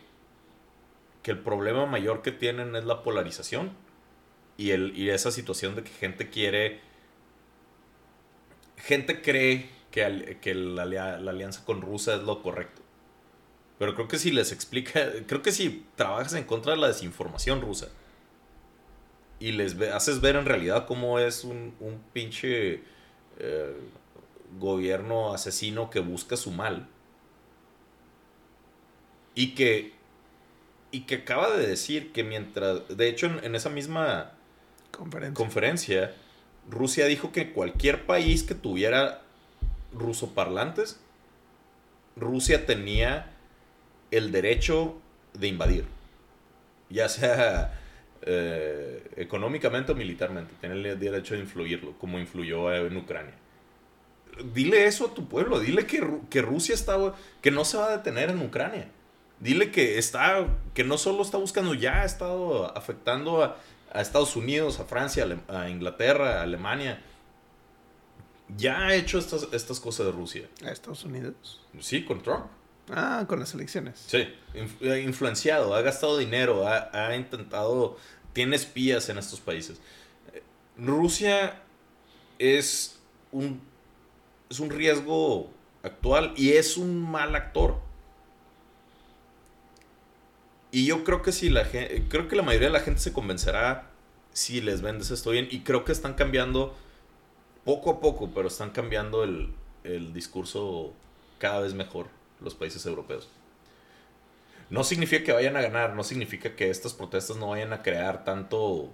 que 1.27 1.31
el 1.33 1.39
problema 1.39 1.85
mayor 1.85 2.23
que 2.23 2.31
tienen 2.31 2.75
es 2.77 2.85
la 2.85 3.03
polarización 3.03 3.73
y, 4.57 4.71
el, 4.71 4.97
y 4.97 5.09
esa 5.11 5.31
situación 5.31 5.75
de 5.75 5.83
que 5.83 5.91
gente 5.91 6.29
quiere 6.29 6.81
gente 8.77 9.21
cree 9.21 9.69
que, 9.91 10.37
que 10.41 10.53
la, 10.55 10.83
alia- 10.83 11.19
la 11.19 11.31
alianza 11.31 11.63
con 11.65 11.81
Rusia 11.81 12.15
es 12.15 12.23
lo 12.23 12.41
correcto. 12.41 12.81
Pero 13.79 13.95
creo 13.95 14.07
que 14.07 14.19
si 14.19 14.31
les 14.31 14.51
explica, 14.51 15.11
creo 15.27 15.41
que 15.41 15.51
si 15.53 15.85
trabajas 15.95 16.33
en 16.33 16.45
contra 16.45 16.73
de 16.73 16.79
la 16.79 16.87
desinformación 16.87 17.61
rusa 17.61 17.89
y 19.39 19.51
les 19.51 19.79
haces 19.81 20.19
ver 20.21 20.35
en 20.35 20.45
realidad 20.45 20.85
cómo 20.87 21.19
es 21.19 21.43
un, 21.43 21.75
un 21.79 22.01
pinche 22.13 22.81
eh, 23.39 23.75
gobierno 24.59 25.33
asesino 25.33 25.89
que 25.89 25.99
busca 25.99 26.35
su 26.37 26.51
mal, 26.51 26.87
Y 29.35 29.53
que, 29.55 29.93
y 30.91 31.01
que 31.01 31.15
acaba 31.15 31.55
de 31.55 31.67
decir 31.67 32.11
que 32.11 32.23
mientras, 32.23 32.87
de 32.87 33.09
hecho 33.09 33.27
en, 33.27 33.43
en 33.43 33.55
esa 33.55 33.69
misma 33.69 34.31
Conferencia. 34.91 35.33
conferencia, 35.33 36.13
Rusia 36.69 37.05
dijo 37.05 37.31
que 37.31 37.51
cualquier 37.51 38.05
país 38.05 38.43
que 38.43 38.55
tuviera 38.55 39.21
rusoparlantes, 39.93 40.99
Rusia 42.15 42.65
tenía 42.65 43.31
el 44.11 44.31
derecho 44.31 44.99
de 45.33 45.47
invadir, 45.47 45.85
ya 46.89 47.09
sea 47.09 47.79
eh, 48.23 49.07
económicamente 49.17 49.91
o 49.91 49.95
militarmente, 49.95 50.53
tiene 50.59 50.75
el 50.75 50.99
derecho 50.99 51.35
de 51.35 51.41
influirlo, 51.41 51.97
como 51.99 52.19
influyó 52.19 52.73
en 52.73 52.97
Ucrania. 52.97 53.33
Dile 54.53 54.85
eso 54.85 55.07
a 55.07 55.13
tu 55.13 55.27
pueblo, 55.27 55.59
dile 55.59 55.85
que, 55.85 56.05
que 56.29 56.41
Rusia 56.41 56.75
está, 56.75 57.13
que 57.41 57.51
no 57.51 57.65
se 57.65 57.77
va 57.77 57.87
a 57.87 57.97
detener 57.97 58.29
en 58.29 58.41
Ucrania. 58.41 58.89
Dile 59.39 59.71
que 59.71 59.97
está, 59.97 60.47
que 60.73 60.83
no 60.83 60.97
solo 60.97 61.21
está 61.21 61.37
buscando, 61.37 61.73
ya 61.73 62.01
ha 62.01 62.05
estado 62.05 62.75
afectando 62.75 63.43
a, 63.43 63.57
a 63.91 64.01
Estados 64.01 64.35
Unidos, 64.35 64.79
a 64.79 64.85
Francia, 64.85 65.27
a, 65.47 65.69
Inglaterra, 65.69 66.39
a 66.39 66.43
Alemania. 66.43 67.01
Ya 68.55 68.87
ha 68.87 68.95
hecho 68.95 69.19
estas, 69.19 69.47
estas 69.51 69.79
cosas 69.79 70.07
de 70.07 70.11
Rusia. 70.11 70.49
A 70.65 70.71
Estados 70.71 71.03
Unidos. 71.03 71.61
Sí, 71.79 72.03
con 72.03 72.23
Trump. 72.23 72.45
Ah, 72.89 73.25
con 73.27 73.39
las 73.39 73.53
elecciones. 73.53 74.03
Sí, 74.07 74.27
ha 74.89 74.97
influenciado, 74.97 75.75
ha 75.75 75.81
gastado 75.81 76.17
dinero, 76.17 76.67
ha, 76.67 76.89
ha 76.93 77.15
intentado, 77.15 77.97
tiene 78.33 78.55
espías 78.55 79.09
en 79.09 79.17
estos 79.17 79.41
países. 79.41 79.81
Rusia 80.77 81.61
es 82.39 82.99
un, 83.31 83.61
es 84.49 84.59
un 84.59 84.69
riesgo 84.69 85.51
actual 85.83 86.33
y 86.37 86.51
es 86.51 86.77
un 86.77 86.99
mal 86.99 87.35
actor. 87.35 87.86
Y 90.71 90.85
yo 90.85 91.03
creo 91.03 91.21
que 91.21 91.31
si 91.31 91.49
la 91.49 91.65
gente, 91.65 92.03
creo 92.09 92.27
que 92.27 92.35
la 92.35 92.43
mayoría 92.43 92.67
de 92.67 92.73
la 92.73 92.79
gente 92.81 92.99
se 93.01 93.13
convencerá 93.13 93.89
si 94.33 94.61
les 94.61 94.81
vendes 94.81 95.11
esto 95.11 95.31
bien 95.31 95.47
y 95.49 95.61
creo 95.61 95.85
que 95.85 95.91
están 95.91 96.13
cambiando 96.13 96.75
poco 97.65 97.89
a 97.91 97.99
poco, 97.99 98.29
pero 98.33 98.47
están 98.47 98.71
cambiando 98.71 99.23
el, 99.23 99.53
el 99.83 100.13
discurso 100.13 100.93
cada 101.39 101.61
vez 101.61 101.73
mejor 101.73 102.07
los 102.41 102.53
países 102.55 102.85
europeos. 102.85 103.29
No 104.69 104.83
significa 104.83 105.23
que 105.23 105.31
vayan 105.31 105.55
a 105.55 105.61
ganar, 105.61 105.95
no 105.95 106.03
significa 106.03 106.55
que 106.55 106.69
estas 106.69 106.93
protestas 106.93 107.37
no 107.37 107.49
vayan 107.49 107.71
a 107.71 107.81
crear 107.81 108.25
tanto 108.25 108.91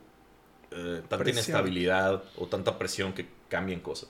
eh, 0.71 1.01
tanta 1.09 1.17
Presión. 1.17 1.33
inestabilidad 1.57 2.23
o 2.37 2.47
tanta 2.47 2.77
presión 2.77 3.13
que 3.13 3.27
cambien 3.49 3.79
cosas. 3.79 4.09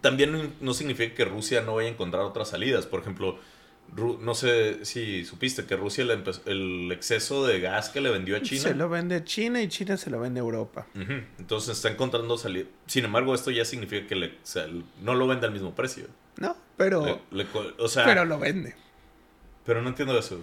También 0.00 0.32
no- 0.32 0.50
no 0.60 0.74
significa 0.74 1.14
que 1.14 1.24
Rusia 1.24 1.60
no 1.62 1.76
vaya 1.76 1.88
a 1.88 1.92
encontrar 1.92 2.22
otras 2.24 2.48
salidas. 2.48 2.86
Por 2.86 3.00
ejemplo, 3.00 3.38
Ru- 3.94 4.18
no 4.18 4.34
sé 4.34 4.84
si 4.84 5.24
supiste 5.24 5.64
que 5.64 5.76
Rusia 5.76 6.04
le 6.04 6.22
el 6.46 6.90
exceso 6.92 7.46
de 7.46 7.60
gas 7.60 7.88
que 7.88 8.00
le 8.00 8.10
vendió 8.10 8.36
a 8.36 8.42
China. 8.42 8.60
Se 8.62 8.74
lo 8.74 8.88
vende 8.88 9.24
China 9.24 9.62
y 9.62 9.68
China 9.68 9.96
se 9.96 10.10
lo 10.10 10.20
vende 10.20 10.40
a 10.40 10.42
Europa. 10.42 10.86
Entonces 11.38 11.76
está 11.76 11.90
encontrando 11.90 12.36
salir. 12.36 12.70
Sin 12.86 13.04
embargo, 13.04 13.34
esto 13.34 13.50
ya 13.50 13.64
significa 13.64 14.06
que 14.06 14.14
le- 14.16 14.26
o 14.28 14.32
sea, 14.42 14.66
no 15.02 15.14
lo 15.14 15.26
vende 15.26 15.46
al 15.46 15.52
mismo 15.52 15.74
precio. 15.74 16.06
No, 16.36 16.56
pero, 16.76 17.04
Le- 17.04 17.20
le 17.30 17.46
co- 17.46 17.72
o 17.78 17.88
sea, 17.88 18.04
pero 18.04 18.22
pero, 18.22 18.24
lo 18.26 18.38
vende. 18.38 18.74
no 19.66 19.88
entiendo 19.88 20.18
eso. 20.18 20.38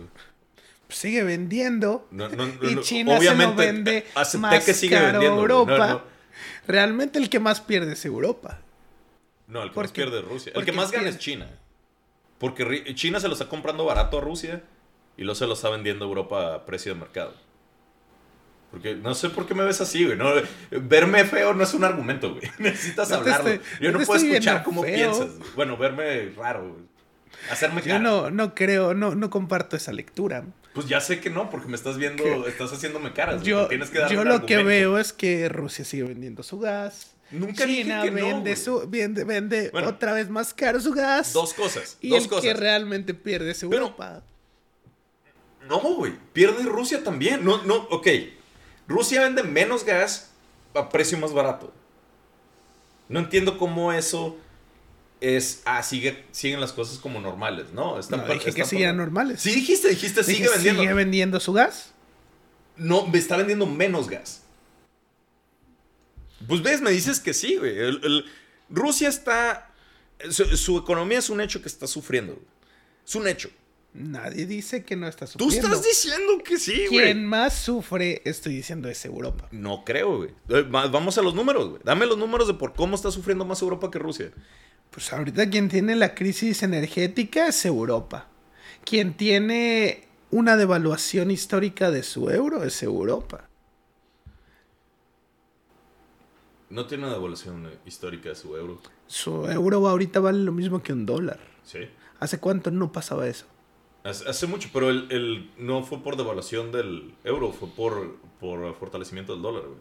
Sigue 0.90 1.24
vendiendo. 1.24 2.08
No, 2.12 2.30
no, 2.30 2.46
no, 2.46 2.70
y 2.70 2.80
China 2.82 3.20
se 3.20 3.36
lo 3.36 3.56
vende 3.56 4.06
acepté 4.16 4.38
más 4.40 4.64
que 4.64 4.74
sigue 4.74 4.96
caro 4.96 5.08
a 5.08 5.12
vendiendo. 5.14 5.42
Europa. 5.42 6.04
Realmente 6.68 7.20
el 7.20 7.30
que 7.30 7.40
más 7.40 7.62
pierde 7.62 7.94
es 7.94 8.06
Europa. 8.06 8.60
No, 9.48 9.64
el 9.64 9.70
que 9.70 9.76
¿Por 9.76 9.84
más 9.86 9.92
pierde 9.92 10.20
es 10.20 10.26
Rusia. 10.26 10.52
El 10.56 10.66
que 10.66 10.72
más 10.72 10.92
gana 10.92 11.10
es 11.10 11.18
China. 11.20 11.48
Porque 12.44 12.94
China 12.94 13.22
se 13.22 13.28
lo 13.30 13.34
está 13.34 13.48
comprando 13.48 13.86
barato 13.86 14.18
a 14.18 14.22
Rusia 14.22 14.62
y 15.16 15.22
luego 15.24 15.36
se 15.36 15.48
lo 15.48 15.54
está 15.54 15.70
vendiendo 15.70 16.04
a 16.04 16.08
Europa 16.10 16.56
a 16.56 16.66
precio 16.66 16.94
de 16.94 17.00
mercado. 17.00 17.34
Porque 18.70 18.96
no 18.96 19.16
sé 19.16 19.30
por 19.30 19.46
qué 19.46 19.54
me 19.54 19.64
ves 19.64 19.80
así, 19.80 20.04
güey. 20.04 20.18
No, 20.18 20.32
verme 20.72 21.24
feo 21.24 21.54
no 21.54 21.64
es 21.64 21.74
un 21.74 21.86
argumento, 21.86 22.34
güey. 22.34 22.44
Necesitas 22.60 23.10
No 23.10 23.16
hablarlo. 23.18 23.50
estoy- 23.52 23.78
Yo 23.80 23.92
no 23.94 24.00
puedo 24.00 24.20
escuchar 24.22 24.62
cómo 24.64 24.82
feo. 24.84 24.94
piensas. 24.94 25.38
güey. 25.38 25.50
Bueno, 25.56 25.78
verme 25.78 26.32
raro, 26.36 26.68
güey. 26.70 26.84
Hacerme 27.50 27.82
Yo 27.82 27.88
cara. 27.88 28.00
no, 28.00 28.30
no 28.30 28.54
creo, 28.56 28.94
no, 28.94 29.16
no 29.16 29.30
comparto 29.30 29.78
esa 29.78 29.94
lectura. 29.94 30.44
Pues 30.74 30.88
ya 30.90 31.00
sé 31.00 31.22
que 31.22 31.30
no, 31.30 31.50
porque 31.50 31.68
me 31.70 31.76
estás 31.76 31.98
viendo, 31.98 32.24
¿Qué? 32.24 32.44
estás 32.50 32.74
haciéndome 32.74 33.14
caras. 33.14 33.44
Yo, 33.44 33.68
Tienes 33.68 33.90
que 33.90 34.00
darme 34.00 34.16
yo 34.16 34.24
lo 34.26 34.46
que 34.46 34.64
veo 34.64 34.98
es 34.98 35.14
que 35.14 35.48
Rusia 35.50 35.86
sigue 35.86 36.04
vendiendo 36.04 36.44
su 36.44 36.60
gas. 36.60 37.13
Nunca 37.34 37.66
dije 37.66 37.82
China 37.84 38.02
que 38.04 38.10
vende, 38.12 38.56
su, 38.56 38.88
vende, 38.88 39.24
vende 39.24 39.70
Bueno. 39.72 39.90
otra 39.90 40.14
vez 40.14 40.30
más 40.30 40.54
caro 40.54 40.80
su 40.80 40.92
gas. 40.94 41.34
Dos 41.34 41.54
cosas. 41.54 41.98
y 42.00 42.10
dos 42.10 42.24
el 42.24 42.30
cosas. 42.30 42.44
que 42.44 42.54
realmente 42.54 43.14
pierde 43.14 43.52
es 43.52 43.60
Pero- 43.60 43.74
Europa. 43.74 44.24
No, 45.68 45.80
güey. 45.80 46.14
Pierde 46.34 46.64
Rusia 46.64 47.04
también. 47.04 47.44
No, 47.44 47.64
no, 47.64 47.76
ok. 47.90 48.08
Rusia 48.88 49.22
vende 49.22 49.44
menos 49.44 49.84
gas 49.86 50.30
a 50.76 50.90
precio 50.90 51.18
más 51.18 51.34
barato. 51.34 51.74
No 53.10 53.20
entiendo 53.20 53.58
cómo 53.58 53.94
eso 53.94 54.38
es. 55.22 55.62
Ah, 55.66 55.82
sigue, 55.84 56.26
siguen 56.32 56.60
las 56.60 56.74
cosas 56.74 56.98
como 57.00 57.20
normales, 57.22 57.68
¿no? 57.74 57.98
Está 58.00 58.18
No, 58.18 58.28
dije 58.34 58.52
que 58.54 58.66
siguen 58.66 58.98
normales. 58.98 59.42
Sí, 59.42 59.52
dijiste, 59.56 59.88
dijiste, 59.90 60.22
Dije, 60.22 60.34
sigue 60.36 60.50
vendiendo. 60.50 60.82
¿Sigue 60.82 60.94
vendiendo 60.94 61.40
su 61.40 61.54
gas? 61.54 61.92
No, 62.76 63.08
me 63.08 63.18
está 63.18 63.38
vendiendo 63.38 63.66
menos 63.66 64.10
gas. 64.10 64.43
Pues 66.48 66.62
ves, 66.62 66.82
me 66.82 66.92
dices 66.92 67.20
que 67.20 67.34
sí, 67.34 67.58
güey. 67.58 67.78
El- 67.78 68.02
el- 68.04 68.26
Rusia 68.70 69.10
está. 69.10 69.70
Su, 70.30 70.46
su 70.58 70.78
economía 70.78 71.20
es 71.20 71.30
un 71.30 71.42
hecho 71.42 71.62
que 71.62 71.68
está 71.68 71.88
sufriendo. 71.88 72.34
güey. 72.34 72.46
Es 73.06 73.16
un 73.16 73.28
hecho. 73.28 73.50
Nadie 73.94 74.48
dice 74.48 74.84
que 74.84 74.96
no 74.96 75.08
está 75.08 75.28
Tú 75.28 75.52
sufriendo. 75.52 75.68
estás 75.76 75.84
diciendo 75.86 76.42
que 76.44 76.58
sí, 76.58 76.88
güey. 76.88 77.06
Quien 77.06 77.26
más 77.26 77.54
sufre, 77.56 78.22
estoy 78.26 78.56
diciendo, 78.56 78.90
es 78.90 79.06
Europa. 79.06 79.48
No 79.52 79.84
creo, 79.86 80.18
güey. 80.18 80.30
Eh, 80.50 80.62
va- 80.64 80.88
Vamos 80.88 81.18
a 81.18 81.22
los 81.22 81.36
números, 81.36 81.70
güey. 81.70 81.82
Dame 81.84 82.06
los 82.08 82.18
números 82.18 82.48
de 82.48 82.56
por 82.56 82.74
cómo 82.74 82.96
está 82.96 83.12
sufriendo 83.12 83.46
más 83.46 83.62
Europa 83.62 83.92
que 83.92 84.00
Rusia. 84.00 84.32
Pues 84.90 85.12
ahorita 85.14 85.48
quien 85.50 85.70
tiene 85.70 85.96
la 85.96 86.16
crisis 86.16 86.64
energética 86.64 87.48
es 87.48 87.66
Europa. 87.66 88.28
Quien 88.84 89.14
tiene 89.16 90.08
una 90.32 90.58
devaluación 90.58 91.30
histórica 91.30 91.92
de 91.92 92.02
su 92.02 92.30
euro 92.32 92.64
es 92.64 92.82
Europa. 92.82 93.48
No 96.74 96.86
tiene 96.88 97.04
una 97.06 97.14
devaluación 97.14 97.70
histórica 97.86 98.30
de 98.30 98.36
su 98.36 98.56
euro. 98.58 98.80
Su 99.08 99.46
euro 99.48 99.88
ahorita 99.88 100.20
vale 100.20 100.40
lo 100.40 100.52
mismo 100.52 100.82
que 100.82 100.92
un 100.92 101.06
dólar. 101.06 101.40
Sí. 101.64 101.80
¿Hace 102.20 102.40
cuánto 102.40 102.72
no 102.72 102.92
pasaba 102.92 103.28
eso? 103.28 103.46
Hace, 104.04 104.28
hace 104.28 104.48
mucho, 104.48 104.70
pero 104.74 104.90
el, 104.90 105.08
el- 105.12 105.52
no 105.58 105.84
fue 105.84 106.00
por 106.02 106.18
devaluación 106.18 106.72
del 106.72 107.14
euro, 107.24 107.52
fue 107.54 107.70
por, 107.70 108.18
por 108.40 108.76
fortalecimiento 108.76 109.34
del 109.34 109.42
dólar, 109.44 109.64
güey. 109.64 109.80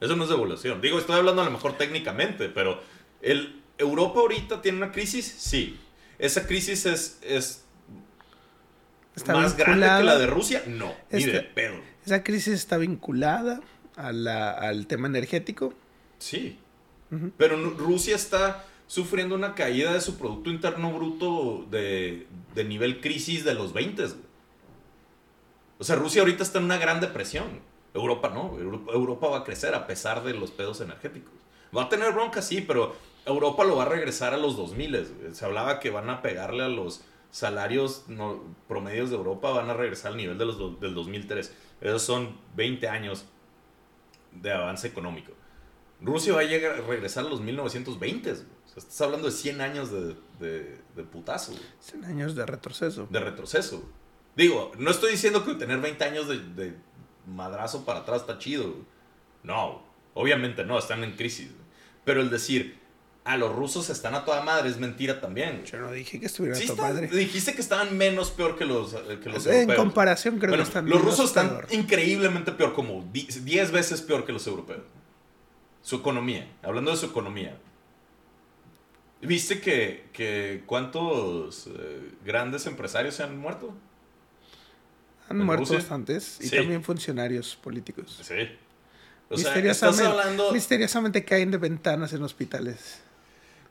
Eso 0.00 0.16
no 0.16 0.24
es 0.24 0.30
devaluación. 0.30 0.80
Digo, 0.80 0.98
estoy 0.98 1.16
hablando 1.16 1.42
a 1.42 1.44
lo 1.44 1.50
mejor 1.50 1.74
técnicamente, 1.78 2.48
pero 2.48 2.80
el, 3.20 3.62
¿Europa 3.78 4.18
ahorita 4.20 4.62
tiene 4.62 4.78
una 4.78 4.92
crisis? 4.92 5.26
Sí. 5.26 5.78
¿Esa 6.18 6.46
crisis 6.46 6.86
es, 6.86 7.18
es 7.22 7.64
Está 9.14 9.34
más 9.34 9.56
grande 9.56 9.86
que 9.98 10.02
la 10.04 10.16
de 10.18 10.26
Rusia? 10.26 10.62
No, 10.66 10.92
ni 11.10 11.18
Este- 11.18 11.32
de 11.32 11.42
pedo. 11.42 11.74
Esa 12.06 12.24
crisis 12.24 12.54
está 12.54 12.78
vinculada 12.78 13.60
a 13.96 14.10
la- 14.12 14.52
al 14.52 14.86
tema 14.86 15.06
energético. 15.06 15.74
Sí. 16.22 16.58
Pero 17.36 17.56
Rusia 17.70 18.16
está 18.16 18.64
sufriendo 18.86 19.34
una 19.34 19.54
caída 19.54 19.92
de 19.92 20.00
su 20.00 20.16
Producto 20.16 20.50
Interno 20.50 20.92
Bruto 20.92 21.66
de, 21.70 22.26
de 22.54 22.64
nivel 22.64 23.00
crisis 23.00 23.44
de 23.44 23.54
los 23.54 23.72
20. 23.72 24.02
güey. 24.02 24.14
O 25.78 25.84
sea, 25.84 25.96
Rusia 25.96 26.22
ahorita 26.22 26.42
está 26.42 26.58
en 26.58 26.64
una 26.66 26.78
gran 26.78 27.00
depresión. 27.00 27.60
Europa 27.94 28.30
no. 28.30 28.56
Europa, 28.58 28.92
Europa 28.92 29.26
va 29.28 29.38
a 29.38 29.44
crecer 29.44 29.74
a 29.74 29.86
pesar 29.86 30.22
de 30.24 30.32
los 30.34 30.50
pedos 30.50 30.80
energéticos. 30.80 31.32
Va 31.76 31.84
a 31.84 31.88
tener 31.88 32.12
bronca, 32.12 32.40
sí, 32.40 32.60
pero 32.62 32.94
Europa 33.26 33.64
lo 33.64 33.76
va 33.76 33.82
a 33.84 33.88
regresar 33.88 34.32
a 34.32 34.36
los 34.38 34.56
2000. 34.56 34.90
güey. 34.92 35.34
Se 35.34 35.44
hablaba 35.44 35.80
que 35.80 35.90
van 35.90 36.08
a 36.08 36.22
pegarle 36.22 36.62
a 36.62 36.68
los 36.68 37.02
salarios 37.30 38.04
no- 38.08 38.42
promedios 38.68 39.10
de 39.10 39.16
Europa, 39.16 39.50
van 39.50 39.68
a 39.70 39.74
regresar 39.74 40.12
al 40.12 40.18
nivel 40.18 40.38
de 40.38 40.46
los 40.46 40.80
del 40.80 40.94
2003. 40.94 41.54
Esos 41.80 42.02
son 42.02 42.36
20 42.56 42.88
años 42.88 43.24
de 44.32 44.52
avance 44.52 44.86
económico. 44.86 45.32
Rusia 46.02 46.32
va 46.34 46.40
a 46.40 46.44
llegar 46.44 46.72
a 46.78 46.80
regresar 46.82 47.24
a 47.26 47.28
los 47.28 47.40
1920. 47.40 48.30
güey. 48.32 48.42
O 48.42 48.68
sea, 48.68 48.78
estás 48.78 49.00
hablando 49.02 49.26
de 49.28 49.32
100 49.32 49.60
años 49.60 49.90
de, 49.90 50.14
de, 50.40 50.78
de 50.96 51.02
putazo, 51.04 51.52
güey, 51.52 51.62
100 51.80 52.04
años 52.06 52.34
de 52.34 52.46
retroceso. 52.46 53.06
de 53.10 53.20
retroceso. 53.20 53.78
güey. 53.80 53.92
Digo, 54.36 54.72
no 54.78 54.90
estoy 54.90 55.12
diciendo 55.12 55.44
que 55.44 55.54
tener 55.54 55.78
20 55.80 56.04
años 56.04 56.26
de, 56.28 56.38
de 56.38 56.74
madrazo 57.26 57.84
para 57.84 58.00
atrás 58.00 58.22
está 58.22 58.38
chido. 58.38 58.64
güey. 58.70 58.84
No, 59.42 59.82
obviamente 60.14 60.64
no, 60.64 60.78
están 60.78 61.04
en 61.04 61.12
crisis. 61.16 61.48
Pero 62.04 62.20
el 62.22 62.30
decir, 62.30 62.78
a 63.24 63.36
los 63.36 63.54
rusos 63.54 63.90
están 63.90 64.14
a 64.14 64.24
toda 64.24 64.42
madre 64.42 64.68
es 64.70 64.78
mentira 64.78 65.20
también. 65.20 65.64
Yo 65.64 65.78
no 65.78 65.92
dije 65.92 66.18
que 66.18 66.26
estuviera 66.26 66.56
Sí 66.56 66.62
a 66.62 66.66
están- 66.72 66.78
madre. 66.94 67.08
dijiste 67.08 67.54
que 67.54 67.60
estaban 67.60 67.96
menos 67.96 68.30
peor 68.30 68.56
que 68.56 68.64
los, 68.64 68.94
eh, 68.94 69.20
que 69.22 69.28
los 69.28 69.46
en 69.46 69.52
europeos. 69.54 69.78
comparación 69.78 70.38
creo 70.38 70.50
Bueno, 70.50 70.64
que 70.64 70.68
están 70.68 70.88
los 70.88 71.00
rusos 71.02 71.26
están 71.26 71.48
peor. 71.50 71.66
increíblemente 71.72 72.52
peor, 72.52 72.72
como 72.74 73.08
10 73.12 73.70
veces 73.70 74.00
peor 74.00 74.24
que 74.24 74.32
los 74.32 74.46
europeos. 74.46 74.80
Su 75.82 75.96
economía, 75.96 76.46
hablando 76.62 76.90
de 76.92 76.96
su 76.96 77.06
economía. 77.06 77.56
¿Viste 79.20 79.60
que, 79.60 80.08
que 80.12 80.62
cuántos 80.66 81.68
eh, 81.68 82.10
grandes 82.24 82.66
empresarios 82.66 83.14
se 83.16 83.22
han 83.22 83.38
muerto? 83.38 83.72
Han 85.28 85.40
en 85.40 85.46
muerto 85.46 85.62
Rusia. 85.64 85.78
bastantes 85.78 86.38
y 86.40 86.48
Sí. 86.48 86.56
también 86.56 86.82
funcionarios 86.82 87.56
políticos. 87.56 88.18
Sí. 88.22 88.34
O 89.28 89.36
sea, 89.36 89.50
misteriosamente, 89.54 90.04
hablando... 90.06 90.52
misteriosamente 90.52 91.24
caen 91.24 91.50
de 91.52 91.58
ventanas 91.58 92.12
en 92.12 92.22
hospitales. 92.22 93.00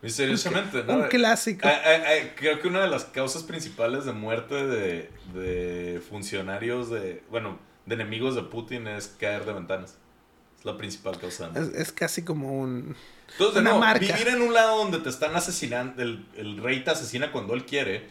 Misteriosamente, 0.02 0.84
¿no? 0.84 0.96
Un 0.96 1.04
clásico. 1.10 1.68
Ah, 1.68 1.80
ah, 1.86 2.30
creo 2.36 2.60
que 2.60 2.68
una 2.68 2.82
de 2.82 2.88
las 2.88 3.06
causas 3.06 3.44
principales 3.44 4.06
de 4.06 4.14
muerte 4.14 4.56
de, 4.56 5.12
de 5.36 6.02
funcionarios 6.10 6.90
de, 6.90 7.24
bueno, 7.30 7.60
de 7.86 7.96
enemigos 7.96 8.36
de 8.36 8.42
Putin 8.44 8.88
es 8.88 9.08
caer 9.20 9.46
de 9.46 9.54
ventanas. 9.54 9.98
Es 10.62 10.66
la 10.66 10.78
principal 10.78 11.20
causa. 11.20 11.48
de 11.48 11.60
muerte. 11.60 11.78
Es, 11.82 11.88
es 11.88 11.92
casi 11.92 12.24
como 12.24 12.58
un... 12.58 12.96
Entonces, 13.32 13.56
de 13.56 13.62
una 13.62 13.72
nuevo, 13.72 13.80
marca. 13.80 14.00
vivir 14.06 14.28
en 14.28 14.42
un 14.42 14.54
lado 14.54 14.78
donde 14.78 15.00
te 15.00 15.10
están 15.10 15.36
asesinando, 15.36 16.02
el, 16.02 16.26
el 16.38 16.62
rey 16.62 16.84
te 16.84 16.92
asesina 16.92 17.32
cuando 17.32 17.54
él 17.54 17.66
quiere 17.66 18.10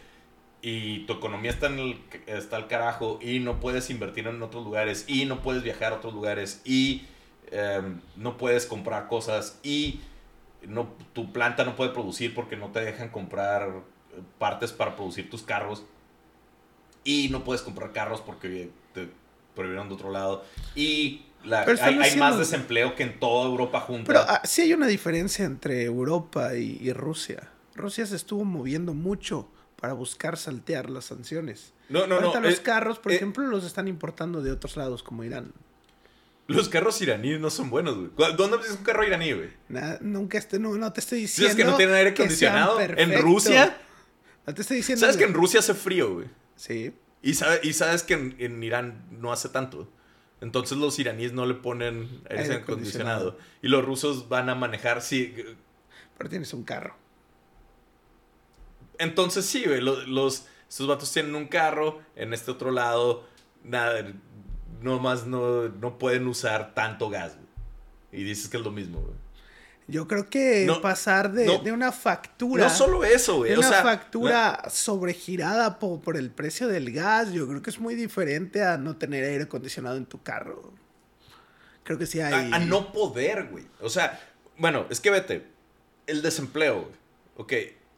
y 0.61 1.05
tu 1.05 1.13
economía 1.13 1.51
está, 1.51 1.67
en 1.67 1.79
el, 1.79 1.99
está 2.27 2.57
al 2.57 2.67
carajo 2.67 3.19
y 3.21 3.39
no 3.39 3.59
puedes 3.59 3.89
invertir 3.89 4.27
en 4.27 4.41
otros 4.43 4.63
lugares 4.63 5.05
y 5.07 5.25
no 5.25 5.41
puedes 5.41 5.63
viajar 5.63 5.93
a 5.93 5.95
otros 5.95 6.13
lugares 6.13 6.61
y 6.65 7.07
em, 7.51 7.99
no 8.15 8.37
puedes 8.37 8.65
comprar 8.65 9.07
cosas 9.07 9.59
y 9.63 10.01
no, 10.67 10.93
tu 11.13 11.31
planta 11.31 11.63
no 11.63 11.75
puede 11.75 11.91
producir 11.91 12.35
porque 12.35 12.57
no 12.57 12.69
te 12.71 12.81
dejan 12.81 13.09
comprar 13.09 13.71
partes 14.37 14.71
para 14.71 14.95
producir 14.95 15.29
tus 15.29 15.41
carros 15.41 15.83
y 17.03 17.29
no 17.29 17.43
puedes 17.43 17.61
comprar 17.61 17.91
carros 17.91 18.21
porque 18.21 18.69
te 18.93 19.09
prohibieron 19.55 19.87
de 19.87 19.95
otro 19.95 20.11
lado 20.11 20.43
y 20.75 21.23
la- 21.43 21.65
Pero 21.65 21.75
están 21.75 22.01
hay, 22.01 22.15
más 22.17 22.37
desempleo 22.37 22.95
que 22.95 23.03
en 23.03 23.19
toda 23.19 23.47
Europa 23.49 23.79
junta. 23.81 24.05
Pero 24.07 24.19
ah, 24.21 24.41
sí 24.43 24.61
hay 24.61 24.73
una 24.73 24.87
diferencia 24.87 25.45
entre 25.45 25.83
Europa 25.83 26.55
y, 26.55 26.77
y 26.81 26.93
Rusia. 26.93 27.49
Rusia 27.75 28.05
se 28.05 28.15
estuvo 28.15 28.43
moviendo 28.45 28.93
mucho 28.93 29.49
para 29.79 29.93
buscar 29.93 30.37
saltear 30.37 30.89
las 30.89 31.05
sanciones. 31.05 31.73
no, 31.89 32.05
no, 32.07 32.15
Ahorita 32.15 32.39
no. 32.39 32.49
los 32.49 32.59
eh, 32.59 32.63
carros, 32.63 32.99
por 32.99 33.11
eh, 33.11 33.15
ejemplo, 33.15 33.45
los 33.47 33.63
están 33.65 33.87
importando 33.87 34.41
de 34.43 34.51
otros 34.51 34.77
lados, 34.77 35.01
como 35.03 35.23
Irán. 35.23 35.51
Los 36.47 36.67
carros 36.69 37.01
iraníes 37.01 37.39
no 37.39 37.49
son 37.49 37.69
buenos, 37.69 37.95
güey. 37.95 38.09
¿Cu- 38.09 38.35
¿Dónde 38.35 38.57
ves 38.57 38.71
un 38.71 38.83
carro 38.83 39.05
iraní, 39.05 39.31
güey? 39.31 39.49
Nunca 40.01 40.37
este, 40.37 40.59
no, 40.59 40.73
no 40.75 40.91
te 40.91 40.99
estoy 40.99 41.21
diciendo. 41.21 41.49
es 41.51 41.55
que 41.55 41.63
no 41.63 41.77
tienen 41.77 41.95
aire 41.95 42.09
acondicionado. 42.11 42.79
En. 42.81 43.21
Rusia, 43.21 43.77
No 44.45 44.53
te 44.53 44.61
estoy 44.61 44.77
diciendo. 44.77 44.99
sabes 45.01 45.15
que 45.17 45.23
en 45.23 45.33
Rusia 45.33 45.61
hace 45.61 45.73
frío, 45.73 46.13
güey. 46.15 46.27
Sí. 46.57 46.93
Y, 47.21 47.35
sabe- 47.35 47.61
y 47.63 47.71
sabes 47.73 48.03
que 48.03 48.15
en, 48.15 48.35
en 48.39 48.61
Irán 48.63 49.05
no 49.11 49.31
hace 49.31 49.47
tanto. 49.49 49.89
Entonces 50.41 50.77
los 50.77 50.97
iraníes 50.97 51.33
no 51.33 51.45
le 51.45 51.53
ponen 51.53 52.21
aire, 52.29 52.43
Aire 52.43 52.55
acondicionado. 52.55 53.29
acondicionado. 53.29 53.37
Y 53.61 53.67
los 53.67 53.85
rusos 53.85 54.27
van 54.27 54.49
a 54.49 54.55
manejar, 54.55 55.01
sí. 55.01 55.35
Pero 56.17 56.29
tienes 56.29 56.53
un 56.53 56.63
carro. 56.63 56.95
Entonces 58.97 59.45
sí, 59.45 59.63
güey. 59.65 59.81
Los, 59.81 60.07
los, 60.07 60.47
estos 60.67 60.87
vatos 60.87 61.11
tienen 61.11 61.35
un 61.35 61.47
carro. 61.47 61.99
En 62.15 62.33
este 62.33 62.51
otro 62.51 62.71
lado, 62.71 63.23
nada. 63.63 64.11
No 64.81 64.99
más 64.99 65.27
no, 65.27 65.69
no 65.69 65.99
pueden 65.99 66.27
usar 66.27 66.73
tanto 66.73 67.09
gas, 67.09 67.35
güey. 67.35 68.21
Y 68.21 68.23
dices 68.23 68.49
que 68.49 68.57
es 68.57 68.63
lo 68.63 68.71
mismo, 68.71 68.99
güey. 68.99 69.15
Yo 69.91 70.07
creo 70.07 70.29
que 70.29 70.63
No, 70.65 70.81
pasar 70.81 71.31
de, 71.33 71.45
no. 71.45 71.57
de 71.59 71.71
una 71.71 71.91
factura. 71.91 72.63
No 72.63 72.69
solo 72.69 73.03
eso, 73.03 73.37
güey. 73.37 73.51
de 73.51 73.57
O 73.57 73.59
una 73.59 73.69
sea, 73.69 73.83
factura 73.83 74.63
sobregirada 74.69 75.79
po- 75.79 76.01
por, 76.01 76.15
el 76.17 76.31
precio 76.31 76.67
del 76.69 76.91
gas, 76.91 77.31
yo 77.33 77.47
creo 77.47 77.61
que 77.61 77.69
es 77.69 77.79
muy 77.79 77.93
diferente 77.95 78.63
a 78.63 78.77
no 78.77 78.95
tener 78.95 79.23
aire 79.25 79.43
acondicionado 79.43 79.97
en 79.97 80.05
tu 80.05 80.23
carro. 80.23 80.73
Creo 81.83 81.97
que 81.97 82.05
sí 82.05 82.21
hay. 82.21 82.51
A, 82.51 82.55
a 82.55 82.59
no 82.59 82.91
poder, 82.93 83.47
güey. 83.51 83.65
O 83.81 83.89
sea, 83.89 84.19
bueno, 84.57 84.85
es 84.89 84.99
que 85.01 85.09
vete. 85.09 85.45
El 86.07 86.21
desempleo, 86.21 86.81
güey. 86.83 86.93
Ok, 87.37 87.53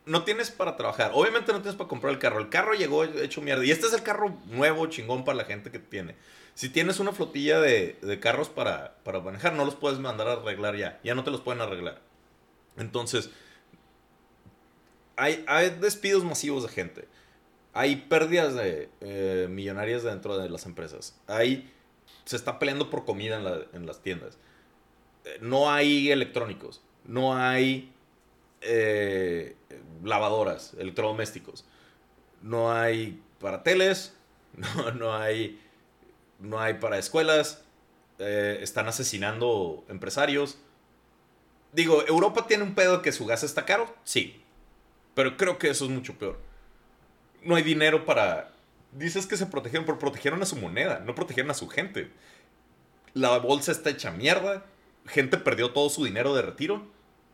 no 0.06 0.24
tienes 0.24 0.52
para 0.52 0.76
trabajar. 0.76 1.12
Obviamente 1.14 1.52
no 1.54 1.60
tienes 1.62 1.76
para 1.76 1.88
comprar 1.88 2.14
el 2.14 2.20
carro. 2.20 2.40
El 2.40 2.50
carro 2.50 2.74
llegó 2.74 3.04
hecho 3.04 3.42
mierda. 3.42 3.64
Y 3.66 3.72
este 3.72 3.88
es 3.88 3.94
el 3.94 4.04
carro 4.04 4.38
nuevo, 4.48 4.86
chingón 4.88 5.24
para 5.26 5.38
la 5.38 5.46
gente 5.46 5.72
que 5.72 5.80
tiene. 5.80 6.16
Si 6.56 6.70
tienes 6.70 7.00
una 7.00 7.14
flotilla 7.14 7.60
de, 7.60 7.98
de 8.02 8.20
carros 8.20 8.50
para, 8.50 8.98
para 9.04 9.20
manejar, 9.22 9.54
no 9.54 9.66
los 9.66 9.76
puedes 9.76 10.00
mandar 10.00 10.28
a 10.28 10.34
arreglar 10.34 10.76
ya. 10.76 11.00
Ya 11.04 11.16
no 11.16 11.24
te 11.24 11.32
los 11.32 11.42
pueden 11.42 11.62
arreglar. 11.62 12.02
Entonces, 12.78 13.30
hay, 15.16 15.44
hay 15.48 15.70
despidos 15.72 16.24
masivos 16.24 16.64
de 16.64 16.70
gente. 16.70 17.08
Hay 17.74 17.96
pérdidas 17.96 18.54
de, 18.56 18.90
eh, 19.02 19.48
millonarias 19.50 20.04
dentro 20.04 20.38
de 20.38 20.50
las 20.50 20.66
empresas. 20.66 21.20
Hay, 21.28 21.72
se 22.26 22.36
está 22.36 22.60
peleando 22.60 22.90
por 22.90 23.06
comida 23.06 23.38
en, 23.38 23.44
la- 23.44 23.62
en 23.74 23.86
las 23.86 24.02
tiendas. 24.02 24.38
Eh, 25.26 25.38
No 25.42 25.72
hay 25.72 26.12
electrónicos. 26.12 26.82
No 27.06 27.36
hay 27.36 27.93
eh, 28.64 29.56
lavadoras, 30.04 30.74
electrodomésticos. 30.80 31.66
No 32.42 32.72
hay 32.72 33.22
para 33.40 33.64
teles. 33.64 34.14
No, 34.56 34.92
no 34.92 35.16
hay, 35.16 35.60
no 36.40 36.60
hay 36.60 36.76
para 36.76 37.00
escuelas. 37.00 37.64
eh, 38.20 38.60
están 38.62 38.88
asesinando 38.88 39.84
empresarios. 39.90 40.60
Digo, 41.72 42.06
Europa 42.08 42.46
tiene 42.48 42.64
un 42.64 42.76
pedo 42.76 43.02
que 43.02 43.12
su 43.12 43.26
gas 43.26 43.44
está 43.44 43.66
caro, 43.66 43.94
sí. 44.04 44.42
Pero 45.16 45.38
creo 45.38 45.58
que 45.58 45.70
eso 45.70 45.86
es 45.86 45.92
mucho 45.92 46.18
peor. 46.20 46.40
No 47.44 47.56
hay 47.56 47.64
dinero 47.64 48.06
para... 48.06 48.52
Dices 48.92 49.26
que 49.26 49.38
se 49.38 49.48
protegieron, 49.48 49.86
pero 49.86 49.98
protegieron 50.00 50.42
a 50.44 50.46
su 50.46 50.56
moneda, 50.56 51.00
no 51.00 51.16
protegieron 51.16 51.50
a 51.52 51.56
su 51.56 51.68
gente. 51.68 52.12
La 53.14 53.38
bolsa 53.40 53.72
está 53.72 53.90
hecha 53.90 54.12
mierda. 54.12 54.66
Gente 55.08 55.38
perdió 55.38 55.72
todo 55.72 55.90
su 55.90 56.06
dinero 56.06 56.36
de 56.36 56.44
retiro. 56.44 56.86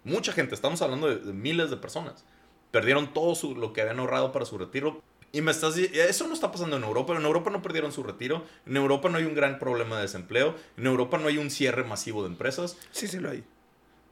Mucha 0.10 0.32
gente, 0.34 0.56
estamos 0.56 0.82
hablando 0.82 1.08
de, 1.08 1.18
de 1.18 1.34
miles 1.34 1.70
de 1.70 1.78
personas. 1.78 2.24
Perdieron 2.72 3.14
todo 3.14 3.36
su- 3.36 3.56
lo 3.56 3.74
que 3.74 3.82
habían 3.82 4.00
ahorrado 4.00 4.32
para 4.32 4.46
su 4.46 4.58
retiro. 4.58 5.02
Y 5.32 5.42
me 5.42 5.52
estás 5.52 5.78
eso 5.78 6.28
no 6.28 6.34
está 6.34 6.52
pasando 6.52 6.76
en 6.78 6.84
Europa. 6.84 7.16
En 7.16 7.24
Europa 7.24 7.50
no 7.52 7.62
perdieron 7.62 7.92
su 7.92 8.02
retiro. 8.04 8.44
En 8.66 8.76
Europa 8.78 9.10
no 9.10 9.18
hay 9.20 9.26
un 9.26 9.36
gran 9.36 9.60
problema 9.60 9.96
de 9.98 10.04
desempleo. 10.04 10.56
En 10.78 10.88
Europa 10.88 11.18
no 11.20 11.28
hay 11.28 11.38
un 11.38 11.52
cierre 11.52 11.84
masivo 11.84 12.24
de 12.24 12.30
empresas. 12.30 12.78
Sí, 12.92 13.08
sí 13.08 13.20
lo 13.20 13.30
hay. 13.30 13.44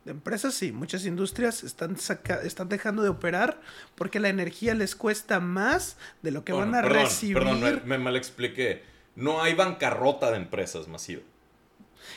De 0.05 0.11
empresas 0.11 0.53
sí, 0.53 0.71
muchas 0.71 1.05
industrias 1.05 1.63
están, 1.63 1.97
saca- 1.97 2.41
están 2.43 2.69
dejando 2.69 3.01
de 3.03 3.09
operar 3.09 3.59
porque 3.95 4.19
la 4.19 4.29
energía 4.29 4.73
les 4.73 4.95
cuesta 4.95 5.39
más 5.39 5.97
de 6.21 6.31
lo 6.31 6.45
que 6.45 6.53
Bueno, 6.53 6.71
van 6.71 6.79
a 6.79 6.87
perdón, 6.87 7.03
recibir. 7.03 7.33
Perdón, 7.37 7.59
me, 7.61 7.71
me 7.81 7.97
mal 7.97 8.15
expliqué. 8.15 8.83
No 9.15 9.41
hay 9.41 9.53
bancarrota 9.55 10.29
de 10.31 10.37
empresas 10.37 10.87
masiva. 10.87 11.23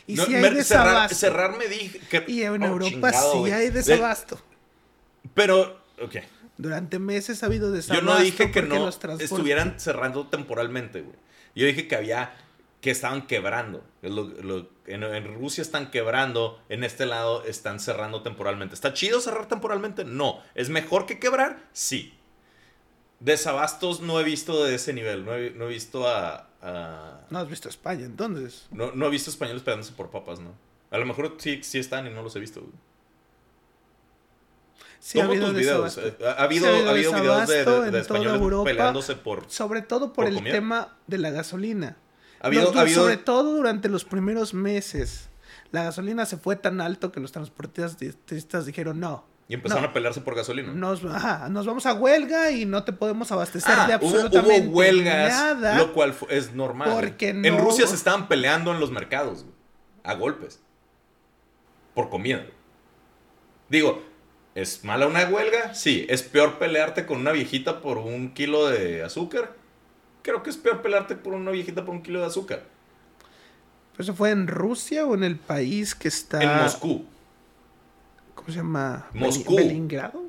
Y 0.07 0.14
No, 0.14 0.24
si 0.26 0.34
hay 0.34 0.43
me- 0.43 0.49
cerrar, 0.49 0.57
desabasto. 0.57 1.14
cerrar 1.16 1.57
me 1.59 1.66
dije 1.68 1.99
que... 2.11 2.24
y 2.28 2.43
en 2.43 2.62
Oh, 2.62 2.66
Europa 2.66 2.91
chingado, 3.12 3.45
sí 3.47 3.53
hay 3.53 3.66
De- 3.66 3.70
desabasto. 3.72 4.41
Pero, 5.34 5.80
ok. 6.03 6.16
Durante 6.57 6.99
meses 6.99 7.43
ha 7.43 7.47
habido 7.47 7.68
Yo 7.68 7.74
desabasto. 7.74 8.05
no 8.05 8.18
dije 8.20 8.51
que 8.51 8.62
no 8.62 8.88
estuvieran 9.18 9.78
cerrando 9.80 10.26
temporalmente, 10.26 11.01
güey. 11.01 11.16
Yo 11.55 11.66
dije 11.66 11.88
que 11.88 11.97
había, 11.97 12.34
que 12.80 12.91
estaban 12.91 13.26
quebrando. 13.26 13.84
Es 14.03 14.11
lo- 14.11 14.24
lo- 14.24 14.68
en, 14.86 15.03
en 15.05 15.34
Rusia 15.34 15.62
están 15.62 15.91
quebrando, 15.91 16.61
en 16.68 16.84
este 16.84 17.07
lado 17.07 17.45
están 17.45 17.80
cerrando 17.80 18.22
temporalmente. 18.22 18.74
¿Está 18.74 18.93
chido 18.93 19.20
cerrar 19.20 19.47
temporalmente? 19.47 20.05
No. 20.05 20.43
¿Es 20.55 20.68
mejor 20.68 21.07
que 21.07 21.18
quebrar? 21.18 21.59
Sí. 21.72 22.14
Desabastos 23.21 24.01
no 24.01 24.18
he 24.18 24.25
visto 24.25 24.64
de 24.64 24.75
ese 24.75 24.93
nivel. 24.93 25.25
No 25.25 25.35
he, 25.35 25.51
no 25.51 25.66
he 25.66 25.68
visto 25.68 26.09
a... 26.09 26.49
a- 26.62 27.21
No 27.31 27.39
has 27.39 27.49
visto 27.49 27.68
España, 27.68 28.05
entonces. 28.07 28.66
no, 28.71 28.93
no 28.93 29.07
he 29.07 29.11
visto 29.11 29.31
españoles 29.31 29.62
pegándose 29.62 29.93
por 29.93 30.11
papas, 30.11 30.41
¿no? 30.41 30.53
A 30.91 30.99
lo 30.99 31.07
mejor 31.07 31.37
sí, 31.39 31.61
sí 31.62 31.79
están 31.79 32.07
y 32.07 32.11
no 32.11 32.23
los 32.23 32.35
he 32.37 32.41
visto, 32.41 32.61
güey. 32.61 32.73
Sí 34.99 35.18
ha 35.21 35.25
habido 35.25 35.53
videos. 35.53 35.97
eh, 35.99 36.14
Ha 36.27 36.43
habido, 36.45 36.66
Sí 36.66 36.71
ha 36.73 36.75
habido 36.77 36.89
ha 36.89 36.93
habido 36.93 37.12
videos 37.12 37.49
de, 37.49 37.91
de- 37.91 38.01
españoles 38.01 38.41
Europa. 38.41 38.64
peleándose 38.64 39.14
por... 39.16 39.45
Sobre 39.51 39.83
todo 39.83 40.09
por, 40.12 40.25
¿Por 40.25 40.29
el 40.29 40.35
comida? 40.35 40.53
tema 40.53 40.97
de 41.07 41.18
la 41.18 41.31
gasolina. 41.31 41.97
Ha 42.41 42.47
habido, 42.49 42.73
ha 42.77 42.81
habido- 42.83 43.01
Sobre 43.03 43.16
todo 43.16 43.55
durante 43.57 43.89
los 43.89 44.05
primeros 44.05 44.53
meses. 44.55 45.29
La 45.73 45.85
gasolina 45.85 46.27
se 46.27 46.37
fue 46.37 46.57
tan 46.57 46.81
alto 46.81 47.12
que 47.12 47.21
los 47.21 47.33
transportistas 47.33 48.66
dijeron 48.66 49.01
no. 49.01 49.25
Y 49.51 49.55
empezaron 49.55 49.83
no, 49.83 49.89
a 49.91 49.93
pelearse 49.93 50.21
por 50.21 50.37
gasolina. 50.37 50.73
Nos, 50.73 51.05
ajá, 51.05 51.49
nos 51.49 51.67
vamos 51.67 51.85
a 51.85 51.93
huelga 51.93 52.53
y 52.53 52.65
no 52.67 52.85
te 52.85 52.93
podemos 52.93 53.31
abastecer 53.33 53.75
Ah, 53.77 53.87
de 53.89 53.97
hubo- 53.97 54.07
absolutamente 54.07 54.69
hubo, 54.69 54.79
huelgas, 54.79 55.33
nada. 55.33 55.77
lo 55.77 55.93
cual 55.93 56.15
es 56.31 56.53
normal. 56.55 56.89
Porque 56.95 57.31
En 57.31 57.59
Rusia 57.59 57.87
se 57.89 57.97
estaban 57.97 58.29
peleando 58.29 58.73
en 58.73 58.79
los 58.81 58.91
mercados, 58.93 59.43
güey, 59.43 59.55
a 60.05 60.15
golpes, 60.15 60.61
por 61.95 62.09
comida. 62.11 62.37
güey. 62.39 62.51
Digo, 63.69 64.03
¿es 64.55 64.85
mala 64.85 65.07
una 65.09 65.25
huelga? 65.29 65.75
Sí. 65.75 66.07
¿Es 66.09 66.23
peor 66.23 66.59
pelearte 66.61 67.05
con 67.05 67.19
una 67.19 67.33
viejita 67.33 67.81
por 67.81 67.99
un 67.99 68.33
kilo 68.33 68.69
de 68.69 69.03
azúcar? 69.03 69.55
Creo 70.23 70.43
que 70.45 70.51
es 70.51 70.57
peor 70.57 70.81
pelearte 70.81 71.17
por 71.17 71.33
una 71.35 71.51
viejita 71.51 71.85
por 71.85 71.95
un 71.95 72.03
kilo 72.03 72.21
de 72.21 72.27
azúcar. 72.27 72.63
¿Eso 73.99 74.15
fue 74.15 74.31
en 74.31 74.47
Rusia 74.47 75.05
o 75.07 75.15
en 75.15 75.25
el 75.25 75.37
país 75.37 75.95
que 75.95 76.09
está... 76.09 76.41
En 76.41 76.63
Moscú. 76.63 77.05
¿Cómo 78.41 78.49
se 78.53 78.57
llama? 78.57 79.07
Moscú. 79.12 79.55
Beli- 79.57 79.68
¿Belingrado? 79.68 80.22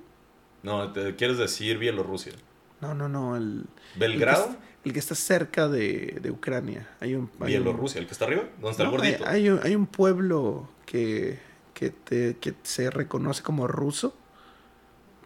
No, 0.64 0.92
te 0.92 1.16
quieres 1.16 1.38
decir 1.38 1.78
Bielorrusia. 1.78 2.34
No, 2.82 2.94
no, 2.94 3.08
no. 3.08 3.36
El, 3.38 3.66
¿Belgrado? 3.96 4.44
El 4.46 4.50
que, 4.50 4.58
está- 4.58 4.68
el 4.86 4.94
que 4.94 5.00
está 5.00 5.16
cerca 5.16 5.68
de, 5.68 6.20
de 6.22 6.32
Ucrania. 6.32 6.88
Hay 7.00 7.16
un, 7.16 7.30
hay 7.40 7.40
un- 7.58 7.64
Bielorrusia, 7.64 8.00
el 8.02 8.06
que 8.08 8.14
está 8.14 8.26
arriba, 8.26 8.44
¿dónde 8.60 8.72
está 8.72 8.84
No, 8.84 8.90
el 8.92 8.98
gordito? 8.98 9.24
hay 9.28 9.50
un, 9.50 9.60
hay 9.64 9.76
un 9.76 9.88
pueblo 9.88 10.70
que, 10.86 11.40
que, 11.74 11.90
te- 11.92 12.38
que 12.38 12.54
se 12.64 12.90
reconoce 12.90 13.42
como 13.44 13.68
ruso, 13.68 14.14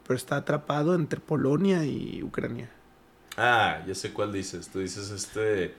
pero 0.07 0.15
está 0.15 0.35
atrapado 0.37 0.93
entre 0.95 1.19
Polonia 1.19 1.83
y 1.85 2.21
Ucrania. 2.23 2.69
Ah, 3.37 3.83
ya 3.87 3.95
sé 3.95 4.13
cuál 4.13 4.31
dices. 4.31 4.69
Tú 4.69 4.79
dices 4.79 5.09
este. 5.09 5.73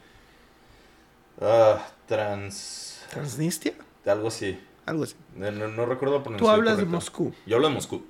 Ah, 1.41 1.87
trans. 2.07 3.03
¿Transnistria? 3.11 3.75
Algo 4.05 4.29
así. 4.29 4.59
Algo 4.87 5.03
así. 5.05 5.17
No, 5.35 5.51
no- 5.51 5.69
no 5.69 5.87
recuerdo 5.87 6.23
la 6.31 6.37
Tú 6.37 6.49
hablas 6.49 6.79
de. 6.79 6.85
Moscú. 6.87 7.35
Yo 7.47 7.57
hablo 7.57 7.69
de 7.69 7.75
Moscú. 7.75 8.05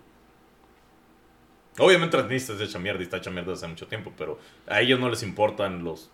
Obviamente 1.79 2.17
Transnistria 2.17 2.57
es 2.57 2.63
hecha 2.71 2.79
mierda 2.79 3.01
y 3.01 3.05
está 3.05 3.19
hecha 3.19 3.31
mierda 3.31 3.51
desde 3.51 3.65
hace 3.67 3.73
mucho 3.73 3.87
tiempo, 3.87 4.13
pero 4.17 4.39
a 4.67 4.81
ellos 4.81 4.99
no 4.99 5.11
les 5.11 5.23
importan 5.23 5.85
los, 5.85 6.11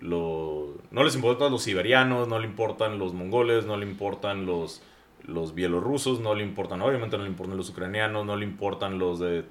los 0.00 0.70
no 0.90 1.04
les 1.04 1.14
importan 1.14 1.52
los 1.52 1.62
siberianos, 1.62 2.28
no 2.28 2.38
le 2.38 2.46
importan 2.46 2.98
los 2.98 3.12
mongoles, 3.12 3.66
no 3.66 3.76
le 3.76 3.84
importan 3.86 4.46
los 4.46 4.82
los 5.24 5.54
bielorrusos, 5.54 6.20
no 6.20 6.34
le 6.34 6.42
importan, 6.42 6.80
obviamente 6.80 7.18
no 7.18 7.24
le 7.24 7.28
importan 7.28 7.58
los 7.58 7.68
ucranianos, 7.68 8.24
no 8.24 8.36
le 8.36 8.44
importan 8.46 8.98
los 8.98 9.18
de 9.18 9.44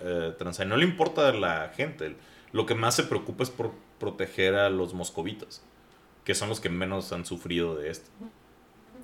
eh, 0.00 0.34
Transnistria, 0.36 0.66
no 0.68 0.76
le 0.76 0.84
importa 0.84 1.32
la 1.32 1.68
gente. 1.76 2.16
Lo 2.50 2.66
que 2.66 2.74
más 2.74 2.96
se 2.96 3.04
preocupa 3.04 3.44
es 3.44 3.50
por 3.50 3.70
proteger 4.00 4.56
a 4.56 4.70
los 4.70 4.92
moscovitas, 4.92 5.62
que 6.24 6.34
son 6.34 6.48
los 6.48 6.60
que 6.60 6.68
menos 6.68 7.12
han 7.12 7.24
sufrido 7.24 7.76
de 7.76 7.90
esto. 7.90 8.10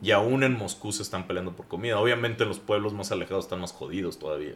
Y 0.03 0.13
aún 0.13 0.43
en 0.45 0.57
Moscú 0.57 0.93
se 0.93 1.03
están 1.03 1.27
peleando 1.27 1.53
por 1.53 1.69
comida. 1.69 1.99
Obviamente 1.99 2.45
los 2.45 2.59
pueblos 2.59 2.93
más 2.95 3.13
alejados 3.13 3.45
están 3.45 3.61
más 3.61 3.73
jodidos 3.73 4.19
todavía. 4.19 4.55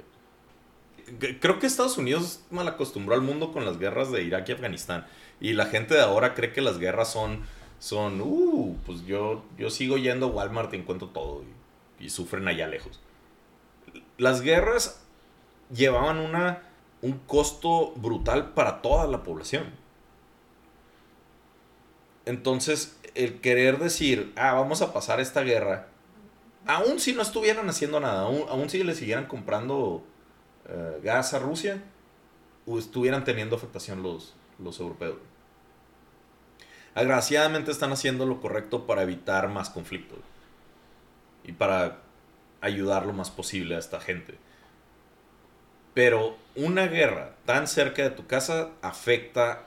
Creo 1.41 1.59
que 1.59 1.67
Estados 1.67 1.99
Unidos 1.99 2.41
mal 2.51 2.67
acostumbró 2.67 3.15
al 3.15 3.21
mundo 3.21 3.53
con 3.53 3.67
las 3.67 3.79
guerras 3.79 4.11
de 4.11 4.23
Irak 4.23 4.49
y 4.49 4.53
Afganistán. 4.53 5.07
Y 5.41 5.53
la 5.53 5.67
gente 5.67 5.95
de 5.95 6.01
ahora 6.01 6.35
cree 6.35 6.53
que 6.53 6.63
las 6.63 6.79
guerras 6.79 7.13
son, 7.13 7.41
son, 7.79 8.23
uh, 8.23 8.77
pues 8.87 9.05
yo, 9.05 9.45
yo 9.59 9.69
sigo 9.69 9.99
yendo 9.99 10.27
a 10.27 10.31
Walmart 10.31 10.73
y 10.73 10.79
encuentro 10.79 11.09
todo. 11.09 11.43
Y, 12.01 12.07
y 12.07 12.11
sufren 12.11 12.49
allá 12.49 12.67
lejos. 12.67 13.01
Las 14.17 14.41
guerras 14.41 15.05
llevaban 15.75 16.19
una, 16.19 16.63
un 17.03 17.19
costo 17.19 17.93
brutal 17.97 18.53
para 18.55 18.81
toda 18.81 19.07
la 19.07 19.23
población. 19.23 19.65
Entonces, 22.27 22.99
el 23.15 23.41
querer 23.41 23.79
decir, 23.79 24.33
ah, 24.37 24.55
vamos 24.55 24.83
a 24.83 24.93
pasar 24.93 25.21
esta 25.21 25.43
guerra, 25.43 25.89
aún 26.67 27.01
si 27.01 27.13
no 27.13 27.23
estuvieran 27.23 27.69
haciendo 27.69 28.01
nada, 28.01 28.23
aún, 28.23 28.71
si 28.71 28.83
le 28.83 28.95
siguieran 28.95 29.27
comprando 29.27 30.05
eh, 30.69 31.01
gas 31.03 31.35
a 31.35 31.39
Rusia, 31.39 31.83
o 32.67 32.79
estuvieran 32.79 33.25
teniendo 33.25 33.57
afectación 33.57 34.03
los, 34.03 34.35
los 34.59 34.81
europeos. 34.81 35.19
Agraciadamente 36.95 37.71
están 37.71 37.93
haciendo 37.93 38.25
lo 38.25 38.41
correcto 38.41 38.87
para 38.87 39.03
evitar 39.03 39.49
más 39.49 39.69
conflictos 39.69 40.21
y 41.43 41.53
para 41.53 41.99
ayudar 42.61 43.05
lo 43.05 43.13
más 43.13 43.31
posible 43.31 43.75
a 43.77 43.79
esta 43.79 44.01
gente. 44.01 44.39
Pero 45.93 46.37
una 46.57 46.87
guerra 46.87 47.37
tan 47.45 47.69
cerca 47.69 48.03
de 48.03 48.11
tu 48.11 48.27
casa 48.27 48.71
afecta 48.81 49.67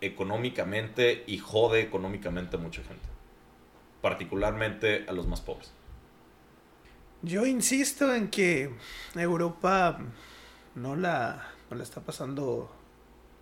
económicamente 0.00 1.24
y 1.26 1.38
jode 1.38 1.80
económicamente 1.80 2.56
a 2.56 2.60
mucha 2.60 2.82
gente. 2.82 3.06
Particularmente 4.00 5.04
a 5.08 5.12
los 5.12 5.26
más 5.26 5.40
pobres. 5.40 5.72
Yo 7.22 7.46
insisto 7.46 8.14
en 8.14 8.28
que 8.28 8.70
Europa 9.16 9.98
no 10.76 10.94
la, 10.94 11.48
no 11.68 11.76
la 11.76 11.82
está 11.82 12.00
pasando 12.00 12.70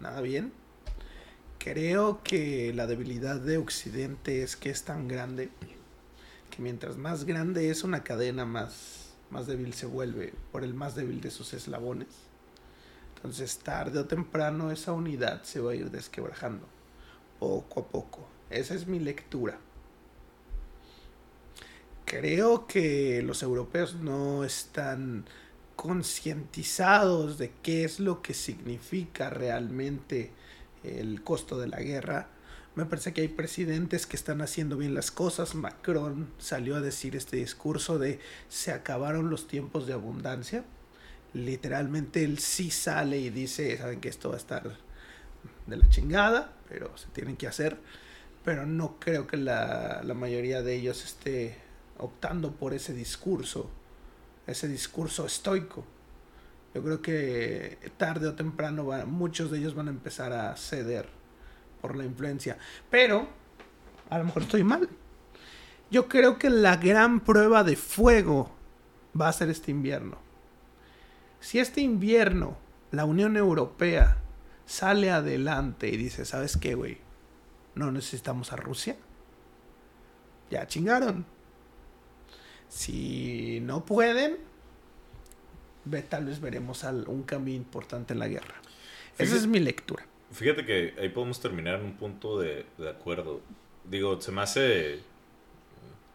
nada 0.01 0.21
bien. 0.23 0.53
Creo 1.59 2.23
que 2.23 2.73
la 2.75 2.87
debilidad 2.87 3.41
de 3.41 3.59
Occidente 3.59 4.43
es 4.43 4.57
que 4.57 4.71
es 4.71 4.85
tan 4.85 5.09
grande 5.09 5.51
que 6.51 6.63
mientras 6.63 6.97
más 6.97 7.25
grande 7.25 7.71
es 7.71 7.85
una 7.85 8.03
cadena, 8.03 8.47
más, 8.47 9.15
más 9.31 9.47
débil 9.47 9.75
se 9.75 9.87
vuelve 9.87 10.33
por 10.53 10.65
el 10.65 10.73
más 10.73 10.95
débil 10.95 11.21
de 11.21 11.31
sus 11.31 11.53
eslabones. 11.53 12.09
Entonces, 13.27 13.59
tarde 13.59 13.99
o 13.99 14.05
temprano, 14.05 14.71
esa 14.71 14.93
unidad 14.93 15.43
se 15.43 15.59
va 15.59 15.73
a 15.73 15.75
ir 15.75 15.91
desquebrajando, 15.91 16.65
poco 17.41 17.81
a 17.81 17.89
poco. 17.89 18.29
Esa 18.51 18.77
es 18.77 18.87
mi 18.87 19.01
lectura. 19.01 19.59
Creo 22.05 22.69
que 22.69 23.23
los 23.25 23.43
europeos 23.43 23.97
no 23.97 24.45
están 24.45 25.25
concientizados 25.75 27.37
de 27.37 27.51
qué 27.65 27.83
es 27.83 27.99
lo 27.99 28.23
que 28.23 28.33
significa 28.33 29.29
realmente 29.29 30.31
el 30.85 31.25
costo 31.25 31.59
de 31.59 31.67
la 31.67 31.81
guerra. 31.81 32.29
Me 32.77 32.85
parece 32.85 33.13
que 33.13 33.23
hay 33.23 33.29
presidentes 33.29 34.07
que 34.07 34.15
están 34.15 34.41
haciendo 34.41 34.77
bien 34.77 34.95
las 34.95 35.11
cosas. 35.11 35.57
Macron 35.57 36.29
salió 36.39 36.77
a 36.77 36.81
decir 36.81 37.17
este 37.17 37.39
discurso 37.39 37.99
de 37.99 38.21
se 38.49 38.71
acabaron 38.71 39.31
los 39.31 39.49
tiempos 39.49 39.89
de 39.89 39.95
abundancia. 39.95 40.65
Literalmente 41.37 42.25
él 42.25 42.39
sí 42.39 42.71
sale 42.71 43.19
y 43.19 43.29
dice, 43.29 43.77
saben 43.77 44.01
que 44.01 44.09
esto 44.09 44.31
va 44.31 44.37
a 44.37 44.39
estar 44.39 44.79
de 45.67 45.77
la 45.77 45.87
chingada, 45.91 46.55
pero 46.67 46.97
se 46.97 47.09
tienen 47.09 47.37
que 47.37 47.47
hacer. 47.47 47.79
Pero 48.43 48.65
no 48.65 48.99
creo 48.99 49.27
que 49.27 49.37
la, 49.37 50.01
la 50.03 50.15
mayoría 50.15 50.63
de 50.63 50.75
ellos 50.77 51.05
esté 51.05 51.59
optando 51.99 52.53
por 52.53 52.73
ese 52.73 52.95
discurso, 52.95 53.69
ese 54.47 54.67
discurso 54.67 55.27
estoico. 55.27 55.85
Yo 56.75 56.83
creo 56.83 57.03
que 57.03 57.79
tarde 57.99 58.29
o 58.29 58.35
temprano 58.35 58.85
muchos 59.07 59.51
de 59.51 59.59
ellos 59.59 59.75
van 59.75 59.89
a 59.89 59.91
empezar 59.91 60.33
a 60.33 60.57
ceder 60.57 61.07
por 61.83 61.97
la 61.97 62.05
influencia. 62.05 62.57
Pero, 62.91 63.29
a 64.09 64.19
lo 64.19 64.25
mejor 64.25 64.43
estoy 64.43 64.65
mal. 64.65 64.89
Yo 65.91 66.09
creo 66.09 66.39
que 66.39 66.49
la 66.49 66.77
gran 66.77 67.21
prueba 67.21 67.63
de 67.63 67.77
fuego 67.77 68.51
va 69.21 69.29
a 69.29 69.33
ser 69.35 69.51
este 69.51 69.71
invierno. 69.71 70.26
Si 71.41 71.59
este 71.59 71.81
invierno 71.81 72.57
la 72.91 73.05
Unión 73.05 73.37
Europea 73.37 74.19
sale 74.65 75.11
adelante 75.11 75.89
y 75.89 75.97
dice, 75.97 76.25
¿sabes 76.25 76.57
qué, 76.57 76.75
güey? 76.75 76.99
No 77.75 77.93
necesitamos 77.93 78.53
a 78.53 78.57
Rusia. 78.57 78.97
Ya 80.51 80.67
chingaron. 80.67 81.25
Si 82.69 83.61
no 83.63 83.85
pueden, 83.85 84.39
ve, 85.85 86.03
tal 86.03 86.27
vez 86.27 86.41
veremos 86.41 86.85
al- 86.85 87.07
un 87.09 87.23
cambio 87.23 87.55
importante 87.55 88.13
en 88.13 88.19
la 88.19 88.29
guerra. 88.29 88.57
Esa 89.19 89.37
es 89.37 89.47
mi 89.47 89.59
lectura. 89.61 90.05
Fíjate 90.33 90.65
que 90.67 90.95
ahí 91.01 91.09
podemos 91.09 91.41
terminar 91.41 91.77
en 91.81 91.87
un 91.87 91.97
punto 91.97 92.39
de, 92.39 92.67
de 92.79 92.91
acuerdo. 92.91 93.41
Digo, 93.89 94.21
se 94.21 94.33
me 94.33 94.43
hace 94.43 95.01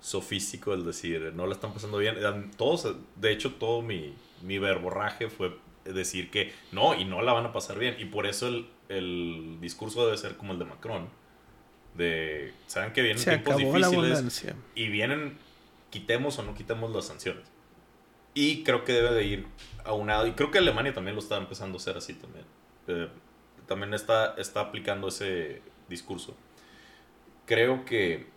sofístico 0.02 0.74
el 0.74 0.86
decir, 0.86 1.32
no 1.36 1.48
la 1.48 1.54
están 1.54 1.74
pasando 1.74 1.98
bien. 2.00 2.16
Todos, 2.58 2.96
de 3.16 3.32
hecho, 3.32 3.54
todo 3.56 3.82
mi, 3.82 4.14
mi 4.44 4.60
verborraje 4.60 5.30
fue 5.30 5.58
decir 5.86 6.30
que 6.30 6.54
no, 6.72 6.96
y 6.96 7.06
no 7.06 7.22
la 7.22 7.34
van 7.34 7.46
a 7.46 7.54
pasar 7.54 7.80
bien. 7.80 7.96
Y 8.00 8.06
por 8.06 8.26
eso 8.26 8.48
el, 8.48 8.68
el 8.90 9.58
discurso 9.62 10.06
debe 10.06 10.18
ser 10.18 10.38
como 10.38 10.54
el 10.54 10.60
de 10.60 10.66
Macron. 10.66 11.10
De, 11.96 12.54
saben 12.68 12.94
que 12.94 13.02
vienen 13.02 13.22
Se 13.22 13.32
tiempos 13.32 13.58
difíciles 13.58 14.46
y 14.76 14.88
vienen, 14.88 15.38
quitemos 15.90 16.40
o 16.40 16.44
no 16.44 16.54
quitemos 16.54 16.92
las 16.92 17.06
sanciones. 17.06 17.44
Y 18.34 18.64
creo 18.64 18.86
que 18.86 18.94
debe 18.94 19.12
de 19.12 19.26
ir 19.26 19.48
aunado. 19.84 20.26
Y 20.28 20.34
creo 20.34 20.52
que 20.52 20.60
Alemania 20.60 20.94
también 20.94 21.16
lo 21.16 21.22
está 21.22 21.38
empezando 21.38 21.78
a 21.78 21.82
hacer 21.82 21.98
así 21.98 22.14
también. 22.14 22.46
Eh, 22.88 23.10
también 23.68 23.94
está, 23.94 24.36
está 24.36 24.62
aplicando 24.62 25.10
ese 25.10 25.62
discurso. 25.90 26.36
Creo 27.46 27.84
que, 27.84 28.28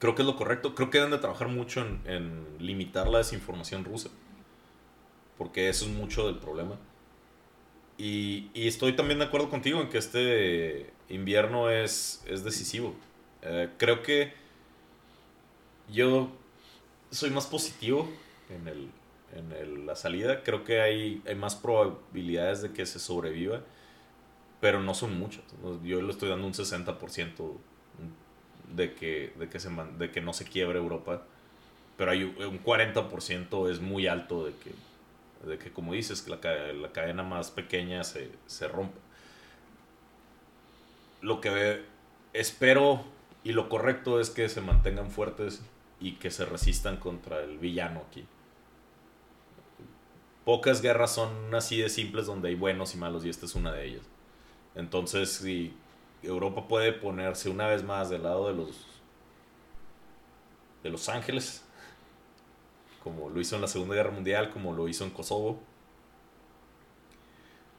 creo 0.00 0.16
que 0.16 0.22
es 0.22 0.26
lo 0.26 0.34
correcto. 0.34 0.74
Creo 0.74 0.90
que 0.90 0.98
deben 0.98 1.12
de 1.12 1.18
trabajar 1.18 1.46
mucho 1.46 1.82
en, 1.82 2.00
en 2.06 2.46
limitar 2.58 3.06
la 3.06 3.18
desinformación 3.18 3.84
rusa. 3.84 4.10
Porque 5.40 5.70
eso 5.70 5.86
es 5.86 5.90
mucho 5.90 6.26
del 6.26 6.36
problema. 6.36 6.76
Y, 7.96 8.50
y 8.52 8.68
estoy 8.68 8.92
también 8.92 9.20
de 9.20 9.24
acuerdo 9.24 9.48
contigo 9.48 9.80
en 9.80 9.88
que 9.88 9.96
este 9.96 10.92
invierno 11.08 11.70
es, 11.70 12.22
es 12.26 12.44
decisivo. 12.44 12.94
Eh, 13.40 13.70
creo 13.78 14.02
que 14.02 14.34
yo 15.90 16.30
soy 17.10 17.30
más 17.30 17.46
positivo 17.46 18.06
en, 18.50 18.68
el, 18.68 18.90
en 19.34 19.86
la 19.86 19.96
salida. 19.96 20.42
Creo 20.42 20.62
que 20.62 20.82
hay, 20.82 21.22
hay 21.26 21.36
más 21.36 21.56
probabilidades 21.56 22.60
de 22.60 22.72
que 22.74 22.84
se 22.84 22.98
sobreviva, 22.98 23.62
pero 24.60 24.82
no 24.82 24.92
son 24.92 25.18
muchas. 25.18 25.42
Yo 25.82 26.02
le 26.02 26.10
estoy 26.10 26.28
dando 26.28 26.48
un 26.48 26.52
60% 26.52 27.54
de 28.74 28.92
que, 28.92 29.32
de, 29.38 29.48
que 29.48 29.58
se 29.58 29.70
de 29.70 30.10
que 30.10 30.20
no 30.20 30.34
se 30.34 30.44
quiebre 30.44 30.78
Europa, 30.78 31.22
pero 31.96 32.10
hay 32.10 32.24
un 32.24 32.62
40% 32.62 33.70
es 33.70 33.80
muy 33.80 34.06
alto 34.06 34.44
de 34.44 34.52
que, 34.52 34.89
de 35.44 35.58
que 35.58 35.72
como 35.72 35.94
dices, 35.94 36.22
que 36.22 36.30
la, 36.30 36.72
la 36.72 36.92
cadena 36.92 37.22
más 37.22 37.50
pequeña 37.50 38.04
se, 38.04 38.30
se 38.46 38.68
rompe. 38.68 38.98
Lo 41.22 41.40
que 41.40 41.84
espero 42.32 43.04
y 43.44 43.52
lo 43.52 43.68
correcto 43.68 44.20
es 44.20 44.30
que 44.30 44.48
se 44.48 44.60
mantengan 44.60 45.10
fuertes 45.10 45.62
y 46.00 46.12
que 46.12 46.30
se 46.30 46.44
resistan 46.44 46.96
contra 46.96 47.40
el 47.40 47.58
villano 47.58 48.02
aquí. 48.08 48.26
Pocas 50.44 50.82
guerras 50.82 51.14
son 51.14 51.54
así 51.54 51.80
de 51.80 51.88
simples 51.88 52.26
donde 52.26 52.48
hay 52.48 52.54
buenos 52.54 52.94
y 52.94 52.98
malos 52.98 53.24
y 53.24 53.28
esta 53.28 53.46
es 53.46 53.54
una 53.54 53.72
de 53.72 53.86
ellas. 53.86 54.02
Entonces, 54.74 55.30
si 55.32 55.74
Europa 56.22 56.68
puede 56.68 56.92
ponerse 56.92 57.50
una 57.50 57.66
vez 57.66 57.82
más 57.82 58.10
del 58.10 58.22
lado 58.22 58.48
de 58.48 58.54
los 58.54 58.86
de 60.82 60.88
los 60.88 61.08
ángeles, 61.10 61.62
como 63.02 63.30
lo 63.30 63.40
hizo 63.40 63.56
en 63.56 63.62
la 63.62 63.68
Segunda 63.68 63.94
Guerra 63.94 64.10
Mundial, 64.10 64.50
como 64.50 64.72
lo 64.72 64.88
hizo 64.88 65.04
en 65.04 65.10
Kosovo, 65.10 65.60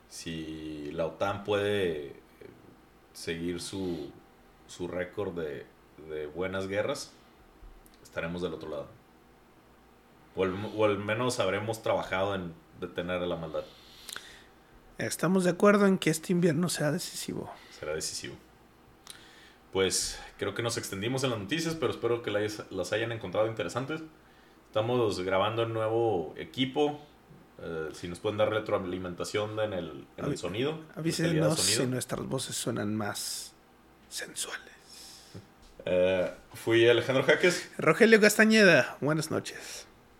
si 0.10 0.92
la 0.92 1.06
OTAN 1.06 1.44
puede 1.44 2.08
eh, 2.08 2.16
seguir 3.14 3.62
su, 3.62 4.12
su 4.68 4.88
récord 4.88 5.34
de, 5.34 5.66
de 6.10 6.28
buenas 6.28 6.68
guerras, 6.68 7.12
estaremos 8.04 8.42
del 8.42 8.54
otro 8.54 8.70
lado. 8.70 8.88
O 10.36 10.44
al, 10.44 10.54
o 10.76 10.86
al 10.86 10.98
menos 10.98 11.40
habremos 11.40 11.82
trabajado 11.82 12.36
en 12.36 12.54
detener 12.80 13.22
a 13.22 13.26
la 13.26 13.36
maldad. 13.36 13.64
Estamos 14.98 15.44
de 15.44 15.52
acuerdo 15.52 15.88
en 15.88 15.98
que 15.98 16.10
este 16.10 16.32
invierno 16.32 16.70
sea 16.70 16.92
decisivo. 16.92 17.52
Será 17.72 17.94
decisivo. 17.94 18.36
Pues 19.72 20.20
creo 20.38 20.54
que 20.54 20.62
nos 20.62 20.78
extendimos 20.78 21.24
en 21.24 21.32
las 21.32 21.40
noticias, 21.40 21.76
pero 21.76 21.92
espero 21.92 22.22
que 22.22 22.32
las, 22.32 22.70
las 22.72 22.92
hayan 22.92 23.12
encontrado 23.12 23.48
interesantes. 23.48 24.02
Estamos 24.72 25.20
grabando 25.20 25.64
el 25.64 25.74
nuevo 25.74 26.34
equipo. 26.38 26.98
Eh, 27.62 27.90
si 27.92 28.08
nos 28.08 28.20
pueden 28.20 28.38
dar 28.38 28.50
retroalimentación 28.50 29.60
en 29.60 29.74
el, 29.74 30.08
en 30.16 30.26
el 30.26 30.38
sonido. 30.38 30.80
Avísenos 30.96 31.60
si 31.60 31.86
nuestras 31.88 32.26
voces 32.26 32.56
suenan 32.56 32.96
más 32.96 33.52
sensuales. 34.08 34.72
Eh, 35.84 36.32
fui 36.54 36.88
Alejandro 36.88 37.26
Jaques. 37.26 37.70
Rogelio 37.78 38.22
Castañeda, 38.22 38.96
buenas 39.02 39.30
noches. 39.30 39.88